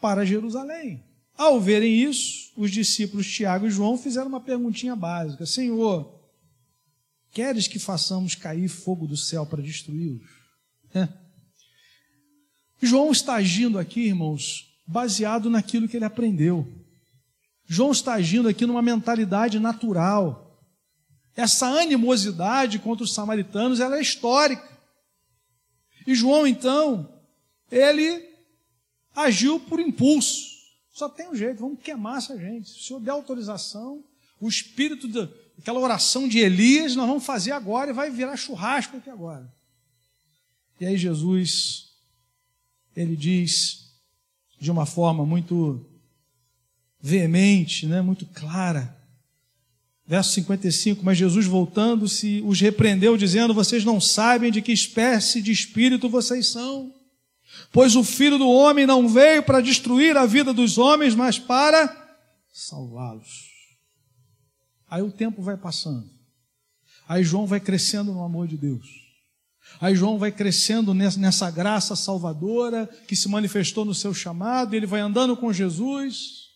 para 0.00 0.24
Jerusalém. 0.24 1.04
Ao 1.36 1.60
verem 1.60 2.02
isso, 2.02 2.52
os 2.56 2.70
discípulos 2.70 3.30
Tiago 3.30 3.66
e 3.66 3.70
João 3.70 3.96
fizeram 3.96 4.28
uma 4.28 4.40
perguntinha 4.40 4.96
básica: 4.96 5.46
Senhor, 5.46 6.20
queres 7.30 7.68
que 7.68 7.78
façamos 7.78 8.34
cair 8.34 8.68
fogo 8.68 9.06
do 9.06 9.16
céu 9.16 9.46
para 9.46 9.62
destruí-los? 9.62 10.28
É. 10.94 11.08
João 12.80 13.10
está 13.10 13.34
agindo 13.34 13.78
aqui, 13.78 14.00
irmãos, 14.00 14.66
baseado 14.86 15.50
naquilo 15.50 15.88
que 15.88 15.96
ele 15.96 16.04
aprendeu. 16.04 16.66
João 17.70 17.92
está 17.92 18.14
agindo 18.14 18.48
aqui 18.48 18.64
numa 18.64 18.80
mentalidade 18.80 19.60
natural. 19.60 20.58
Essa 21.36 21.66
animosidade 21.66 22.78
contra 22.78 23.04
os 23.04 23.12
samaritanos 23.12 23.78
ela 23.78 23.98
é 23.98 24.00
histórica. 24.00 24.66
E 26.06 26.14
João, 26.14 26.46
então, 26.46 27.20
ele 27.70 28.26
agiu 29.14 29.60
por 29.60 29.78
impulso. 29.78 30.48
Só 30.90 31.10
tem 31.10 31.28
um 31.28 31.34
jeito, 31.34 31.60
vamos 31.60 31.82
queimar 31.82 32.16
essa 32.16 32.38
gente. 32.38 32.70
Se 32.70 32.78
o 32.78 32.82
senhor 32.82 33.00
der 33.00 33.10
autorização, 33.10 34.02
o 34.40 34.48
espírito 34.48 35.06
daquela 35.06 35.78
oração 35.78 36.26
de 36.26 36.38
Elias, 36.38 36.96
nós 36.96 37.06
vamos 37.06 37.26
fazer 37.26 37.52
agora 37.52 37.90
e 37.90 37.94
vai 37.94 38.10
virar 38.10 38.34
churrasco 38.38 38.96
aqui 38.96 39.10
agora. 39.10 39.52
E 40.80 40.86
aí 40.86 40.96
Jesus, 40.96 41.90
ele 42.96 43.14
diz 43.14 43.92
de 44.58 44.70
uma 44.70 44.86
forma 44.86 45.26
muito 45.26 45.84
veemente, 47.00 47.86
né, 47.86 48.02
muito 48.02 48.26
clara. 48.26 48.96
Verso 50.06 50.32
55, 50.32 51.04
mas 51.04 51.18
Jesus 51.18 51.44
voltando-se 51.44 52.42
os 52.46 52.60
repreendeu, 52.60 53.16
dizendo: 53.16 53.52
Vocês 53.52 53.84
não 53.84 54.00
sabem 54.00 54.50
de 54.50 54.62
que 54.62 54.72
espécie 54.72 55.42
de 55.42 55.52
espírito 55.52 56.08
vocês 56.08 56.46
são. 56.46 56.94
Pois 57.70 57.94
o 57.94 58.02
filho 58.02 58.38
do 58.38 58.48
homem 58.48 58.86
não 58.86 59.06
veio 59.06 59.42
para 59.42 59.60
destruir 59.60 60.16
a 60.16 60.24
vida 60.24 60.54
dos 60.54 60.78
homens, 60.78 61.14
mas 61.14 61.38
para 61.38 61.94
salvá-los. 62.52 63.48
Aí 64.88 65.02
o 65.02 65.12
tempo 65.12 65.42
vai 65.42 65.58
passando. 65.58 66.08
Aí 67.06 67.22
João 67.22 67.46
vai 67.46 67.60
crescendo 67.60 68.12
no 68.12 68.24
amor 68.24 68.48
de 68.48 68.56
Deus. 68.56 68.86
Aí 69.80 69.94
João 69.94 70.18
vai 70.18 70.32
crescendo 70.32 70.94
nessa 70.94 71.50
graça 71.50 71.94
salvadora 71.94 72.88
que 73.06 73.14
se 73.14 73.28
manifestou 73.28 73.84
no 73.84 73.94
seu 73.94 74.14
chamado, 74.14 74.74
ele 74.74 74.86
vai 74.86 75.00
andando 75.00 75.36
com 75.36 75.52
Jesus. 75.52 76.47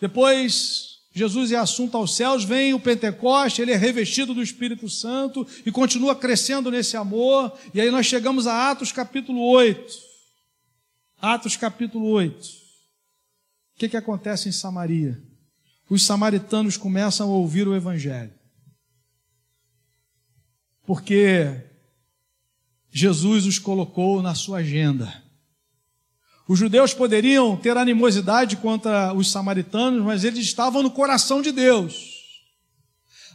Depois, 0.00 0.96
Jesus 1.12 1.50
é 1.50 1.56
assunto 1.56 1.96
aos 1.96 2.14
céus, 2.14 2.44
vem 2.44 2.74
o 2.74 2.80
Pentecoste, 2.80 3.62
ele 3.62 3.72
é 3.72 3.76
revestido 3.76 4.34
do 4.34 4.42
Espírito 4.42 4.88
Santo 4.88 5.46
e 5.64 5.72
continua 5.72 6.14
crescendo 6.14 6.70
nesse 6.70 6.96
amor. 6.96 7.58
E 7.72 7.80
aí 7.80 7.90
nós 7.90 8.04
chegamos 8.04 8.46
a 8.46 8.70
Atos 8.70 8.92
capítulo 8.92 9.40
8. 9.40 9.94
Atos 11.18 11.56
capítulo 11.56 12.06
8. 12.08 12.34
O 12.44 13.78
que, 13.78 13.88
que 13.88 13.96
acontece 13.96 14.48
em 14.48 14.52
Samaria? 14.52 15.18
Os 15.88 16.04
samaritanos 16.04 16.76
começam 16.76 17.30
a 17.30 17.34
ouvir 17.34 17.66
o 17.66 17.74
Evangelho. 17.74 18.34
Porque 20.84 21.62
Jesus 22.90 23.46
os 23.46 23.58
colocou 23.58 24.22
na 24.22 24.34
sua 24.34 24.58
agenda. 24.58 25.22
Os 26.48 26.58
judeus 26.58 26.94
poderiam 26.94 27.56
ter 27.56 27.76
animosidade 27.76 28.56
contra 28.56 29.12
os 29.12 29.30
samaritanos, 29.30 30.04
mas 30.04 30.22
eles 30.22 30.40
estavam 30.40 30.82
no 30.82 30.90
coração 30.90 31.42
de 31.42 31.50
Deus. 31.50 32.16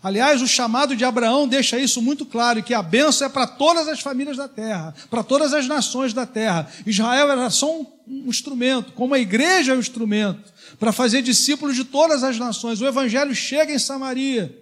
Aliás, 0.04 0.41
o 0.41 0.47
chamado 0.47 0.95
de 0.95 1.06
Abraão 1.06 1.47
deixa 1.47 1.78
isso 1.78 2.02
muito 2.02 2.26
claro, 2.26 2.63
que 2.63 2.74
a 2.74 2.82
benção 2.82 3.28
é 3.28 3.30
para 3.30 3.45
todas 3.45 3.88
as 3.88 4.00
famílias 4.00 4.36
da 4.36 4.47
terra, 4.47 4.95
para 5.12 5.24
todas 5.24 5.54
as 5.54 5.67
nações 5.67 6.12
da 6.12 6.26
terra. 6.26 6.67
Israel 6.88 7.30
era 7.30 7.50
só 7.52 7.82
um 7.82 7.86
instrumento, 8.28 8.93
como 8.93 9.13
a 9.13 9.19
igreja 9.19 9.74
é 9.74 9.76
um 9.76 9.80
instrumento, 9.80 10.52
para 10.80 10.91
fazer 10.91 11.21
discípulos 11.21 11.76
de 11.76 11.84
todas 11.84 12.24
as 12.24 12.39
nações. 12.39 12.82
O 12.82 12.88
evangelho 12.88 13.36
chega 13.36 13.74
em 13.74 13.78
Samaria, 13.78 14.58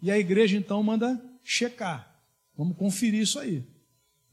e 0.00 0.10
a 0.10 0.18
igreja 0.18 0.56
então 0.56 0.80
manda 0.82 1.20
checar. 1.42 2.08
Vamos 2.56 2.76
conferir 2.76 3.22
isso 3.22 3.40
aí. 3.40 3.64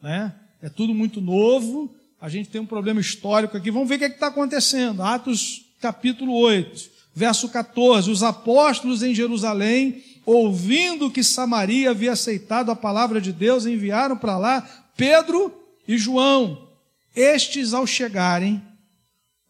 Né? 0.02 0.36
É 0.62 0.70
tudo 0.70 0.94
muito 0.94 1.20
novo, 1.20 1.96
a 2.24 2.30
gente 2.30 2.50
tem 2.50 2.62
um 2.62 2.66
problema 2.66 3.02
histórico 3.02 3.58
aqui. 3.58 3.70
Vamos 3.70 3.90
ver 3.90 3.96
o 3.96 4.00
que 4.00 4.06
é 4.06 4.08
está 4.08 4.28
acontecendo. 4.28 5.04
Atos 5.04 5.66
capítulo 5.82 6.34
8, 6.36 6.90
verso 7.14 7.50
14. 7.50 8.10
Os 8.10 8.24
apóstolos 8.24 9.04
em 9.04 9.14
Jerusalém 9.14 10.02
ouvindo 10.26 11.12
que 11.12 11.22
Samaria 11.22 11.90
havia 11.90 12.14
aceitado 12.14 12.72
a 12.72 12.78
palavra 12.78 13.20
de 13.20 13.34
Deus, 13.34 13.66
enviaram 13.66 14.16
para 14.18 14.38
lá 14.38 14.62
Pedro 14.96 15.54
e 15.86 15.98
João. 15.98 16.70
Estes, 17.14 17.74
ao 17.74 17.86
chegarem, 17.86 18.64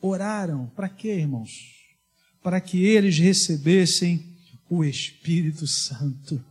oraram. 0.01 0.65
Para 0.75 0.89
quê, 0.89 1.09
irmãos? 1.09 1.51
Para 2.41 2.59
que 2.59 2.83
eles 2.83 3.19
recebessem 3.19 4.25
o 4.67 4.83
Espírito 4.83 5.67
Santo. 5.67 6.43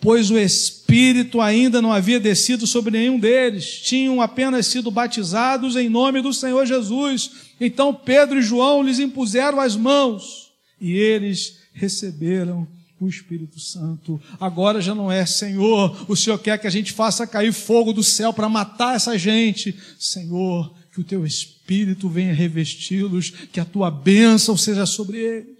Pois 0.00 0.30
o 0.30 0.38
Espírito 0.38 1.40
ainda 1.40 1.80
não 1.80 1.92
havia 1.92 2.18
descido 2.18 2.66
sobre 2.66 2.98
nenhum 2.98 3.18
deles, 3.18 3.80
tinham 3.80 4.20
apenas 4.20 4.66
sido 4.66 4.90
batizados 4.90 5.76
em 5.76 5.88
nome 5.88 6.20
do 6.20 6.32
Senhor 6.32 6.66
Jesus. 6.66 7.30
Então 7.60 7.94
Pedro 7.94 8.38
e 8.38 8.42
João 8.42 8.82
lhes 8.82 8.98
impuseram 8.98 9.60
as 9.60 9.76
mãos 9.76 10.50
e 10.80 10.92
eles 10.92 11.58
receberam 11.72 12.66
o 13.00 13.08
Espírito 13.08 13.58
Santo. 13.58 14.20
Agora 14.38 14.80
já 14.80 14.94
não 14.94 15.10
é, 15.10 15.26
Senhor, 15.26 16.04
o 16.08 16.16
Senhor 16.16 16.38
quer 16.38 16.58
que 16.58 16.66
a 16.66 16.70
gente 16.70 16.92
faça 16.92 17.26
cair 17.26 17.52
fogo 17.52 17.92
do 17.92 18.02
céu 18.02 18.32
para 18.32 18.48
matar 18.48 18.96
essa 18.96 19.18
gente. 19.18 19.76
Senhor, 19.98 20.72
que 20.92 21.00
o 21.00 21.04
teu 21.04 21.24
Espírito 21.24 22.08
venha 22.08 22.34
revesti-los, 22.34 23.30
que 23.52 23.58
a 23.58 23.64
tua 23.64 23.90
bênção 23.90 24.56
seja 24.56 24.86
sobre 24.86 25.18
eles. 25.18 25.56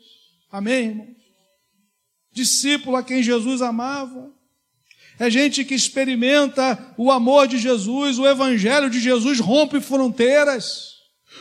Amém, 0.50 0.88
irmão? 0.88 1.06
Discípulo 2.32 2.96
a 2.96 3.02
quem 3.02 3.22
Jesus 3.22 3.60
amava. 3.60 4.30
É 5.18 5.30
gente 5.30 5.64
que 5.64 5.74
experimenta 5.74 6.94
o 6.96 7.10
amor 7.10 7.46
de 7.46 7.58
Jesus, 7.58 8.18
o 8.18 8.26
Evangelho 8.26 8.88
de 8.88 9.00
Jesus 9.00 9.38
rompe 9.38 9.80
fronteiras. 9.80 10.92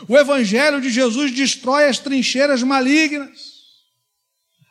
O 0.07 0.17
Evangelho 0.17 0.81
de 0.81 0.89
Jesus 0.89 1.31
destrói 1.31 1.85
as 1.85 1.97
trincheiras 1.97 2.61
malignas. 2.63 3.51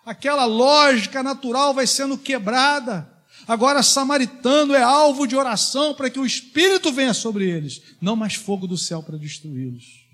Aquela 0.04 0.44
lógica 0.44 1.22
natural 1.22 1.74
vai 1.74 1.86
sendo 1.86 2.18
quebrada. 2.18 3.10
Agora, 3.46 3.82
samaritano 3.82 4.74
é 4.74 4.82
alvo 4.82 5.26
de 5.26 5.34
oração 5.34 5.94
para 5.94 6.10
que 6.10 6.20
o 6.20 6.26
Espírito 6.26 6.92
venha 6.92 7.14
sobre 7.14 7.48
eles, 7.48 7.82
não 8.00 8.14
mais 8.14 8.34
fogo 8.34 8.66
do 8.66 8.78
céu 8.78 9.02
para 9.02 9.18
destruí-los. 9.18 10.06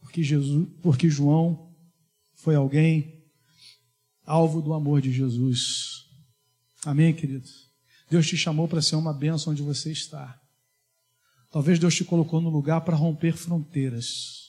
Porque, 0.00 0.22
Jesus, 0.22 0.66
porque 0.82 1.08
João 1.08 1.72
foi 2.34 2.54
alguém 2.54 3.15
alvo 4.26 4.60
do 4.60 4.74
amor 4.74 5.00
de 5.00 5.12
Jesus. 5.12 6.04
Amém, 6.84 7.14
querido? 7.14 7.48
Deus 8.10 8.26
te 8.26 8.36
chamou 8.36 8.68
para 8.68 8.82
ser 8.82 8.96
uma 8.96 9.12
bênção 9.12 9.52
onde 9.52 9.62
você 9.62 9.90
está. 9.90 10.38
Talvez 11.50 11.78
Deus 11.78 11.94
te 11.94 12.04
colocou 12.04 12.40
no 12.40 12.50
lugar 12.50 12.82
para 12.82 12.96
romper 12.96 13.36
fronteiras. 13.36 14.46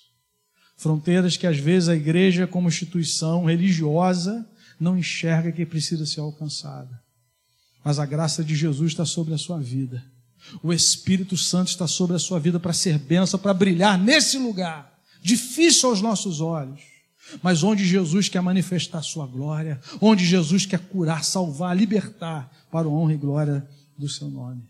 Fronteiras 0.75 1.37
que 1.37 1.47
às 1.47 1.57
vezes 1.57 1.89
a 1.89 1.95
igreja, 1.95 2.45
como 2.45 2.67
instituição 2.67 3.45
religiosa, 3.45 4.47
não 4.79 4.97
enxerga 4.97 5.51
que 5.51 5.65
precisa 5.65 6.05
ser 6.05 6.19
alcançada. 6.19 7.01
Mas 7.83 7.99
a 7.99 8.05
graça 8.05 8.43
de 8.43 8.55
Jesus 8.55 8.91
está 8.91 9.05
sobre 9.05 9.33
a 9.33 9.37
sua 9.37 9.59
vida. 9.59 10.03
O 10.61 10.71
Espírito 10.71 11.35
Santo 11.35 11.69
está 11.69 11.87
sobre 11.87 12.15
a 12.15 12.19
sua 12.19 12.39
vida 12.39 12.59
para 12.59 12.73
ser 12.73 12.99
benção, 12.99 13.39
para 13.39 13.53
brilhar 13.53 13.97
nesse 13.97 14.37
lugar, 14.37 14.99
difícil 15.21 15.89
aos 15.89 16.01
nossos 16.01 16.41
olhos, 16.41 16.81
mas 17.41 17.63
onde 17.63 17.85
Jesus 17.85 18.29
quer 18.29 18.41
manifestar 18.41 19.01
sua 19.01 19.25
glória, 19.25 19.79
onde 20.01 20.25
Jesus 20.25 20.65
quer 20.65 20.79
curar, 20.79 21.23
salvar, 21.23 21.75
libertar 21.75 22.51
para 22.71 22.87
a 22.87 22.91
honra 22.91 23.13
e 23.13 23.17
glória 23.17 23.67
do 23.97 24.07
seu 24.07 24.29
nome. 24.29 24.63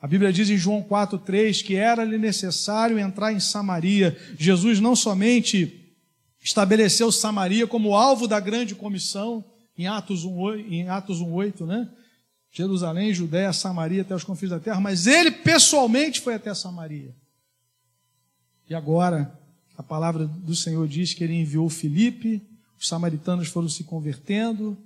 A 0.00 0.06
Bíblia 0.06 0.32
diz 0.32 0.50
em 0.50 0.56
João 0.56 0.82
4,3 0.82 1.64
que 1.64 1.74
era-lhe 1.74 2.18
necessário 2.18 2.98
entrar 2.98 3.32
em 3.32 3.40
Samaria. 3.40 4.16
Jesus 4.38 4.78
não 4.78 4.94
somente 4.94 5.94
estabeleceu 6.42 7.10
Samaria 7.10 7.66
como 7.66 7.94
alvo 7.94 8.28
da 8.28 8.38
grande 8.38 8.74
comissão, 8.74 9.44
em 9.76 9.86
Atos 9.86 10.24
1,8, 10.24 10.70
em 10.70 10.88
Atos 10.88 11.20
1, 11.20 11.66
né? 11.66 11.88
Jerusalém, 12.50 13.12
Judéia, 13.12 13.52
Samaria, 13.52 14.02
até 14.02 14.14
os 14.14 14.24
confins 14.24 14.50
da 14.50 14.58
terra, 14.58 14.80
mas 14.80 15.06
ele 15.06 15.30
pessoalmente 15.30 16.20
foi 16.20 16.34
até 16.34 16.54
Samaria. 16.54 17.14
E 18.68 18.74
agora, 18.74 19.38
a 19.76 19.82
palavra 19.82 20.26
do 20.26 20.54
Senhor 20.54 20.86
diz 20.88 21.12
que 21.14 21.22
ele 21.22 21.34
enviou 21.34 21.68
Filipe, 21.68 22.42
os 22.78 22.88
samaritanos 22.88 23.48
foram 23.48 23.68
se 23.68 23.84
convertendo, 23.84 24.76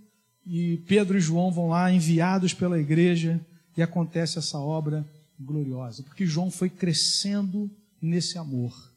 e 0.46 0.78
Pedro 0.86 1.16
e 1.16 1.20
João 1.20 1.50
vão 1.50 1.68
lá 1.68 1.92
enviados 1.92 2.54
pela 2.54 2.78
igreja 2.78 3.40
e 3.76 3.82
acontece 3.82 4.38
essa 4.38 4.58
obra 4.58 5.06
gloriosa, 5.38 6.02
porque 6.02 6.26
João 6.26 6.50
foi 6.50 6.68
crescendo 6.68 7.70
nesse 8.00 8.36
amor. 8.36 8.90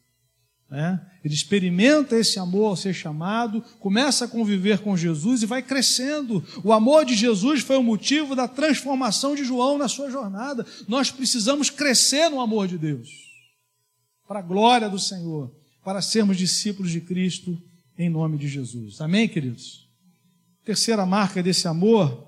Né? 0.68 1.00
Ele 1.24 1.34
experimenta 1.34 2.16
esse 2.16 2.38
amor 2.38 2.66
ao 2.66 2.76
ser 2.76 2.92
chamado, 2.92 3.62
começa 3.78 4.24
a 4.24 4.28
conviver 4.28 4.80
com 4.80 4.96
Jesus 4.96 5.42
e 5.42 5.46
vai 5.46 5.62
crescendo. 5.62 6.44
O 6.64 6.72
amor 6.72 7.04
de 7.04 7.14
Jesus 7.14 7.60
foi 7.60 7.76
o 7.76 7.82
motivo 7.82 8.34
da 8.34 8.48
transformação 8.48 9.36
de 9.36 9.44
João 9.44 9.78
na 9.78 9.88
sua 9.88 10.10
jornada. 10.10 10.66
Nós 10.88 11.10
precisamos 11.10 11.70
crescer 11.70 12.28
no 12.28 12.40
amor 12.40 12.66
de 12.66 12.76
Deus, 12.76 13.08
para 14.26 14.40
a 14.40 14.42
glória 14.42 14.88
do 14.88 14.98
Senhor, 14.98 15.54
para 15.84 16.00
sermos 16.00 16.36
discípulos 16.38 16.90
de 16.90 17.00
Cristo 17.00 17.60
em 17.96 18.08
nome 18.08 18.38
de 18.38 18.48
Jesus. 18.48 19.00
Amém, 19.00 19.28
queridos? 19.28 19.86
Terceira 20.64 21.04
marca 21.04 21.42
desse 21.42 21.68
amor 21.68 22.26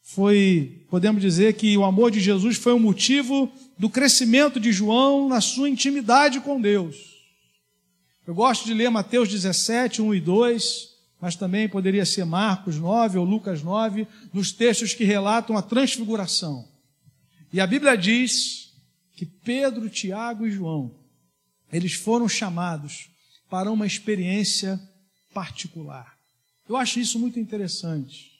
foi, 0.00 0.86
podemos 0.88 1.20
dizer 1.20 1.54
que 1.54 1.76
o 1.76 1.84
amor 1.84 2.12
de 2.12 2.20
Jesus 2.20 2.56
foi 2.56 2.72
o 2.72 2.78
motivo 2.78 3.50
do 3.76 3.90
crescimento 3.90 4.60
de 4.60 4.72
João 4.72 5.28
na 5.28 5.40
sua 5.40 5.68
intimidade 5.68 6.40
com 6.40 6.60
Deus. 6.60 7.16
Eu 8.24 8.34
gosto 8.34 8.64
de 8.64 8.72
ler 8.72 8.88
Mateus 8.88 9.28
17, 9.28 10.00
1 10.00 10.14
e 10.14 10.20
2, 10.20 10.88
mas 11.20 11.34
também 11.34 11.68
poderia 11.68 12.06
ser 12.06 12.24
Marcos 12.24 12.78
9 12.78 13.18
ou 13.18 13.24
Lucas 13.24 13.62
9, 13.62 14.06
nos 14.32 14.52
textos 14.52 14.94
que 14.94 15.04
relatam 15.04 15.56
a 15.56 15.62
transfiguração. 15.62 16.68
E 17.52 17.60
a 17.60 17.66
Bíblia 17.66 17.96
diz 17.96 18.72
que 19.16 19.26
Pedro, 19.26 19.88
Tiago 19.88 20.46
e 20.46 20.50
João, 20.50 20.94
eles 21.72 21.94
foram 21.94 22.28
chamados 22.28 23.08
para 23.48 23.70
uma 23.70 23.86
experiência 23.86 24.80
particular. 25.32 26.16
Eu 26.68 26.76
acho 26.76 26.98
isso 26.98 27.18
muito 27.18 27.38
interessante. 27.38 28.32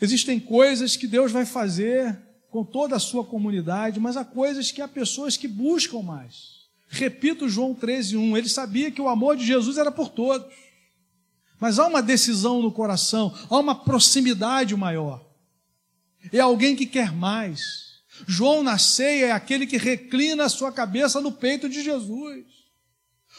Existem 0.00 0.40
coisas 0.40 0.96
que 0.96 1.06
Deus 1.06 1.30
vai 1.30 1.46
fazer 1.46 2.18
com 2.50 2.64
toda 2.64 2.96
a 2.96 3.00
sua 3.00 3.24
comunidade, 3.24 3.98
mas 4.00 4.16
há 4.16 4.24
coisas 4.24 4.70
que 4.70 4.80
há 4.80 4.88
pessoas 4.88 5.36
que 5.36 5.48
buscam 5.48 6.02
mais. 6.02 6.64
Repito 6.88 7.48
João 7.48 7.74
13:1, 7.74 8.36
ele 8.36 8.48
sabia 8.48 8.90
que 8.90 9.00
o 9.00 9.08
amor 9.08 9.36
de 9.36 9.44
Jesus 9.44 9.78
era 9.78 9.90
por 9.90 10.08
todos. 10.08 10.46
Mas 11.58 11.78
há 11.78 11.86
uma 11.86 12.02
decisão 12.02 12.60
no 12.60 12.70
coração, 12.70 13.34
há 13.48 13.58
uma 13.58 13.74
proximidade 13.74 14.76
maior. 14.76 15.24
É 16.32 16.40
alguém 16.40 16.76
que 16.76 16.86
quer 16.86 17.12
mais. 17.12 17.83
João 18.26 18.62
na 18.62 18.78
ceia 18.78 19.26
é 19.26 19.32
aquele 19.32 19.66
que 19.66 19.76
reclina 19.76 20.44
a 20.44 20.48
sua 20.48 20.70
cabeça 20.70 21.20
no 21.20 21.32
peito 21.32 21.68
de 21.68 21.82
Jesus. 21.82 22.44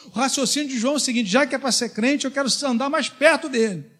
O 0.06 0.10
raciocínio 0.10 0.68
de 0.68 0.78
João 0.78 0.94
é 0.94 0.96
o 0.96 1.00
seguinte: 1.00 1.30
já 1.30 1.46
que 1.46 1.54
é 1.54 1.58
para 1.58 1.72
ser 1.72 1.90
crente, 1.90 2.26
eu 2.26 2.30
quero 2.30 2.48
andar 2.64 2.90
mais 2.90 3.08
perto 3.08 3.48
dele. 3.48 3.90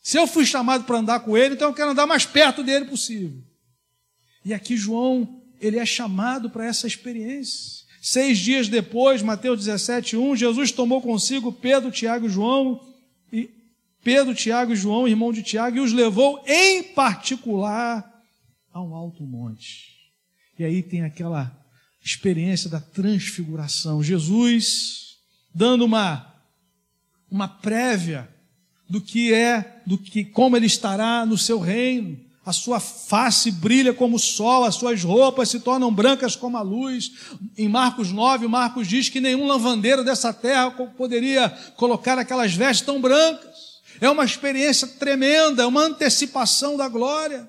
Se 0.00 0.18
eu 0.18 0.26
fui 0.26 0.46
chamado 0.46 0.84
para 0.84 0.98
andar 0.98 1.20
com 1.20 1.36
ele, 1.36 1.54
então 1.54 1.68
eu 1.68 1.74
quero 1.74 1.90
andar 1.90 2.06
mais 2.06 2.24
perto 2.24 2.62
dele 2.62 2.86
possível. 2.86 3.42
E 4.44 4.54
aqui 4.54 4.76
João, 4.76 5.42
ele 5.60 5.78
é 5.78 5.84
chamado 5.84 6.48
para 6.48 6.64
essa 6.64 6.86
experiência. 6.86 7.84
Seis 8.00 8.38
dias 8.38 8.66
depois, 8.66 9.20
Mateus 9.20 9.58
17, 9.58 10.16
1, 10.16 10.36
Jesus 10.36 10.72
tomou 10.72 11.02
consigo 11.02 11.52
Pedro, 11.52 11.90
Tiago 11.90 12.26
e 12.26 12.30
João, 12.30 12.80
e 13.30 13.50
Pedro, 14.02 14.34
Tiago 14.34 14.72
e 14.72 14.76
João, 14.76 15.06
irmão 15.06 15.30
de 15.30 15.42
Tiago, 15.42 15.76
e 15.76 15.80
os 15.80 15.92
levou 15.92 16.42
em 16.46 16.82
particular 16.82 18.09
a 18.72 18.80
um 18.82 18.94
alto 18.94 19.22
monte. 19.24 19.98
E 20.58 20.64
aí 20.64 20.82
tem 20.82 21.02
aquela 21.02 21.56
experiência 22.04 22.68
da 22.68 22.80
transfiguração. 22.80 24.02
Jesus 24.02 25.16
dando 25.54 25.84
uma, 25.84 26.34
uma 27.30 27.48
prévia 27.48 28.28
do 28.88 29.00
que 29.00 29.32
é, 29.32 29.82
do 29.86 29.96
que 29.96 30.24
como 30.24 30.56
ele 30.56 30.66
estará 30.66 31.24
no 31.24 31.38
seu 31.38 31.58
reino. 31.58 32.18
A 32.44 32.52
sua 32.52 32.80
face 32.80 33.50
brilha 33.50 33.92
como 33.92 34.16
o 34.16 34.18
sol, 34.18 34.64
as 34.64 34.74
suas 34.74 35.04
roupas 35.04 35.50
se 35.50 35.60
tornam 35.60 35.92
brancas 35.92 36.34
como 36.34 36.56
a 36.56 36.62
luz. 36.62 37.12
Em 37.56 37.68
Marcos 37.68 38.10
9, 38.10 38.48
Marcos 38.48 38.88
diz 38.88 39.08
que 39.08 39.20
nenhum 39.20 39.46
lavandeiro 39.46 40.02
dessa 40.02 40.32
terra 40.32 40.70
poderia 40.70 41.50
colocar 41.76 42.18
aquelas 42.18 42.54
vestes 42.54 42.84
tão 42.84 43.00
brancas. 43.00 43.50
É 44.00 44.08
uma 44.08 44.24
experiência 44.24 44.88
tremenda, 44.88 45.62
é 45.62 45.66
uma 45.66 45.82
antecipação 45.82 46.76
da 46.76 46.88
glória. 46.88 47.48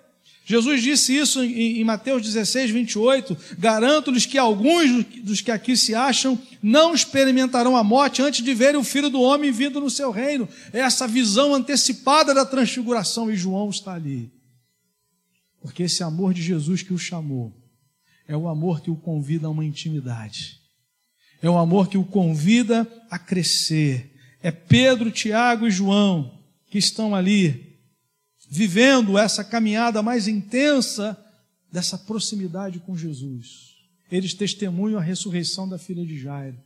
Jesus 0.52 0.84
disse 0.84 1.16
isso 1.16 1.42
em, 1.42 1.82
Mateus 1.86 2.22
16, 2.22 2.72
28. 2.72 3.38
Garanto-lhes 3.58 4.26
que 4.26 4.38
alguns 4.38 5.06
dos 5.24 5.40
que 5.40 5.50
aqui 5.50 5.78
se 5.78 5.96
acham 5.96 6.38
não 6.62 6.94
experimentarão 6.94 7.78
a 7.78 7.84
morte 7.86 8.22
antes 8.22 8.44
de 8.44 8.54
verem 8.54 8.78
o 8.78 8.84
Filho 8.84 9.10
do 9.10 9.22
Homem 9.22 9.50
vindo 9.50 9.80
no 9.80 9.90
seu 9.90 10.12
reino. 10.12 10.50
É 10.74 10.80
essa 10.80 11.08
visão 11.08 11.56
antecipada 11.56 12.34
da 12.34 12.46
transfiguração, 12.46 13.32
e 13.32 13.36
João 13.38 13.70
está 13.70 13.94
ali. 13.94 14.30
Porque 15.62 15.84
esse 15.84 16.04
amor 16.04 16.34
de 16.34 16.42
Jesus 16.42 16.84
que 16.84 16.94
o 16.94 17.00
chamou 17.00 17.54
é 18.28 18.36
o 18.36 18.50
amor 18.50 18.82
que 18.82 18.92
o 18.92 18.96
convida 18.98 19.48
a 19.48 19.50
uma 19.50 19.64
intimidade. 19.64 20.60
É 21.42 21.50
o 21.50 21.58
amor 21.58 21.88
que 21.88 21.98
o 21.98 22.04
convida 22.04 22.86
a 23.10 23.18
crescer. 23.18 24.14
É 24.44 24.52
Pedro, 24.52 25.12
Tiago 25.12 25.66
e 25.66 25.72
João 25.72 26.38
que 26.70 26.78
estão 26.78 27.16
ali 27.16 27.71
vivendo 28.54 29.18
essa 29.18 29.46
caminhada 29.46 30.04
mais 30.04 30.28
intensa 30.28 31.18
dessa 31.72 31.98
proximidade 31.98 32.80
com 32.80 32.98
Jesus. 32.98 33.78
Eles 34.12 34.34
testemunham 34.34 35.00
a 35.00 35.02
ressurreição 35.02 35.70
da 35.70 35.78
filha 35.78 36.06
de 36.06 36.20
Jairo. 36.20 36.58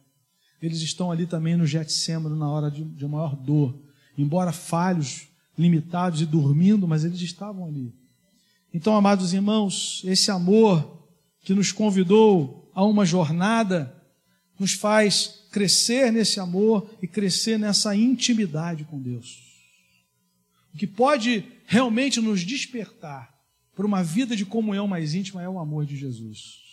Eles 0.59 0.81
estão 0.81 1.11
ali 1.11 1.27
também 1.27 1.55
no 1.55 1.67
Getsemane 1.67 2.39
na 2.39 2.49
hora 2.49 2.71
de, 2.71 2.83
de 2.83 3.05
maior 3.05 3.35
dor. 3.35 3.79
Embora 4.17 4.51
falhos, 4.51 5.27
limitados 5.55 6.21
e 6.21 6.25
dormindo, 6.25 6.87
mas 6.87 7.05
eles 7.05 7.21
estavam 7.21 7.67
ali. 7.67 7.93
Então, 8.73 8.95
amados 8.95 9.31
irmãos, 9.31 10.01
esse 10.05 10.31
amor 10.31 11.07
que 11.43 11.53
nos 11.53 11.71
convidou 11.71 12.67
a 12.73 12.83
uma 12.83 13.05
jornada, 13.05 13.95
nos 14.57 14.73
faz 14.73 15.43
crescer 15.51 16.11
nesse 16.11 16.39
amor 16.39 16.89
e 16.99 17.07
crescer 17.07 17.59
nessa 17.59 17.95
intimidade 17.95 18.85
com 18.85 18.99
Deus. 18.99 19.37
O 20.73 20.77
que 20.77 20.87
pode 20.87 21.54
realmente 21.65 22.19
nos 22.21 22.43
despertar 22.43 23.33
para 23.75 23.85
uma 23.85 24.03
vida 24.03 24.35
de 24.35 24.45
comunhão 24.45 24.87
mais 24.87 25.13
íntima 25.13 25.41
é 25.41 25.49
o 25.49 25.59
amor 25.59 25.85
de 25.85 25.97
Jesus. 25.97 26.63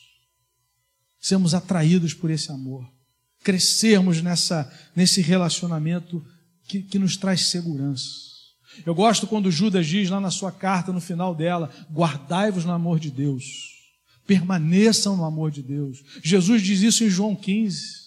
Sermos 1.21 1.55
atraídos 1.55 2.15
por 2.15 2.31
esse 2.31 2.51
amor, 2.51 2.89
crescermos 3.43 4.23
nessa, 4.23 4.73
nesse 4.95 5.21
relacionamento 5.21 6.25
que, 6.65 6.83
que 6.83 6.99
nos 6.99 7.17
traz 7.17 7.47
segurança. 7.47 8.33
Eu 8.87 8.95
gosto 8.95 9.27
quando 9.27 9.51
Judas 9.51 9.87
diz 9.87 10.09
lá 10.09 10.21
na 10.21 10.31
sua 10.31 10.51
carta, 10.51 10.93
no 10.93 11.01
final 11.01 11.35
dela: 11.35 11.71
guardai-vos 11.93 12.65
no 12.65 12.73
amor 12.73 12.99
de 12.99 13.11
Deus, 13.11 13.45
permaneçam 14.27 15.17
no 15.17 15.25
amor 15.25 15.51
de 15.51 15.63
Deus. 15.63 16.03
Jesus 16.23 16.63
diz 16.63 16.81
isso 16.81 17.05
em 17.05 17.11
João 17.11 17.37
15: 17.37 18.03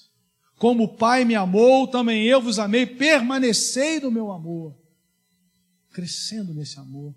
como 0.58 0.86
o 0.86 0.88
Pai 0.88 1.26
me 1.26 1.36
amou, 1.36 1.88
também 1.88 2.24
eu 2.24 2.42
vos 2.42 2.60
amei, 2.60 2.86
permanecei 2.86 4.00
no 4.00 4.10
meu 4.10 4.32
amor. 4.32 4.76
Crescendo 5.96 6.54
nesse 6.54 6.78
amor, 6.78 7.16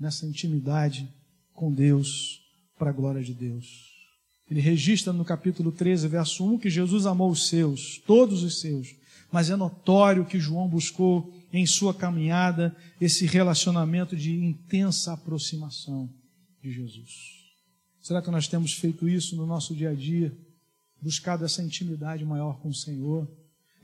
nessa 0.00 0.24
intimidade 0.24 1.06
com 1.52 1.70
Deus, 1.70 2.40
para 2.78 2.88
a 2.88 2.92
glória 2.92 3.22
de 3.22 3.34
Deus. 3.34 3.92
Ele 4.50 4.62
registra 4.62 5.12
no 5.12 5.26
capítulo 5.26 5.70
13, 5.70 6.08
verso 6.08 6.42
1, 6.42 6.58
que 6.58 6.70
Jesus 6.70 7.04
amou 7.04 7.30
os 7.30 7.48
seus, 7.48 7.98
todos 8.06 8.42
os 8.42 8.62
seus, 8.62 8.96
mas 9.30 9.50
é 9.50 9.56
notório 9.56 10.24
que 10.24 10.40
João 10.40 10.66
buscou 10.66 11.34
em 11.52 11.66
sua 11.66 11.92
caminhada 11.92 12.74
esse 12.98 13.26
relacionamento 13.26 14.16
de 14.16 14.34
intensa 14.34 15.12
aproximação 15.12 16.08
de 16.62 16.72
Jesus. 16.72 17.10
Será 18.00 18.22
que 18.22 18.30
nós 18.30 18.48
temos 18.48 18.72
feito 18.72 19.06
isso 19.06 19.36
no 19.36 19.44
nosso 19.44 19.74
dia 19.74 19.90
a 19.90 19.94
dia? 19.94 20.34
Buscado 20.98 21.44
essa 21.44 21.62
intimidade 21.62 22.24
maior 22.24 22.58
com 22.60 22.70
o 22.70 22.74
Senhor? 22.74 23.30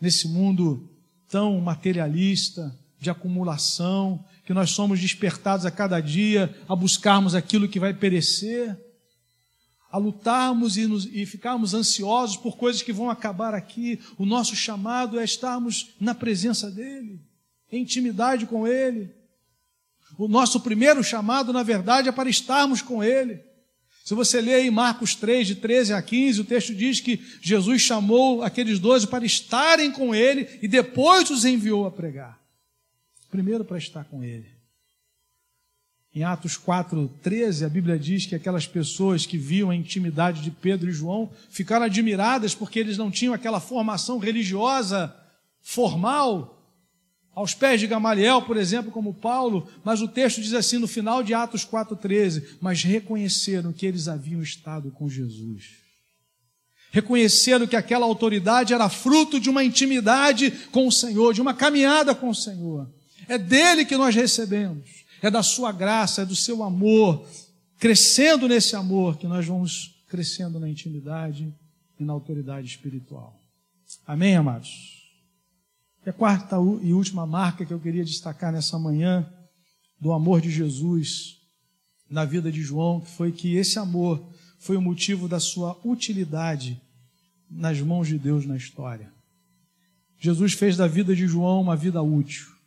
Nesse 0.01 0.29
mundo 0.29 0.89
tão 1.29 1.61
materialista, 1.61 2.75
de 3.01 3.09
acumulação, 3.09 4.23
que 4.45 4.53
nós 4.53 4.71
somos 4.71 5.01
despertados 5.01 5.65
a 5.65 5.71
cada 5.71 6.01
dia 6.01 6.55
a 6.69 6.77
buscarmos 6.77 7.35
aquilo 7.35 7.69
que 7.69 7.81
vai 7.81 7.95
perecer, 7.95 8.79
a 9.91 9.99
lutarmos 9.99 10.77
e, 10.77 10.87
nos, 10.87 11.07
e 11.07 11.25
ficarmos 11.25 11.73
ansiosos 11.73 12.37
por 12.37 12.57
coisas 12.57 12.83
que 12.83 12.93
vão 12.93 13.11
acabar 13.11 13.55
aqui. 13.55 13.99
O 14.19 14.27
nosso 14.27 14.55
chamado 14.55 15.19
é 15.19 15.25
estarmos 15.25 15.95
na 15.99 16.15
presença 16.15 16.71
dEle 16.71 17.21
em 17.73 17.83
intimidade 17.83 18.47
com 18.47 18.67
Ele. 18.67 19.11
O 20.19 20.29
nosso 20.29 20.61
primeiro 20.61 21.03
chamado, 21.03 21.53
na 21.53 21.63
verdade, 21.63 22.09
é 22.09 22.13
para 22.13 22.29
estarmos 22.29 22.83
com 22.83 23.03
Ele. 23.03 23.41
Se 24.05 24.15
você 24.15 24.41
ler 24.41 24.65
em 24.65 24.71
Marcos 24.71 25.15
3, 25.15 25.47
de 25.47 25.55
13 25.57 25.93
a 25.93 26.03
15, 26.03 26.41
o 26.41 26.45
texto 26.45 26.75
diz 26.75 27.01
que 27.01 27.25
Jesus 27.41 27.81
chamou 27.81 28.43
aqueles 28.43 28.79
doze 28.79 29.07
para 29.07 29.25
estarem 29.25 29.93
com 29.93 30.15
Ele 30.15 30.49
e 30.61 30.67
depois 30.67 31.31
os 31.31 31.45
enviou 31.45 31.87
a 31.87 31.91
pregar. 31.91 32.40
Primeiro 33.31 33.65
para 33.65 33.79
estar 33.79 34.05
com 34.05 34.23
Ele. 34.23 34.61
Em 36.13 36.25
Atos 36.25 36.57
4, 36.57 37.09
13, 37.23 37.65
a 37.65 37.69
Bíblia 37.69 37.97
diz 37.97 38.27
que 38.27 38.35
aquelas 38.35 38.67
pessoas 38.67 39.25
que 39.25 39.39
viam 39.39 39.71
a 39.71 39.77
intimidade 39.77 40.43
de 40.43 40.51
Pedro 40.51 40.91
e 40.91 40.93
João 40.93 41.31
ficaram 41.49 41.87
admiradas 41.87 42.53
porque 42.53 42.81
eles 42.81 42.99
não 42.99 43.13
tinham 43.13 43.33
aquela 43.33 43.61
formação 43.61 44.19
religiosa 44.19 45.15
formal 45.61 46.57
aos 47.33 47.55
pés 47.55 47.81
de 47.81 47.87
Gamaliel, 47.87 48.43
por 48.43 48.57
exemplo, 48.57 48.91
como 48.91 49.15
Paulo, 49.15 49.69
mas 49.85 50.03
o 50.03 50.09
texto 50.09 50.41
diz 50.41 50.53
assim 50.53 50.79
no 50.79 50.89
final 50.89 51.23
de 51.23 51.33
Atos 51.33 51.65
4,13: 51.65 52.57
Mas 52.61 52.83
reconheceram 52.83 53.73
que 53.73 53.87
eles 53.87 54.09
haviam 54.09 54.43
estado 54.43 54.91
com 54.91 55.09
Jesus. 55.09 55.79
Reconheceram 56.91 57.69
que 57.69 57.77
aquela 57.77 58.05
autoridade 58.05 58.75
era 58.75 58.89
fruto 58.89 59.39
de 59.39 59.49
uma 59.49 59.63
intimidade 59.63 60.51
com 60.73 60.89
o 60.89 60.93
Senhor, 60.93 61.33
de 61.33 61.41
uma 61.41 61.55
caminhada 61.55 62.17
com 62.17 62.31
o 62.31 62.35
Senhor. 62.35 62.91
É 63.31 63.39
dele 63.39 63.85
que 63.85 63.97
nós 63.97 64.13
recebemos, 64.13 65.05
é 65.23 65.31
da 65.31 65.41
sua 65.41 65.71
graça, 65.71 66.23
é 66.23 66.25
do 66.25 66.35
seu 66.35 66.65
amor, 66.65 67.25
crescendo 67.79 68.49
nesse 68.49 68.75
amor 68.75 69.19
que 69.19 69.29
nós 69.29 69.47
vamos 69.47 70.03
crescendo 70.09 70.59
na 70.59 70.69
intimidade 70.69 71.55
e 71.97 72.03
na 72.03 72.13
autoridade 72.13 72.67
espiritual. 72.67 73.41
Amém, 74.05 74.35
amados? 74.35 75.09
E 76.05 76.11
a 76.11 76.13
quarta 76.13 76.57
e 76.83 76.93
última 76.93 77.25
marca 77.25 77.65
que 77.65 77.73
eu 77.73 77.79
queria 77.79 78.05
destacar 78.05 78.53
nessa 78.53 78.77
manhã 78.81 79.25
do 80.01 80.11
amor 80.11 80.41
de 80.41 80.51
Jesus 80.51 81.39
na 82.11 82.25
vida 82.25 82.51
de 82.51 82.61
João, 82.61 83.01
que 83.01 83.13
foi 83.13 83.31
que 83.31 83.55
esse 83.55 83.79
amor 83.79 84.29
foi 84.59 84.77
o 84.77 84.83
motivo 84.83 85.29
da 85.29 85.39
sua 85.39 85.79
utilidade 85.85 86.83
nas 87.49 87.81
mãos 87.81 88.09
de 88.09 88.19
Deus 88.19 88.45
na 88.45 88.57
história. 88.57 89.13
Jesus 90.19 90.53
fez 90.53 90.77
da 90.77 90.89
vida 90.89 91.15
de 91.15 91.29
João 91.29 91.61
uma 91.61 91.77
vida 91.77 92.03
útil, 92.03 92.59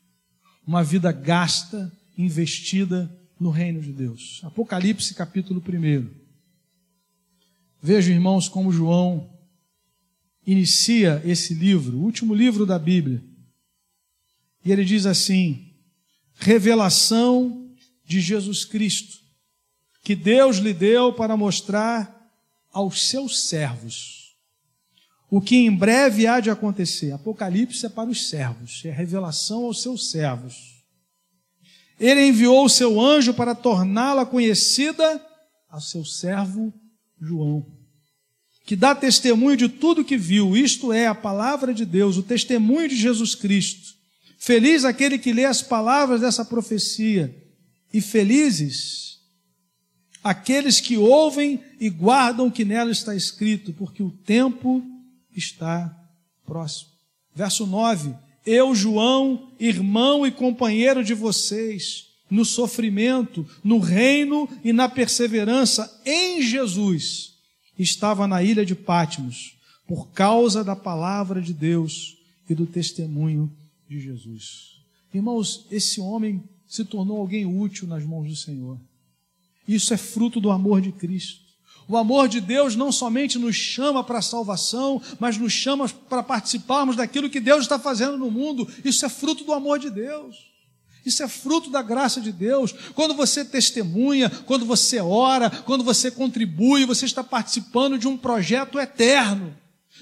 uma 0.66 0.84
vida 0.84 1.12
gasta, 1.12 1.92
investida 2.18 3.12
no 3.40 3.50
reino 3.50 3.82
de 3.82 3.92
Deus. 3.92 4.42
Apocalipse 4.44 5.14
capítulo 5.14 5.62
1. 5.62 6.10
Veja, 7.82 8.12
irmãos, 8.12 8.48
como 8.48 8.72
João 8.72 9.30
inicia 10.46 11.22
esse 11.26 11.54
livro, 11.54 11.98
o 11.98 12.04
último 12.04 12.34
livro 12.34 12.66
da 12.66 12.80
Bíblia. 12.80 13.22
E 14.64 14.72
ele 14.72 14.86
diz 14.86 15.06
assim: 15.06 15.74
revelação 16.36 17.76
de 18.06 18.22
Jesus 18.22 18.64
Cristo, 18.64 19.20
que 20.02 20.16
Deus 20.16 20.58
lhe 20.58 20.74
deu 20.74 21.14
para 21.14 21.36
mostrar 21.36 22.22
aos 22.72 23.10
seus 23.10 23.48
servos 23.48 24.23
o 25.36 25.42
que 25.42 25.56
em 25.56 25.76
breve 25.76 26.28
há 26.28 26.40
de 26.40 26.52
acontecer. 26.52 27.12
Apocalipse 27.12 27.88
é 27.88 27.90
para 27.90 28.08
os 28.08 28.30
servos, 28.30 28.84
é 28.86 28.92
revelação 28.92 29.66
aos 29.66 29.82
seus 29.82 30.12
servos. 30.12 30.84
Ele 32.00 32.28
enviou 32.28 32.66
o 32.66 32.70
seu 32.70 33.02
anjo 33.02 33.34
para 33.34 33.56
torná-la 33.56 34.28
conhecida 34.28 35.20
ao 35.68 35.82
seu 35.82 36.06
servo 36.06 36.72
João 37.20 37.66
que 38.66 38.76
dá 38.76 38.96
testemunho 38.96 39.58
de 39.58 39.68
tudo 39.68 40.06
que 40.06 40.16
viu, 40.16 40.56
isto 40.56 40.94
é, 40.94 41.08
a 41.08 41.16
palavra 41.16 41.74
de 41.74 41.84
Deus, 41.84 42.16
o 42.16 42.24
testemunho 42.24 42.88
de 42.88 42.96
Jesus 42.96 43.36
Cristo. 43.36 43.96
Feliz 44.38 44.86
aquele 44.86 45.18
que 45.18 45.34
lê 45.34 45.46
as 45.46 45.62
palavras 45.62 46.22
dessa 46.22 46.46
profecia, 46.46 47.36
e 47.92 48.00
felizes 48.00 49.20
aqueles 50.24 50.80
que 50.80 50.96
ouvem 50.96 51.60
e 51.80 51.90
guardam 51.90 52.48
o 52.48 52.52
que 52.52 52.64
nela 52.64 52.92
está 52.92 53.16
escrito, 53.16 53.74
porque 53.74 54.02
o 54.02 54.10
tempo 54.10 54.93
está 55.36 55.96
próximo. 56.46 56.92
Verso 57.36 57.66
9: 57.66 58.14
Eu, 58.46 58.74
João, 58.76 59.52
irmão 59.60 60.26
e 60.26 60.32
companheiro 60.32 61.04
de 61.04 61.14
vocês, 61.14 62.08
no 62.30 62.44
sofrimento, 62.44 63.46
no 63.64 63.80
reino 63.80 64.50
e 64.64 64.74
na 64.74 64.90
perseverança 64.90 66.02
em 66.06 66.42
Jesus 66.42 67.34
estava 67.78 68.28
na 68.28 68.44
ilha 68.44 68.66
de 68.66 68.76
Pátimos 68.76 69.58
por 69.88 70.10
causa 70.12 70.64
da 70.64 70.76
palavra 70.76 71.42
de 71.42 71.54
Deus 71.54 72.18
e 72.50 72.56
do 72.56 72.66
testemunho 72.66 73.52
de 73.90 74.00
Jesus. 74.00 74.80
Irmãos, 75.14 75.66
esse 75.72 76.00
homem 76.00 76.44
se 76.68 76.84
tornou 76.86 77.18
alguém 77.18 77.46
útil 77.46 77.88
nas 77.88 78.04
mãos 78.04 78.28
do 78.28 78.36
Senhor. 78.36 78.80
Isso 79.68 79.94
é 79.94 79.98
fruto 79.98 80.40
do 80.40 80.50
amor 80.50 80.82
de 80.82 80.92
Cristo. 80.92 81.43
O 81.88 81.98
amor 81.98 82.28
de 82.28 82.40
Deus 82.40 82.76
não 82.76 82.92
somente 82.92 83.38
nos 83.38 83.56
chama 83.56 84.04
para 84.04 84.20
a 84.20 84.22
salvação, 84.22 85.02
mas 85.20 85.38
nos 85.38 85.52
chama 85.52 85.90
para 85.90 86.24
participarmos 86.24 86.96
daquilo 86.96 87.30
que 87.30 87.40
Deus 87.40 87.64
está 87.64 87.78
fazendo 87.78 88.18
no 88.18 88.32
mundo. 88.32 88.68
Isso 88.86 89.06
é 89.06 89.10
fruto 89.10 89.44
do 89.44 89.54
amor 89.54 89.80
de 89.80 89.90
Deus. 89.90 90.54
Isso 91.06 91.22
é 91.22 91.28
fruto 91.28 91.70
da 91.70 91.82
graça 91.82 92.22
de 92.22 92.32
Deus. 92.32 92.74
Quando 92.94 93.14
você 93.14 93.44
testemunha, 93.44 94.30
quando 94.46 94.66
você 94.66 95.02
ora, 95.02 95.50
quando 95.50 95.84
você 95.84 96.10
contribui, 96.10 96.86
você 96.86 97.06
está 97.06 97.24
participando 97.24 97.98
de 97.98 98.08
um 98.08 98.18
projeto 98.18 98.80
eterno, 98.80 99.54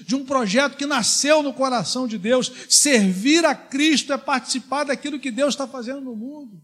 de 0.06 0.14
um 0.14 0.24
projeto 0.24 0.76
que 0.76 0.86
nasceu 0.86 1.42
no 1.42 1.52
coração 1.52 2.06
de 2.06 2.16
Deus. 2.16 2.52
Servir 2.68 3.44
a 3.44 3.54
Cristo 3.54 4.12
é 4.12 4.18
participar 4.18 4.84
daquilo 4.84 5.18
que 5.18 5.32
Deus 5.32 5.54
está 5.54 5.66
fazendo 5.66 6.00
no 6.00 6.14
mundo. 6.14 6.60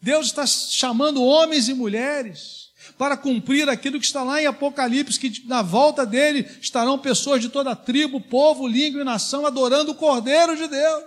Deus 0.00 0.26
está 0.26 0.46
chamando 0.46 1.22
homens 1.22 1.68
e 1.68 1.74
mulheres 1.74 2.59
para 3.00 3.16
cumprir 3.16 3.66
aquilo 3.66 3.98
que 3.98 4.04
está 4.04 4.22
lá 4.22 4.42
em 4.42 4.46
Apocalipse, 4.46 5.18
que 5.18 5.42
na 5.46 5.62
volta 5.62 6.04
dele 6.04 6.46
estarão 6.60 6.98
pessoas 6.98 7.40
de 7.40 7.48
toda 7.48 7.74
tribo, 7.74 8.20
povo, 8.20 8.68
língua 8.68 9.00
e 9.00 9.04
nação 9.04 9.46
adorando 9.46 9.92
o 9.92 9.94
Cordeiro 9.94 10.54
de 10.54 10.68
Deus. 10.68 11.04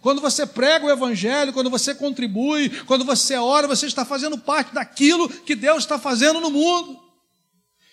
Quando 0.00 0.20
você 0.20 0.44
prega 0.44 0.86
o 0.86 0.90
Evangelho, 0.90 1.52
quando 1.52 1.70
você 1.70 1.94
contribui, 1.94 2.70
quando 2.86 3.04
você 3.04 3.36
ora, 3.36 3.68
você 3.68 3.86
está 3.86 4.04
fazendo 4.04 4.36
parte 4.36 4.74
daquilo 4.74 5.28
que 5.28 5.54
Deus 5.54 5.84
está 5.84 5.96
fazendo 5.96 6.40
no 6.40 6.50
mundo. 6.50 7.00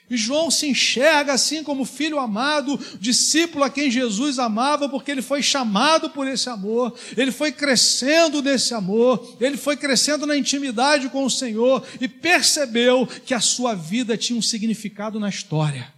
E 0.10 0.16
João 0.16 0.50
se 0.50 0.68
enxerga 0.68 1.34
assim 1.34 1.64
como 1.64 1.84
filho 1.84 2.18
amado, 2.18 2.80
discípulo 3.00 3.66
a 3.66 3.70
quem 3.70 3.92
Jesus 3.92 4.40
amava, 4.40 4.88
porque 4.88 5.12
ele 5.12 5.22
foi 5.22 5.44
chamado 5.44 6.10
por 6.10 6.26
esse 6.26 6.50
amor, 6.50 6.98
ele 7.18 7.32
foi 7.32 7.52
crescendo 7.52 8.42
nesse 8.42 8.74
amor, 8.74 9.38
ele 9.40 9.58
foi 9.58 9.76
crescendo 9.76 10.26
na 10.26 10.38
intimidade 10.38 11.10
com 11.10 11.26
o 11.26 11.30
Senhor 11.30 11.86
e 12.00 12.08
percebeu 12.08 13.06
que 13.06 13.34
a 13.34 13.42
sua 13.42 13.76
vida 13.76 14.18
tinha 14.18 14.40
um 14.40 14.42
significado 14.42 15.20
na 15.20 15.28
história. 15.28 15.94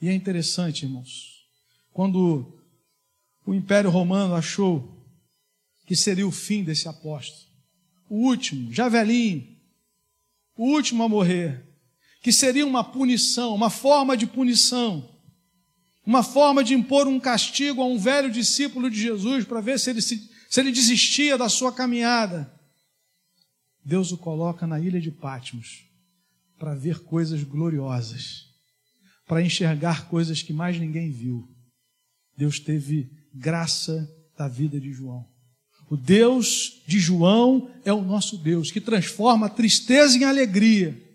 E 0.00 0.08
é 0.08 0.14
interessante, 0.14 0.84
irmãos, 0.84 1.44
quando 1.92 2.56
o 3.44 3.52
Império 3.52 3.90
Romano 3.90 4.36
achou 4.36 4.96
que 5.84 5.96
seria 5.96 6.26
o 6.26 6.30
fim 6.30 6.62
desse 6.62 6.86
apóstolo, 6.86 7.48
o 8.08 8.28
último, 8.28 8.72
já 8.72 8.88
velhinho, 8.88 9.56
o 10.56 10.66
último 10.66 11.02
a 11.02 11.08
morrer, 11.08 11.67
que 12.20 12.32
seria 12.32 12.66
uma 12.66 12.82
punição, 12.82 13.54
uma 13.54 13.70
forma 13.70 14.16
de 14.16 14.26
punição, 14.26 15.08
uma 16.04 16.22
forma 16.22 16.64
de 16.64 16.74
impor 16.74 17.06
um 17.06 17.20
castigo 17.20 17.82
a 17.82 17.86
um 17.86 17.98
velho 17.98 18.30
discípulo 18.30 18.90
de 18.90 19.00
Jesus 19.00 19.44
para 19.44 19.60
ver 19.60 19.78
se 19.78 19.90
ele, 19.90 20.02
se, 20.02 20.28
se 20.48 20.60
ele 20.60 20.72
desistia 20.72 21.38
da 21.38 21.48
sua 21.48 21.72
caminhada. 21.72 22.52
Deus 23.84 24.10
o 24.10 24.18
coloca 24.18 24.66
na 24.66 24.80
ilha 24.80 25.00
de 25.00 25.10
Patmos 25.10 25.84
para 26.58 26.74
ver 26.74 27.00
coisas 27.00 27.42
gloriosas, 27.44 28.46
para 29.26 29.42
enxergar 29.42 30.08
coisas 30.08 30.42
que 30.42 30.52
mais 30.52 30.78
ninguém 30.78 31.12
viu. 31.12 31.48
Deus 32.36 32.58
teve 32.58 33.10
graça 33.32 34.08
da 34.36 34.48
vida 34.48 34.80
de 34.80 34.92
João. 34.92 35.24
O 35.88 35.96
Deus 35.96 36.82
de 36.86 36.98
João 36.98 37.70
é 37.84 37.92
o 37.92 38.02
nosso 38.02 38.36
Deus, 38.36 38.70
que 38.70 38.80
transforma 38.80 39.46
a 39.46 39.50
tristeza 39.50 40.18
em 40.18 40.24
alegria 40.24 41.07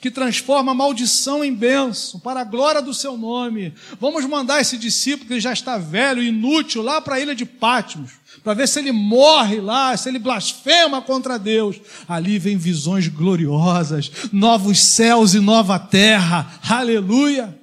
que 0.00 0.10
transforma 0.10 0.74
maldição 0.74 1.44
em 1.44 1.52
bênção, 1.52 2.20
para 2.20 2.40
a 2.40 2.44
glória 2.44 2.80
do 2.80 2.94
seu 2.94 3.16
nome. 3.16 3.74
Vamos 4.00 4.24
mandar 4.26 4.60
esse 4.60 4.78
discípulo 4.78 5.28
que 5.28 5.40
já 5.40 5.52
está 5.52 5.76
velho, 5.76 6.22
inútil, 6.22 6.82
lá 6.82 7.00
para 7.00 7.16
a 7.16 7.20
ilha 7.20 7.34
de 7.34 7.44
Pátimos, 7.44 8.12
para 8.44 8.54
ver 8.54 8.68
se 8.68 8.78
ele 8.78 8.92
morre 8.92 9.60
lá, 9.60 9.96
se 9.96 10.08
ele 10.08 10.18
blasfema 10.18 11.02
contra 11.02 11.38
Deus. 11.38 11.80
Ali 12.08 12.38
vem 12.38 12.56
visões 12.56 13.08
gloriosas, 13.08 14.10
novos 14.32 14.78
céus 14.78 15.34
e 15.34 15.40
nova 15.40 15.78
terra. 15.78 16.60
Aleluia! 16.68 17.57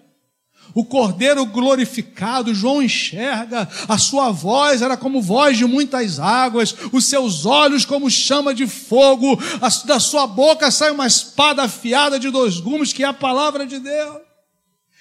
O 0.76 0.84
cordeiro 0.84 1.46
glorificado, 1.46 2.54
João 2.54 2.84
enxerga, 2.84 3.68
a 3.88 3.98
sua 3.98 4.30
voz 4.30 4.82
era 4.82 4.98
como 4.98 5.22
voz 5.22 5.58
de 5.58 5.66
muitas 5.66 6.20
águas, 6.20 6.76
os 6.92 7.06
seus 7.06 7.46
olhos 7.46 7.86
como 7.86 8.12
chama 8.12 8.54
de 8.54 8.68
fogo, 8.68 9.40
da 9.86 10.02
sua 10.02 10.28
boca 10.28 10.70
sai 10.70 10.92
uma 10.92 11.08
espada 11.08 11.64
afiada 11.64 12.20
de 12.20 12.30
dois 12.30 12.60
gumes, 12.60 12.92
que 12.92 13.04
é 13.04 13.08
a 13.08 13.14
palavra 13.14 13.66
de 13.66 13.80
Deus. 13.80 14.18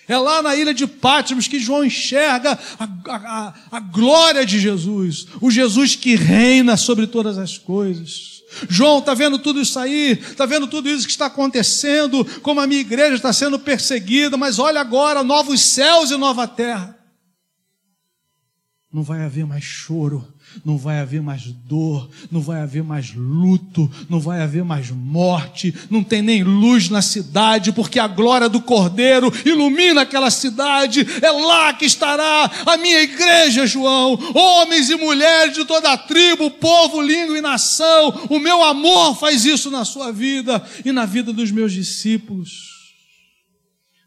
É 0.07 0.17
lá 0.17 0.43
na 0.43 0.55
ilha 0.55 0.73
de 0.73 0.87
Pátimos 0.87 1.49
que 1.49 1.59
João 1.59 1.85
enxerga 1.85 2.57
a, 2.79 2.85
a, 3.09 3.55
a 3.73 3.81
glória 3.81 4.47
de 4.47 4.61
Jesus, 4.61 5.27
o 5.41 5.51
Jesus 5.51 5.97
que 5.97 6.15
reina 6.15 6.77
sobre 6.77 7.07
todas 7.07 7.37
as 7.37 7.59
coisas. 7.59 8.34
João 8.69 8.99
está 8.99 9.15
vendo 9.15 9.39
tudo 9.39 9.61
isso 9.61 9.79
aí, 9.79 10.13
está 10.13 10.47
vendo 10.47 10.67
tudo 10.67 10.89
isso 10.89 11.07
que 11.07 11.13
está 11.13 11.27
acontecendo, 11.27 12.25
como 12.43 12.61
a 12.61 12.67
minha 12.67 12.81
igreja 12.81 13.15
está 13.15 13.33
sendo 13.33 13.59
perseguida, 13.59 14.37
mas 14.37 14.59
olha 14.59 14.81
agora, 14.81 15.23
novos 15.23 15.61
céus 15.61 16.11
e 16.11 16.17
nova 16.17 16.47
terra. 16.47 17.04
Não 18.95 19.03
vai 19.03 19.23
haver 19.23 19.45
mais 19.45 19.65
choro, 19.65 20.25
não 20.65 20.79
vai 20.79 21.01
haver 21.01 21.21
mais 21.21 21.43
dor, 21.43 22.09
não 22.31 22.41
vai 22.41 22.61
haver 22.61 22.85
mais 22.85 23.13
luto, 23.13 23.91
não 24.09 24.21
vai 24.21 24.41
haver 24.41 24.63
mais 24.63 24.89
morte, 24.89 25.75
não 25.91 26.05
tem 26.05 26.23
nem 26.23 26.45
luz 26.45 26.89
na 26.89 27.03
cidade, 27.03 27.73
porque 27.73 27.99
a 27.99 28.07
glória 28.07 28.49
do 28.49 28.61
Cordeiro 28.61 29.33
ilumina 29.45 30.03
aquela 30.03 30.31
cidade, 30.31 31.05
é 31.21 31.29
lá 31.29 31.73
que 31.73 31.85
estará 31.85 32.49
a 32.65 32.77
minha 32.77 33.03
igreja, 33.03 33.67
João, 33.67 34.17
homens 34.33 34.89
e 34.89 34.95
mulheres 34.95 35.55
de 35.55 35.65
toda 35.65 35.93
a 35.93 35.99
tribo, 35.99 36.49
povo, 36.53 37.03
língua 37.03 37.37
e 37.37 37.41
nação, 37.41 38.27
o 38.31 38.39
meu 38.39 38.63
amor 38.63 39.17
faz 39.19 39.45
isso 39.45 39.73
na 39.73 39.85
sua 39.85 40.13
vida 40.13 40.65
e 40.85 40.93
na 40.93 41.05
vida 41.05 41.33
dos 41.33 41.51
meus 41.51 41.73
discípulos. 41.73 42.73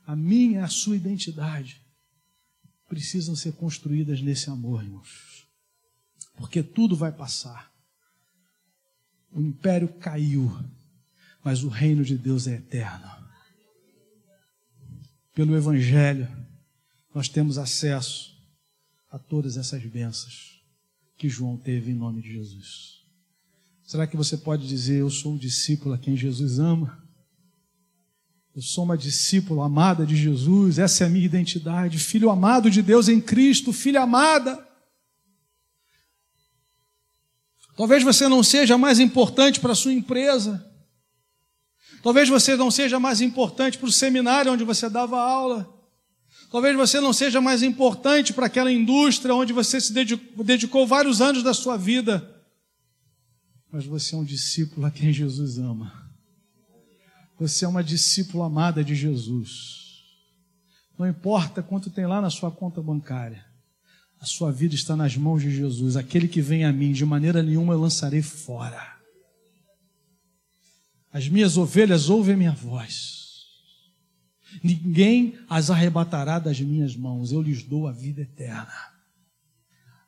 A 0.07 0.15
minha, 0.15 0.63
a 0.63 0.69
sua 0.69 0.95
identidade 0.95 1.85
precisam 2.87 3.35
ser 3.35 3.53
construídas 3.53 4.21
nesse 4.21 4.49
amor, 4.49 4.83
irmãos. 4.83 5.47
Porque 6.35 6.63
tudo 6.63 6.95
vai 6.95 7.11
passar. 7.11 7.71
O 9.31 9.41
império 9.41 9.87
caiu, 9.99 10.51
mas 11.43 11.63
o 11.63 11.67
reino 11.67 12.03
de 12.03 12.17
Deus 12.17 12.47
é 12.47 12.55
eterno. 12.55 13.09
Pelo 15.33 15.55
Evangelho, 15.55 16.27
nós 17.13 17.27
temos 17.27 17.57
acesso 17.57 18.35
a 19.11 19.19
todas 19.19 19.57
essas 19.57 19.83
bênçãos 19.85 20.63
que 21.17 21.29
João 21.29 21.57
teve 21.57 21.91
em 21.91 21.95
nome 21.95 22.21
de 22.21 22.31
Jesus. 22.31 23.05
Será 23.83 24.05
que 24.05 24.17
você 24.17 24.37
pode 24.37 24.67
dizer, 24.67 24.99
eu 24.99 25.09
sou 25.09 25.33
um 25.33 25.37
discípulo 25.37 25.95
a 25.95 25.97
quem 25.97 26.15
Jesus 26.15 26.59
ama? 26.59 27.06
Eu 28.57 28.63
sou 28.63 28.85
uma 28.85 28.97
discípula 28.97 29.67
amada 29.67 30.03
de 30.03 30.15
Jesus, 30.15 30.79
essa 30.79 31.03
é 31.03 31.05
a 31.05 31.09
minha 31.11 31.23
identidade, 31.23 31.99
filho 31.99 32.31
amado 32.31 32.71
de 32.71 32.81
Deus 32.81 33.07
em 33.07 33.21
Cristo, 33.21 33.71
filha 33.71 34.01
amada. 34.01 34.67
Talvez 37.75 38.01
você 38.01 38.27
não 38.27 38.41
seja 38.41 38.75
mais 38.75 38.99
importante 38.99 39.59
para 39.59 39.73
a 39.73 39.75
sua 39.75 39.93
empresa. 39.93 40.67
Talvez 42.01 42.29
você 42.29 42.55
não 42.55 42.71
seja 42.71 42.99
mais 42.99 43.21
importante 43.21 43.77
para 43.77 43.89
o 43.89 43.91
seminário 43.91 44.51
onde 44.51 44.63
você 44.63 44.89
dava 44.89 45.21
aula. 45.21 45.71
Talvez 46.51 46.75
você 46.75 46.99
não 46.99 47.13
seja 47.13 47.39
mais 47.39 47.61
importante 47.61 48.33
para 48.33 48.47
aquela 48.47 48.71
indústria 48.71 49.35
onde 49.35 49.53
você 49.53 49.79
se 49.79 49.93
dedicou, 49.93 50.43
dedicou 50.43 50.87
vários 50.87 51.21
anos 51.21 51.43
da 51.43 51.53
sua 51.53 51.77
vida. 51.77 52.43
Mas 53.71 53.85
você 53.85 54.15
é 54.15 54.17
um 54.17 54.23
discípulo 54.23 54.87
a 54.87 54.89
quem 54.89 55.13
Jesus 55.13 55.59
ama. 55.59 56.06
Você 57.39 57.65
é 57.65 57.67
uma 57.67 57.83
discípula 57.83 58.45
amada 58.47 58.83
de 58.83 58.95
Jesus. 58.95 60.03
Não 60.97 61.07
importa 61.07 61.61
quanto 61.61 61.89
tem 61.89 62.07
lá 62.07 62.19
na 62.19 62.29
sua 62.29 62.49
conta 62.49 62.81
bancária. 62.81 63.45
A 64.19 64.25
sua 64.25 64.51
vida 64.51 64.73
está 64.73 64.95
nas 64.95 65.15
mãos 65.15 65.43
de 65.43 65.51
Jesus. 65.55 65.95
Aquele 65.95 66.27
que 66.27 66.41
vem 66.41 66.65
a 66.65 66.73
mim, 66.73 66.91
de 66.91 67.05
maneira 67.05 67.43
nenhuma 67.43 67.73
eu 67.73 67.81
lançarei 67.81 68.21
fora. 68.23 68.97
As 71.13 71.29
minhas 71.29 71.57
ovelhas 71.57 72.09
ouvem 72.09 72.35
minha 72.35 72.51
voz. 72.51 73.17
Ninguém 74.63 75.37
as 75.47 75.69
arrebatará 75.69 76.39
das 76.39 76.59
minhas 76.59 76.95
mãos. 76.95 77.31
Eu 77.31 77.41
lhes 77.41 77.61
dou 77.61 77.87
a 77.87 77.91
vida 77.91 78.21
eterna. 78.21 78.73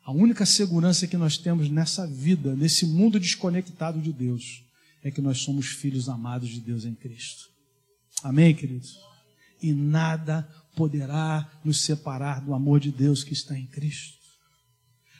A 0.04 0.12
única 0.12 0.46
segurança 0.46 1.06
que 1.06 1.18
nós 1.18 1.38
temos 1.38 1.70
nessa 1.70 2.08
vida, 2.08 2.56
nesse 2.56 2.88
mundo 2.88 3.20
desconectado 3.20 4.02
de 4.02 4.12
Deus, 4.12 4.64
é 5.04 5.10
que 5.10 5.22
nós 5.22 5.40
somos 5.40 5.68
filhos 5.68 6.10
amados 6.10 6.50
de 6.50 6.60
Deus 6.60 6.86
em 6.86 6.94
Cristo. 6.94 7.50
Amém, 8.24 8.54
queridos? 8.54 9.00
E 9.62 9.74
nada 9.74 10.48
poderá 10.76 11.50
nos 11.64 11.82
separar 11.82 12.42
do 12.42 12.54
amor 12.54 12.80
de 12.80 12.92
Deus 12.92 13.24
que 13.24 13.34
está 13.34 13.58
em 13.58 13.66
Cristo. 13.66 14.18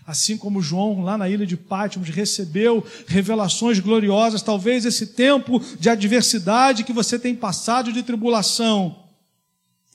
Assim 0.06 0.38
como 0.38 0.62
João, 0.62 1.02
lá 1.02 1.18
na 1.18 1.30
ilha 1.30 1.46
de 1.46 1.56
Pátimos, 1.56 2.10
recebeu 2.10 2.86
revelações 3.08 3.80
gloriosas, 3.80 4.42
talvez 4.42 4.86
esse 4.86 5.08
tempo 5.08 5.60
de 5.80 5.90
adversidade 5.90 6.84
que 6.84 6.94
você 6.94 7.20
tem 7.20 7.36
passado 7.36 7.94
de 7.94 8.02
tribulação, 8.02 9.08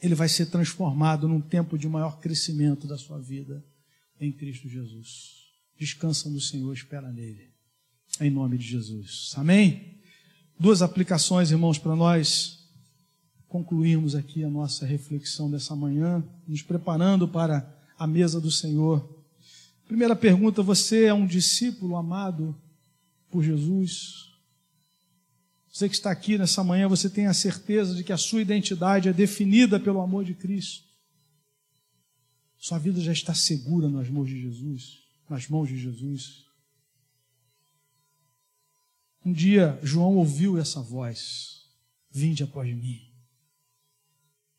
ele 0.01 0.15
vai 0.15 0.29
ser 0.29 0.47
transformado 0.47 1.27
num 1.27 1.41
tempo 1.41 1.77
de 1.77 1.89
maior 1.89 2.21
crescimento 2.21 2.87
da 2.87 2.97
sua 2.97 3.19
vida 3.19 3.65
em 4.21 4.31
Cristo 4.31 4.69
Jesus. 4.69 5.45
Descansa 5.77 6.31
no 6.31 6.41
Senhor, 6.41 6.73
espera 6.73 7.11
nele 7.11 7.54
em 8.21 8.31
nome 8.31 8.59
de 8.59 8.67
Jesus. 8.67 9.33
Amém? 9.37 9.99
Duas 10.59 10.83
aplicações, 10.83 11.51
irmãos, 11.51 11.79
para 11.79 11.97
nós 11.97 12.65
concluirmos 13.49 14.15
aqui 14.15 14.45
a 14.45 14.51
nossa 14.51 14.87
reflexão 14.87 15.51
dessa 15.51 15.75
manhã, 15.75 16.25
nos 16.47 16.63
preparando 16.63 17.27
para 17.27 17.73
a 17.99 18.07
mesa 18.07 18.41
do 18.41 18.51
Senhor. 18.51 19.09
Primeira 19.87 20.15
pergunta: 20.15 20.63
você 20.63 21.05
é 21.05 21.15
um 21.15 21.27
discípulo 21.27 21.97
amado 21.97 22.57
por 23.31 23.43
Jesus? 23.43 24.33
Você 25.71 25.89
que 25.89 25.95
está 25.97 26.11
aqui 26.11 26.39
nessa 26.39 26.63
manhã, 26.63 26.87
você 26.87 27.11
tem 27.11 27.27
a 27.27 27.35
certeza 27.35 27.97
de 27.97 28.05
que 28.05 28.13
a 28.13 28.17
sua 28.17 28.41
identidade 28.41 29.09
é 29.09 29.13
definida 29.13 29.81
pelo 29.81 30.01
amor 30.01 30.25
de 30.25 30.35
Cristo? 30.35 30.85
Sua 32.57 32.79
vida 32.79 33.01
já 33.01 33.13
está 33.13 33.35
segura 33.35 33.89
nas 33.89 34.09
mãos 34.09 34.29
de 34.29 34.41
Jesus, 34.41 35.01
nas 35.29 35.49
mãos 35.49 35.69
de 35.69 35.77
Jesus. 35.77 36.44
Um 39.25 39.33
dia 39.33 39.79
João 39.83 40.17
ouviu 40.17 40.59
essa 40.59 40.83
voz: 40.83 41.67
Vinde 42.11 42.43
após 42.43 42.69
mim. 42.77 43.01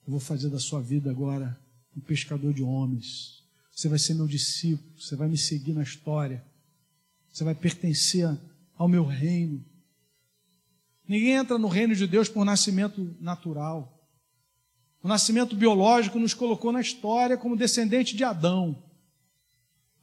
Eu 0.06 0.12
vou 0.12 0.20
fazer 0.20 0.50
da 0.50 0.60
sua 0.60 0.82
vida 0.82 1.10
agora 1.10 1.60
um 1.96 2.02
pescador 2.02 2.54
de 2.54 2.64
homens. 2.64 3.44
Você 3.72 3.88
vai 3.88 4.00
ser 4.00 4.14
meu 4.14 4.28
discípulo, 4.28 5.00
você 5.00 5.16
vai 5.16 5.28
me 5.28 5.38
seguir 5.38 5.74
na 5.74 5.84
história. 5.84 6.44
Você 7.32 7.44
vai 7.44 7.54
pertencer 7.54 8.26
ao 8.76 8.88
meu 8.88 9.06
reino. 9.06 9.64
Ninguém 11.08 11.34
entra 11.34 11.58
no 11.58 11.68
reino 11.68 11.94
de 11.94 12.08
Deus 12.08 12.30
por 12.30 12.46
nascimento 12.46 13.16
natural. 13.20 13.92
O 15.04 15.08
nascimento 15.08 15.56
biológico 15.56 16.18
nos 16.18 16.34
colocou 16.34 16.72
na 16.72 16.82
história 16.82 17.38
como 17.38 17.56
descendente 17.56 18.16
de 18.16 18.24
Adão. 18.24 18.84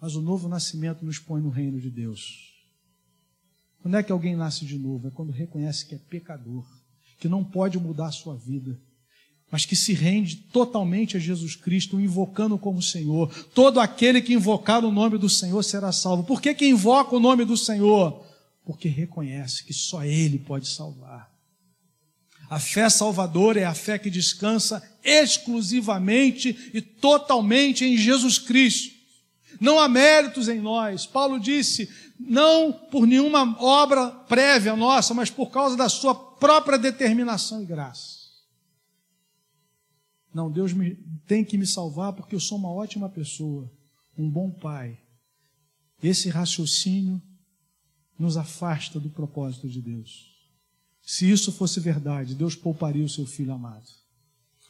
Mas 0.00 0.14
o 0.14 0.22
novo 0.22 0.48
nascimento 0.48 1.04
nos 1.04 1.18
põe 1.18 1.40
no 1.40 1.48
reino 1.48 1.80
de 1.80 1.90
Deus. 1.90 2.51
Quando 3.82 3.96
é 3.96 4.02
que 4.02 4.12
alguém 4.12 4.36
nasce 4.36 4.64
de 4.64 4.78
novo? 4.78 5.08
É 5.08 5.10
quando 5.10 5.32
reconhece 5.32 5.84
que 5.84 5.94
é 5.94 5.98
pecador, 5.98 6.64
que 7.18 7.28
não 7.28 7.42
pode 7.42 7.78
mudar 7.78 8.06
a 8.06 8.12
sua 8.12 8.36
vida. 8.36 8.80
mas 9.50 9.66
que 9.66 9.76
se 9.76 9.92
rende 9.92 10.36
totalmente 10.36 11.14
a 11.14 11.20
Jesus 11.20 11.54
Cristo, 11.54 12.00
invocando 12.00 12.56
como 12.56 12.80
Senhor. 12.80 13.30
Todo 13.54 13.80
aquele 13.80 14.22
que 14.22 14.32
invocar 14.32 14.82
o 14.82 14.90
nome 14.90 15.18
do 15.18 15.28
Senhor 15.28 15.62
será 15.62 15.92
salvo. 15.92 16.24
Por 16.24 16.40
que, 16.40 16.54
que 16.54 16.66
invoca 16.66 17.14
o 17.14 17.20
nome 17.20 17.44
do 17.44 17.54
Senhor? 17.54 18.24
Porque 18.64 18.88
reconhece 18.88 19.62
que 19.62 19.74
só 19.74 20.02
Ele 20.04 20.38
pode 20.38 20.68
salvar. 20.68 21.30
A 22.48 22.58
fé 22.58 22.88
salvadora 22.88 23.60
é 23.60 23.64
a 23.64 23.74
fé 23.74 23.98
que 23.98 24.08
descansa 24.08 24.82
exclusivamente 25.04 26.70
e 26.72 26.80
totalmente 26.80 27.84
em 27.84 27.94
Jesus 27.94 28.38
Cristo. 28.38 28.94
Não 29.60 29.78
há 29.78 29.86
méritos 29.86 30.48
em 30.48 30.60
nós. 30.60 31.04
Paulo 31.04 31.38
disse: 31.38 31.90
não 32.28 32.72
por 32.72 33.06
nenhuma 33.06 33.56
obra 33.62 34.10
prévia 34.10 34.76
nossa, 34.76 35.14
mas 35.14 35.30
por 35.30 35.50
causa 35.50 35.76
da 35.76 35.88
sua 35.88 36.14
própria 36.14 36.78
determinação 36.78 37.62
e 37.62 37.66
graça. 37.66 38.22
Não, 40.32 40.50
Deus 40.50 40.72
me, 40.72 40.96
tem 41.26 41.44
que 41.44 41.58
me 41.58 41.66
salvar 41.66 42.12
porque 42.12 42.34
eu 42.34 42.40
sou 42.40 42.58
uma 42.58 42.70
ótima 42.70 43.08
pessoa, 43.08 43.70
um 44.16 44.28
bom 44.28 44.50
pai. 44.50 44.98
Esse 46.02 46.28
raciocínio 46.28 47.20
nos 48.18 48.36
afasta 48.36 48.98
do 48.98 49.10
propósito 49.10 49.68
de 49.68 49.80
Deus. 49.80 50.32
Se 51.02 51.30
isso 51.30 51.52
fosse 51.52 51.80
verdade, 51.80 52.34
Deus 52.34 52.54
pouparia 52.54 53.04
o 53.04 53.08
seu 53.08 53.26
filho 53.26 53.52
amado. 53.52 54.02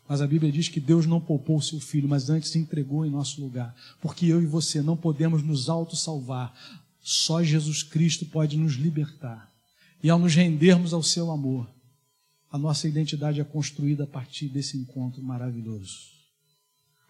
Mas 0.09 0.21
a 0.21 0.27
Bíblia 0.27 0.51
diz 0.51 0.69
que 0.69 0.81
Deus 0.81 1.07
não 1.07 1.21
poupou 1.21 1.57
o 1.57 1.63
seu 1.63 1.81
filho, 1.81 2.09
mas 2.09 2.29
antes 2.29 2.55
entregou 2.57 3.07
em 3.07 3.11
nosso 3.11 3.41
lugar. 3.41 3.75
Porque 4.01 4.27
eu 4.27 4.43
e 4.43 4.47
você 4.47 4.83
não 4.83 4.97
podemos 4.97 5.43
nos 5.43 5.69
auto-salvar. 5.69 6.53
Só 7.03 7.43
Jesus 7.43 7.83
Cristo 7.83 8.25
pode 8.27 8.57
nos 8.57 8.75
libertar. 8.75 9.53
E 10.03 10.09
ao 10.09 10.19
nos 10.19 10.35
rendermos 10.35 10.93
ao 10.93 11.03
seu 11.03 11.31
amor, 11.31 11.69
a 12.51 12.59
nossa 12.59 12.87
identidade 12.87 13.41
é 13.41 13.45
construída 13.45 14.05
a 14.05 14.07
partir 14.07 14.49
desse 14.49 14.77
encontro 14.77 15.23
maravilhoso. 15.23 16.13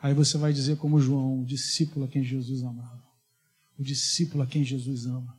Aí 0.01 0.14
você 0.14 0.38
vai 0.38 0.53
dizer, 0.53 0.76
como 0.76 1.01
João, 1.01 1.43
o 1.43 1.45
discípulo 1.45 2.05
a 2.05 2.09
quem 2.09 2.22
Jesus 2.24 2.62
amava, 2.62 3.03
o 3.78 3.82
discípulo 3.82 4.43
a 4.43 4.47
quem 4.47 4.64
Jesus 4.64 5.07
ama. 5.07 5.36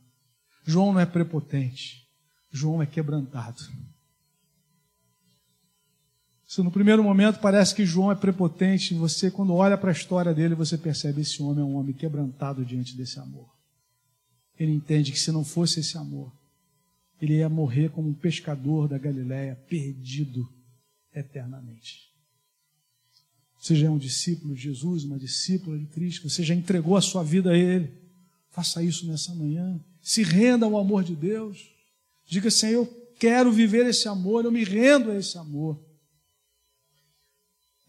João 0.64 0.92
não 0.92 1.00
é 1.00 1.06
prepotente, 1.06 2.08
João 2.50 2.82
é 2.82 2.86
quebrantado. 2.86 3.62
Se 6.46 6.62
no 6.62 6.70
primeiro 6.70 7.02
momento 7.02 7.40
parece 7.40 7.74
que 7.74 7.84
João 7.84 8.12
é 8.12 8.14
prepotente, 8.14 8.94
você, 8.94 9.30
quando 9.30 9.54
olha 9.54 9.76
para 9.76 9.90
a 9.90 9.92
história 9.92 10.32
dele, 10.32 10.54
você 10.54 10.78
percebe 10.78 11.22
esse 11.22 11.42
homem 11.42 11.62
é 11.62 11.66
um 11.66 11.76
homem 11.76 11.94
quebrantado 11.94 12.64
diante 12.64 12.96
desse 12.96 13.18
amor. 13.18 13.53
Ele 14.58 14.72
entende 14.72 15.12
que 15.12 15.18
se 15.18 15.32
não 15.32 15.44
fosse 15.44 15.80
esse 15.80 15.96
amor, 15.96 16.32
ele 17.20 17.38
ia 17.38 17.48
morrer 17.48 17.90
como 17.90 18.08
um 18.08 18.14
pescador 18.14 18.88
da 18.88 18.98
Galiléia, 18.98 19.56
perdido 19.68 20.48
eternamente. 21.12 22.12
Você 23.58 23.74
já 23.74 23.86
é 23.86 23.90
um 23.90 23.98
discípulo 23.98 24.54
de 24.54 24.60
Jesus, 24.60 25.04
uma 25.04 25.18
discípula 25.18 25.78
de 25.78 25.86
Cristo, 25.86 26.28
você 26.28 26.42
já 26.42 26.54
entregou 26.54 26.96
a 26.96 27.00
sua 27.00 27.22
vida 27.22 27.52
a 27.52 27.56
Ele. 27.56 27.90
Faça 28.50 28.82
isso 28.82 29.06
nessa 29.06 29.34
manhã. 29.34 29.80
Se 30.02 30.22
renda 30.22 30.66
ao 30.66 30.76
amor 30.76 31.02
de 31.02 31.16
Deus. 31.16 31.70
Diga, 32.26 32.50
Senhor, 32.50 32.82
eu 32.82 33.14
quero 33.18 33.50
viver 33.50 33.86
esse 33.86 34.06
amor, 34.06 34.44
eu 34.44 34.52
me 34.52 34.64
rendo 34.64 35.10
a 35.10 35.16
esse 35.16 35.38
amor. 35.38 35.82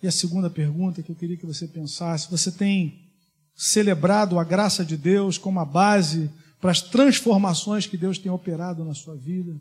E 0.01 0.07
a 0.07 0.11
segunda 0.11 0.49
pergunta 0.49 1.03
que 1.03 1.11
eu 1.11 1.15
queria 1.15 1.35
que 1.35 1.45
você 1.45 1.67
pensasse: 1.67 2.31
você 2.31 2.51
tem 2.51 3.09
celebrado 3.53 4.39
a 4.39 4.43
graça 4.43 4.85
de 4.85 4.95
Deus 4.95 5.37
como 5.37 5.59
a 5.59 5.65
base 5.65 6.29
para 6.65 6.71
as 6.71 6.81
transformações 6.81 7.85
que 7.85 7.95
Deus 7.95 8.17
tem 8.17 8.31
operado 8.31 8.83
na 8.83 8.95
sua 8.95 9.15
vida. 9.15 9.51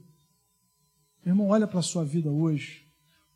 Meu 1.23 1.35
irmão, 1.35 1.49
olha 1.49 1.67
para 1.67 1.81
a 1.81 1.83
sua 1.83 2.03
vida 2.03 2.31
hoje. 2.31 2.87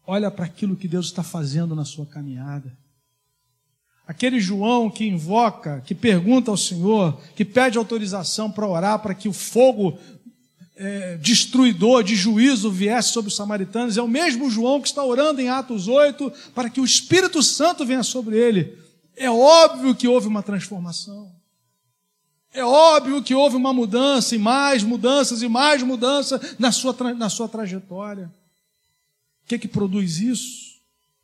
Olha 0.06 0.30
para 0.30 0.46
aquilo 0.46 0.74
que 0.74 0.88
Deus 0.88 1.04
está 1.04 1.22
fazendo 1.22 1.74
na 1.74 1.84
sua 1.84 2.06
caminhada. 2.06 2.74
Aquele 4.06 4.40
João 4.40 4.88
que 4.88 5.06
invoca, 5.06 5.82
que 5.82 5.94
pergunta 5.94 6.50
ao 6.50 6.56
Senhor, 6.56 7.20
que 7.36 7.44
pede 7.44 7.76
autorização 7.76 8.50
para 8.50 8.66
orar 8.66 9.00
para 9.00 9.12
que 9.12 9.28
o 9.28 9.34
fogo 9.34 9.98
é, 10.74 11.18
destruidor 11.18 12.02
de 12.02 12.16
juízo 12.16 12.70
viesse 12.70 13.10
sobre 13.10 13.28
os 13.28 13.36
samaritanos, 13.36 13.98
é 13.98 14.02
o 14.02 14.08
mesmo 14.08 14.50
João 14.50 14.80
que 14.80 14.88
está 14.88 15.04
orando 15.04 15.42
em 15.42 15.50
Atos 15.50 15.88
8 15.88 16.32
para 16.54 16.70
que 16.70 16.80
o 16.80 16.86
Espírito 16.86 17.42
Santo 17.42 17.84
venha 17.84 18.02
sobre 18.02 18.38
ele. 18.38 18.78
É 19.14 19.30
óbvio 19.30 19.94
que 19.94 20.08
houve 20.08 20.26
uma 20.26 20.42
transformação. 20.42 21.37
É 22.58 22.64
óbvio 22.64 23.22
que 23.22 23.36
houve 23.36 23.54
uma 23.54 23.72
mudança, 23.72 24.34
e 24.34 24.38
mais 24.38 24.82
mudanças, 24.82 25.42
e 25.42 25.48
mais 25.48 25.80
mudanças 25.80 26.58
na 26.58 26.72
sua, 26.72 26.92
na 27.14 27.30
sua 27.30 27.48
trajetória. 27.48 28.26
O 29.44 29.46
que 29.46 29.54
é 29.54 29.58
que 29.58 29.68
produz 29.68 30.18
isso? 30.18 30.82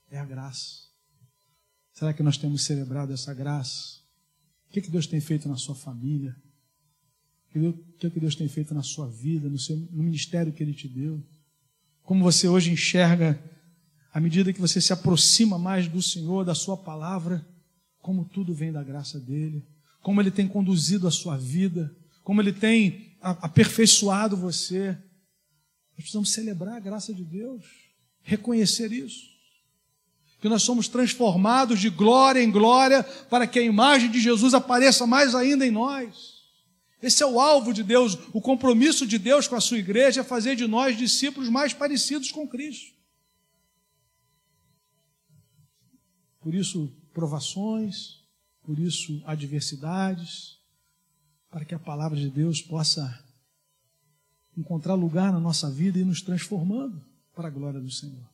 É 0.08 0.16
a 0.16 0.24
graça. 0.24 0.84
Será 1.92 2.12
que 2.12 2.22
nós 2.22 2.36
temos 2.36 2.62
celebrado 2.62 3.12
essa 3.12 3.34
graça? 3.34 3.98
O 4.68 4.72
que, 4.72 4.78
é 4.78 4.82
que 4.82 4.90
Deus 4.92 5.08
tem 5.08 5.20
feito 5.20 5.48
na 5.48 5.56
sua 5.56 5.74
família? 5.74 6.36
O 7.52 7.72
que, 7.98 8.06
é 8.06 8.10
que 8.10 8.20
Deus 8.20 8.36
tem 8.36 8.46
feito 8.46 8.72
na 8.72 8.84
sua 8.84 9.08
vida, 9.08 9.48
no, 9.48 9.58
seu, 9.58 9.76
no 9.76 10.04
ministério 10.04 10.52
que 10.52 10.62
Ele 10.62 10.72
te 10.72 10.86
deu? 10.86 11.20
Como 12.04 12.22
você 12.22 12.46
hoje 12.46 12.70
enxerga, 12.70 13.42
à 14.12 14.20
medida 14.20 14.52
que 14.52 14.60
você 14.60 14.80
se 14.80 14.92
aproxima 14.92 15.58
mais 15.58 15.88
do 15.88 16.00
Senhor, 16.00 16.44
da 16.44 16.54
Sua 16.54 16.76
palavra, 16.76 17.44
como 17.98 18.24
tudo 18.24 18.54
vem 18.54 18.70
da 18.70 18.84
graça 18.84 19.18
dEle? 19.18 19.66
Como 20.04 20.20
Ele 20.20 20.30
tem 20.30 20.46
conduzido 20.46 21.08
a 21.08 21.10
sua 21.10 21.34
vida, 21.38 21.90
como 22.22 22.42
Ele 22.42 22.52
tem 22.52 23.16
aperfeiçoado 23.22 24.36
você. 24.36 24.90
Nós 24.90 25.96
precisamos 25.96 26.30
celebrar 26.30 26.76
a 26.76 26.80
graça 26.80 27.14
de 27.14 27.24
Deus, 27.24 27.64
reconhecer 28.20 28.92
isso. 28.92 29.32
Que 30.42 30.48
nós 30.48 30.62
somos 30.62 30.88
transformados 30.88 31.80
de 31.80 31.88
glória 31.88 32.42
em 32.42 32.50
glória 32.50 33.02
para 33.30 33.46
que 33.46 33.58
a 33.58 33.62
imagem 33.62 34.10
de 34.10 34.20
Jesus 34.20 34.52
apareça 34.52 35.06
mais 35.06 35.34
ainda 35.34 35.66
em 35.66 35.70
nós. 35.70 36.34
Esse 37.00 37.22
é 37.22 37.26
o 37.26 37.40
alvo 37.40 37.72
de 37.72 37.82
Deus, 37.82 38.18
o 38.34 38.42
compromisso 38.42 39.06
de 39.06 39.18
Deus 39.18 39.48
com 39.48 39.56
a 39.56 39.60
sua 39.60 39.78
igreja 39.78 40.20
é 40.20 40.24
fazer 40.24 40.54
de 40.54 40.66
nós 40.66 40.98
discípulos 40.98 41.48
mais 41.48 41.72
parecidos 41.72 42.30
com 42.30 42.46
Cristo. 42.46 42.92
Por 46.40 46.54
isso, 46.54 46.94
provações, 47.14 48.23
por 48.64 48.78
isso, 48.78 49.22
adversidades, 49.26 50.58
para 51.50 51.64
que 51.64 51.74
a 51.74 51.78
palavra 51.78 52.18
de 52.18 52.30
Deus 52.30 52.62
possa 52.62 53.22
encontrar 54.56 54.94
lugar 54.94 55.32
na 55.32 55.38
nossa 55.38 55.70
vida 55.70 55.98
e 55.98 56.04
nos 56.04 56.22
transformando 56.22 57.04
para 57.34 57.48
a 57.48 57.50
glória 57.50 57.80
do 57.80 57.90
Senhor. 57.90 58.26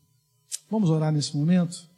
Vamos 0.70 0.88
orar 0.88 1.12
nesse 1.12 1.36
momento? 1.36 1.88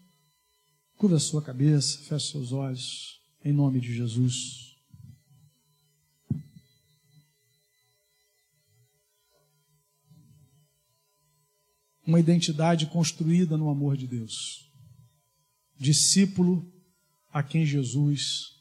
Curva 0.96 1.16
a 1.16 1.20
sua 1.20 1.42
cabeça, 1.42 1.98
feche 1.98 2.30
seus 2.30 2.52
olhos, 2.52 3.20
em 3.44 3.52
nome 3.52 3.80
de 3.80 3.94
Jesus. 3.94 4.76
Uma 12.06 12.18
identidade 12.18 12.86
construída 12.86 13.56
no 13.56 13.68
amor 13.68 13.96
de 13.96 14.06
Deus. 14.06 14.70
Discípulo 15.78 16.71
a 17.32 17.42
quem 17.42 17.64
Jesus 17.64 18.56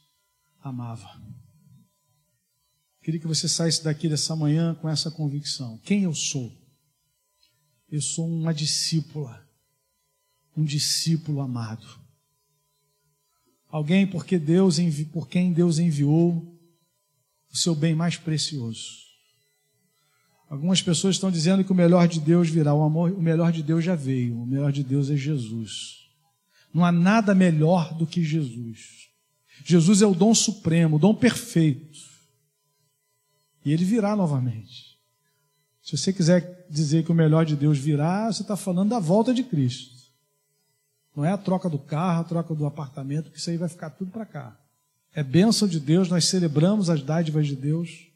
amava. 0.62 1.20
Queria 3.02 3.20
que 3.20 3.26
você 3.26 3.48
saísse 3.48 3.82
daqui 3.84 4.08
dessa 4.08 4.34
manhã 4.34 4.74
com 4.76 4.88
essa 4.88 5.10
convicção. 5.10 5.78
Quem 5.78 6.04
eu 6.04 6.14
sou? 6.14 6.52
Eu 7.90 8.00
sou 8.00 8.26
uma 8.26 8.54
discípula, 8.54 9.46
um 10.56 10.64
discípulo 10.64 11.40
amado. 11.40 11.86
Alguém 13.68 14.06
porque 14.06 14.38
Deus 14.38 14.78
por 15.12 15.28
quem 15.28 15.52
Deus 15.52 15.78
enviou 15.78 16.58
o 17.52 17.56
seu 17.56 17.74
bem 17.74 17.94
mais 17.94 18.16
precioso. 18.16 19.02
Algumas 20.48 20.82
pessoas 20.82 21.16
estão 21.16 21.30
dizendo 21.30 21.64
que 21.64 21.72
o 21.72 21.74
melhor 21.74 22.06
de 22.06 22.20
Deus 22.20 22.48
virá. 22.48 22.74
O 22.74 22.82
amor, 22.82 23.10
o 23.12 23.22
melhor 23.22 23.50
de 23.50 23.62
Deus 23.62 23.82
já 23.82 23.94
veio. 23.94 24.40
O 24.40 24.46
melhor 24.46 24.70
de 24.70 24.84
Deus 24.84 25.10
é 25.10 25.16
Jesus. 25.16 26.11
Não 26.72 26.84
há 26.84 26.92
nada 26.92 27.34
melhor 27.34 27.94
do 27.94 28.06
que 28.06 28.24
Jesus. 28.24 29.08
Jesus 29.64 30.02
é 30.02 30.06
o 30.06 30.14
dom 30.14 30.34
supremo, 30.34 30.96
o 30.96 30.98
dom 30.98 31.14
perfeito. 31.14 31.98
E 33.64 33.72
ele 33.72 33.84
virá 33.84 34.16
novamente. 34.16 34.98
Se 35.82 35.96
você 35.96 36.12
quiser 36.12 36.66
dizer 36.70 37.04
que 37.04 37.12
o 37.12 37.14
melhor 37.14 37.44
de 37.44 37.56
Deus 37.56 37.78
virá, 37.78 38.32
você 38.32 38.42
está 38.42 38.56
falando 38.56 38.90
da 38.90 38.98
volta 38.98 39.34
de 39.34 39.42
Cristo. 39.42 39.92
Não 41.14 41.24
é 41.24 41.30
a 41.30 41.38
troca 41.38 41.68
do 41.68 41.78
carro, 41.78 42.22
a 42.22 42.24
troca 42.24 42.54
do 42.54 42.64
apartamento, 42.64 43.30
que 43.30 43.38
isso 43.38 43.50
aí 43.50 43.56
vai 43.56 43.68
ficar 43.68 43.90
tudo 43.90 44.10
para 44.10 44.24
cá. 44.24 44.58
É 45.14 45.22
bênção 45.22 45.68
de 45.68 45.78
Deus, 45.78 46.08
nós 46.08 46.24
celebramos 46.24 46.88
as 46.88 47.02
dádivas 47.02 47.46
de 47.46 47.54
Deus, 47.54 48.06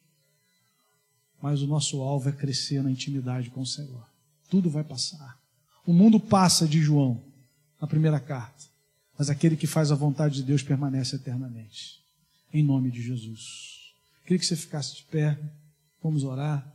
mas 1.43 1.61
o 1.61 1.67
nosso 1.67 2.01
alvo 2.01 2.29
é 2.31 2.33
crescer 2.33 2.83
na 2.83 2.91
intimidade 2.91 3.51
com 3.51 3.61
o 3.61 3.67
Senhor. 3.67 4.07
Tudo 4.49 4.71
vai 4.71 4.83
passar. 4.83 5.39
O 5.85 5.93
mundo 5.93 6.19
passa 6.19 6.67
de 6.67 6.81
João, 6.81 7.23
na 7.81 7.87
primeira 7.87 8.21
carta. 8.21 8.65
Mas 9.19 9.31
aquele 9.31 9.57
que 9.57 9.67
faz 9.67 9.91
a 9.91 9.95
vontade 9.95 10.37
de 10.37 10.43
Deus 10.43 10.63
permanece 10.63 11.17
eternamente. 11.17 12.05
Em 12.53 12.63
nome 12.63 12.91
de 12.91 13.03
Jesus. 13.03 13.95
Queria 14.23 14.39
que 14.39 14.47
você 14.47 14.57
ficasse 14.57 14.97
de 14.97 15.05
pé. 15.05 15.39
Vamos 16.03 16.25
orar. 16.25 16.75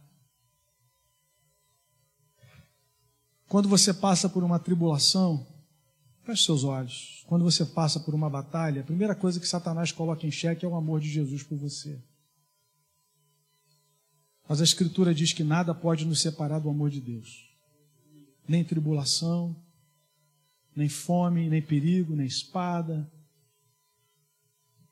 Quando 3.47 3.68
você 3.68 3.93
passa 3.93 4.30
por 4.30 4.43
uma 4.43 4.60
tribulação, 4.60 5.45
Feche 6.24 6.43
seus 6.43 6.64
olhos. 6.64 7.24
Quando 7.28 7.43
você 7.43 7.66
passa 7.66 7.99
por 7.99 8.14
uma 8.14 8.30
batalha, 8.30 8.82
a 8.82 8.86
primeira 8.86 9.16
coisa 9.16 9.39
que 9.39 9.47
Satanás 9.47 9.91
coloca 9.91 10.26
em 10.26 10.32
xeque 10.32 10.66
é 10.66 10.68
o 10.68 10.76
amor 10.76 10.99
de 10.99 11.10
Jesus 11.10 11.43
por 11.43 11.58
você. 11.58 11.99
Mas 14.47 14.62
a 14.62 14.64
Escritura 14.64 15.14
diz 15.14 15.34
que 15.34 15.43
nada 15.43 15.74
pode 15.74 16.06
nos 16.06 16.22
separar 16.22 16.60
do 16.60 16.70
amor 16.70 16.89
de 16.89 17.02
Deus. 17.02 17.49
Nem 18.47 18.64
tribulação, 18.64 19.56
nem 20.76 20.90
fome, 20.90 21.50
nem 21.50 21.62
perigo, 21.62 22.16
nem 22.16 22.26
espada. 22.26 23.10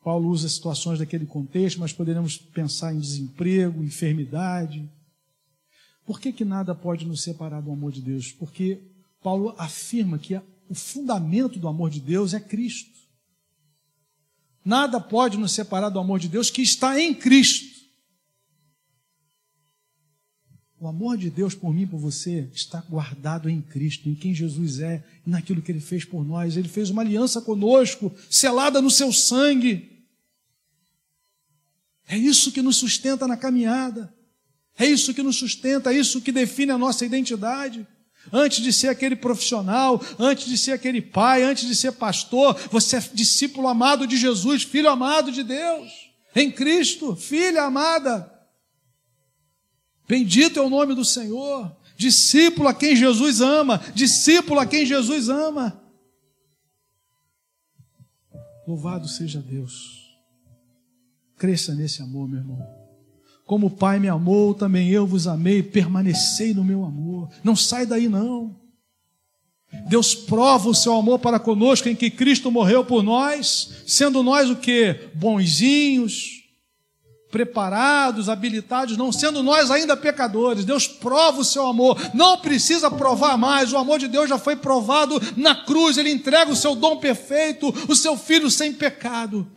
Paulo 0.04 0.30
usa 0.30 0.48
situações 0.48 1.00
daquele 1.00 1.26
contexto, 1.26 1.80
mas 1.80 1.94
poderemos 1.94 2.38
pensar 2.38 2.94
em 2.94 3.00
desemprego, 3.00 3.84
enfermidade. 3.84 4.90
Por 6.06 6.20
que, 6.20 6.32
que 6.32 6.46
nada 6.46 6.74
pode 6.74 7.06
nos 7.06 7.22
separar 7.22 7.62
do 7.62 7.72
amor 7.72 7.92
de 7.92 8.02
Deus? 8.02 8.32
Porque 8.32 8.82
Paulo 9.22 9.54
afirma 9.58 10.18
que 10.18 10.36
o 10.70 10.76
fundamento 10.76 11.60
do 11.60 11.68
amor 11.68 11.90
de 11.90 12.00
Deus 12.00 12.34
é 12.34 12.40
Cristo. 12.40 12.98
Nada 14.64 15.00
pode 15.00 15.38
nos 15.38 15.52
separar 15.52 15.90
do 15.90 16.00
amor 16.00 16.20
de 16.20 16.28
Deus 16.28 16.50
que 16.50 16.62
está 16.62 17.00
em 17.00 17.14
Cristo. 17.14 17.79
O 20.82 20.88
amor 20.88 21.18
de 21.18 21.30
Deus 21.30 21.54
por 21.54 21.74
mim 21.74 21.86
por 21.86 22.00
você 22.00 22.48
está 22.54 22.80
guardado 22.80 23.50
em 23.50 23.60
Cristo, 23.60 24.08
em 24.08 24.16
quem 24.16 24.34
Jesus 24.34 24.80
é 24.80 25.04
e 25.28 25.30
naquilo 25.30 25.62
que 25.62 25.70
ele 25.70 25.82
fez 25.82 26.06
por 26.06 26.26
nós. 26.26 26.56
Ele 26.56 26.70
fez 26.70 26.90
uma 26.90 27.02
aliança 27.02 27.42
conosco, 27.42 28.16
selada 28.30 28.82
no 28.82 28.90
seu 28.90 29.12
sangue. 29.12 30.06
É 32.08 32.18
isso 32.18 32.54
que 32.54 32.62
nos 32.62 32.78
sustenta 32.78 33.28
na 33.28 33.36
caminhada. 33.36 34.14
É 34.78 34.86
isso 34.86 35.14
que 35.14 35.22
nos 35.22 35.36
sustenta, 35.36 35.92
é 35.92 35.98
isso 35.98 36.22
que 36.22 36.32
define 36.32 36.72
a 36.72 36.78
nossa 36.78 37.06
identidade. 37.06 37.86
Antes 38.32 38.64
de 38.64 38.72
ser 38.72 38.88
aquele 38.88 39.18
profissional, 39.18 40.02
antes 40.18 40.48
de 40.48 40.58
ser 40.58 40.72
aquele 40.72 41.02
pai, 41.02 41.44
antes 41.44 41.68
de 41.68 41.76
ser 41.76 41.92
pastor, 41.92 42.58
você 42.72 42.96
é 42.96 43.04
discípulo 43.14 43.68
amado 43.68 44.08
de 44.08 44.16
Jesus, 44.16 44.64
filho 44.64 44.90
amado 44.90 45.30
de 45.30 45.44
Deus, 45.44 45.92
em 46.34 46.50
Cristo, 46.50 47.18
filha 47.18 47.64
amada. 47.64 48.39
Bendito 50.10 50.58
é 50.58 50.62
o 50.64 50.72
nome 50.72 50.96
do 50.96 51.06
Senhor. 51.06 51.72
Discípulo 51.96 52.68
a 52.68 52.74
quem 52.74 52.96
Jesus 52.96 53.42
ama. 53.42 53.80
Discípulo 53.94 54.60
a 54.60 54.66
quem 54.66 54.84
Jesus 54.84 55.30
ama. 55.30 55.80
Louvado 58.68 59.08
seja 59.08 59.40
Deus. 59.40 60.18
Cresça 61.38 61.76
nesse 61.76 62.02
amor, 62.02 62.28
meu 62.28 62.40
irmão. 62.40 62.60
Como 63.46 63.68
o 63.68 63.72
Pai 63.72 64.00
me 64.00 64.10
amou, 64.10 64.56
também 64.56 64.90
eu 64.90 65.06
vos 65.06 65.28
amei, 65.28 65.62
permanecei 65.62 66.56
no 66.56 66.64
meu 66.64 66.84
amor. 66.84 67.30
Não 67.44 67.56
sai 67.56 67.86
daí, 67.86 68.10
não. 68.10 68.60
Deus 69.88 70.16
prova 70.16 70.70
o 70.70 70.76
seu 70.76 70.96
amor 70.96 71.20
para 71.20 71.40
conosco 71.40 71.88
em 71.88 71.96
que 71.96 72.10
Cristo 72.10 72.50
morreu 72.50 72.84
por 72.84 73.04
nós, 73.04 73.84
sendo 73.86 74.24
nós 74.24 74.50
o 74.50 74.56
que? 74.56 75.12
Bonzinhos, 75.14 76.39
preparados, 77.32 78.28
habilitados, 78.28 78.98
não 78.98 79.12
sendo 79.12 79.44
nós 79.44 79.70
ainda 79.70 79.96
pecadores. 79.96 80.66
Deus 80.66 80.88
prova 80.88 81.42
o 81.42 81.46
seu 81.46 81.66
amor, 81.66 81.98
não 82.14 82.38
precisa 82.40 82.90
provar 82.90 83.38
mais. 83.38 83.72
O 83.72 83.78
amor 83.78 84.00
de 84.00 84.08
Deus 84.08 84.30
já 84.30 84.38
foi 84.38 84.56
provado 84.56 85.20
na 85.38 85.64
cruz. 85.64 85.98
Ele 85.98 86.12
entrega 86.12 86.52
o 86.52 86.56
seu 86.56 86.76
dom 86.76 86.98
perfeito, 86.98 87.70
o 87.88 87.96
seu 87.96 88.18
filho 88.18 88.50
sem 88.50 88.74
pecado. 88.74 89.48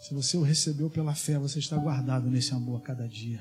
Se 0.00 0.12
você 0.12 0.36
o 0.36 0.42
recebeu 0.42 0.90
pela 0.90 1.14
fé, 1.14 1.38
você 1.38 1.60
está 1.60 1.76
guardado 1.76 2.28
nesse 2.28 2.52
amor 2.52 2.78
a 2.78 2.84
cada 2.84 3.06
dia. 3.06 3.40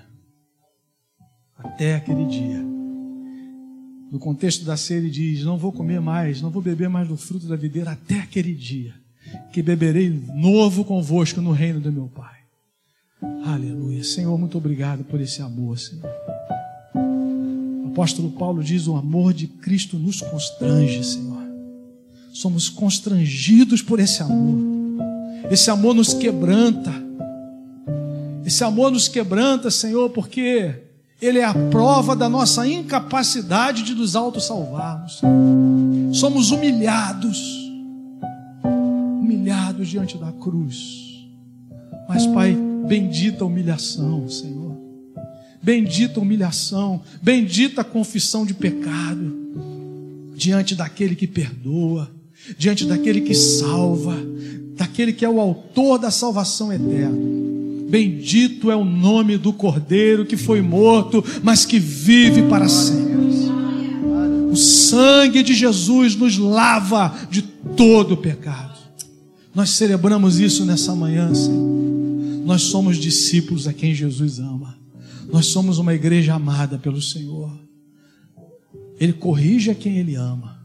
Até 1.58 1.96
aquele 1.96 2.26
dia. 2.26 2.62
No 4.12 4.20
contexto 4.20 4.64
da 4.64 4.78
ceia, 4.78 5.00
ele 5.00 5.10
diz: 5.10 5.44
Não 5.44 5.58
vou 5.58 5.72
comer 5.72 6.00
mais, 6.00 6.42
não 6.42 6.52
vou 6.52 6.62
beber 6.62 6.90
mais 6.90 7.08
do 7.08 7.18
fruto 7.18 7.48
da 7.48 7.56
videira 7.56 7.92
até 7.92 8.20
aquele 8.20 8.54
dia 8.54 9.01
que 9.52 9.62
beberei 9.62 10.10
novo 10.34 10.84
convosco 10.84 11.42
no 11.42 11.52
reino 11.52 11.80
do 11.80 11.92
meu 11.92 12.08
Pai. 12.08 12.42
Aleluia. 13.46 14.04
Senhor, 14.04 14.38
muito 14.38 14.58
obrigado 14.58 15.04
por 15.04 15.20
esse 15.22 15.42
amor, 15.42 15.78
Senhor. 15.78 16.10
O 17.84 17.90
apóstolo 17.92 18.32
Paulo 18.32 18.64
diz: 18.64 18.88
o 18.88 18.96
amor 18.96 19.34
de 19.34 19.48
Cristo 19.48 19.98
nos 19.98 20.22
constrange, 20.22 21.04
Senhor. 21.04 21.42
Somos 22.34 22.70
constrangidos 22.70 23.82
por 23.82 24.00
esse 24.00 24.24
amor. 24.24 24.58
Esse 25.52 25.70
amor 25.70 25.94
nos 25.94 26.14
quebranta. 26.14 26.92
Esse 28.46 28.64
amor 28.64 28.92
nos 28.92 29.08
quebranta, 29.08 29.70
Senhor, 29.70 30.10
porque 30.10 30.76
ele 31.22 31.40
é 31.40 31.46
a 31.46 31.54
prova 31.54 32.16
da 32.16 32.28
nossa 32.28 32.66
incapacidade 32.66 33.84
de 33.84 33.94
nos 33.94 34.16
autossalvarmos. 34.16 35.22
Somos 36.14 36.52
humilhados 36.52 37.61
humilhados 39.82 39.88
diante 39.88 40.18
da 40.18 40.32
cruz. 40.32 41.26
Mas, 42.08 42.26
Pai, 42.28 42.56
bendita 42.88 43.46
humilhação, 43.46 44.28
Senhor. 44.30 44.78
Bendita 45.62 46.20
humilhação, 46.20 47.02
bendita 47.22 47.84
confissão 47.84 48.46
de 48.46 48.54
pecado 48.54 49.40
diante 50.36 50.74
daquele 50.76 51.16
que 51.16 51.28
perdoa, 51.28 52.10
diante 52.58 52.86
daquele 52.86 53.22
que 53.22 53.36
salva, 53.36 54.18
daquele 54.76 55.14
que 55.14 55.24
é 55.24 55.30
o 55.30 55.40
autor 55.40 56.00
da 56.00 56.10
salvação 56.10 56.74
eterna. 56.74 57.16
Bendito 57.88 58.72
é 58.72 58.76
o 58.76 58.86
nome 58.86 59.38
do 59.38 59.54
Cordeiro 59.54 60.26
que 60.26 60.38
foi 60.38 60.62
morto, 60.62 61.24
mas 61.44 61.66
que 61.66 61.78
vive 61.78 62.44
para 62.44 62.68
sempre. 62.68 63.12
O 64.52 64.56
sangue 64.56 65.44
de 65.44 65.54
Jesus 65.54 66.16
nos 66.16 66.38
lava 66.38 67.16
de 67.30 67.42
todo 67.42 68.18
pecado. 68.18 68.70
Nós 69.54 69.72
celebramos 69.72 70.39
isso 70.39 70.66
nessa 70.66 70.95
manhã, 70.95 71.34
Senhor. 71.34 71.82
Nós 72.45 72.64
somos 72.64 72.97
discípulos 72.97 73.68
a 73.68 73.74
quem 73.74 73.93
Jesus 73.93 74.39
ama. 74.39 74.78
Nós 75.32 75.45
somos 75.47 75.78
uma 75.78 75.93
igreja 75.93 76.34
amada 76.34 76.78
pelo 76.78 77.02
Senhor. 77.02 77.52
Ele 78.99 79.14
corrige 79.14 79.72
a 79.72 79.76
quem 79.76 79.97
Ele 79.97 80.16
ama. 80.16 80.62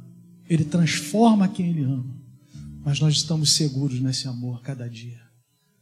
Ele 0.48 0.64
transforma 0.64 1.44
a 1.44 1.48
quem 1.48 1.70
Ele 1.70 1.84
ama. 1.84 2.16
Mas 2.84 3.00
nós 3.00 3.14
estamos 3.14 3.52
seguros 3.52 4.00
nesse 4.00 4.28
amor 4.28 4.60
cada 4.62 4.88
dia. 4.88 5.20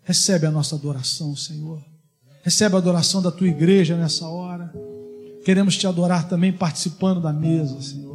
Recebe 0.02 0.46
a 0.46 0.50
nossa 0.50 0.74
adoração, 0.74 1.34
Senhor. 1.34 1.82
Recebe 2.42 2.74
a 2.74 2.78
adoração 2.78 3.22
da 3.22 3.30
tua 3.30 3.48
igreja 3.48 3.96
nessa 3.96 4.28
hora. 4.28 4.72
Queremos 5.44 5.76
te 5.76 5.86
adorar 5.86 6.28
também 6.28 6.52
participando 6.52 7.20
da 7.20 7.32
mesa, 7.32 7.80
Senhor. 7.80 8.13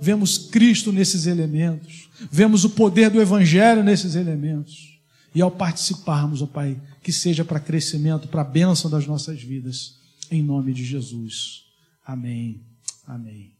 Vemos 0.00 0.38
Cristo 0.38 0.92
nesses 0.92 1.26
elementos, 1.26 2.08
vemos 2.30 2.64
o 2.64 2.70
poder 2.70 3.10
do 3.10 3.20
Evangelho 3.20 3.82
nesses 3.82 4.14
elementos. 4.14 4.96
E 5.34 5.42
ao 5.42 5.50
participarmos, 5.50 6.40
ó 6.40 6.46
Pai, 6.46 6.80
que 7.02 7.12
seja 7.12 7.44
para 7.44 7.60
crescimento, 7.60 8.28
para 8.28 8.40
a 8.40 8.44
bênção 8.44 8.90
das 8.90 9.06
nossas 9.06 9.42
vidas, 9.42 9.96
em 10.30 10.42
nome 10.42 10.72
de 10.72 10.84
Jesus. 10.84 11.64
Amém. 12.04 12.62
Amém. 13.06 13.55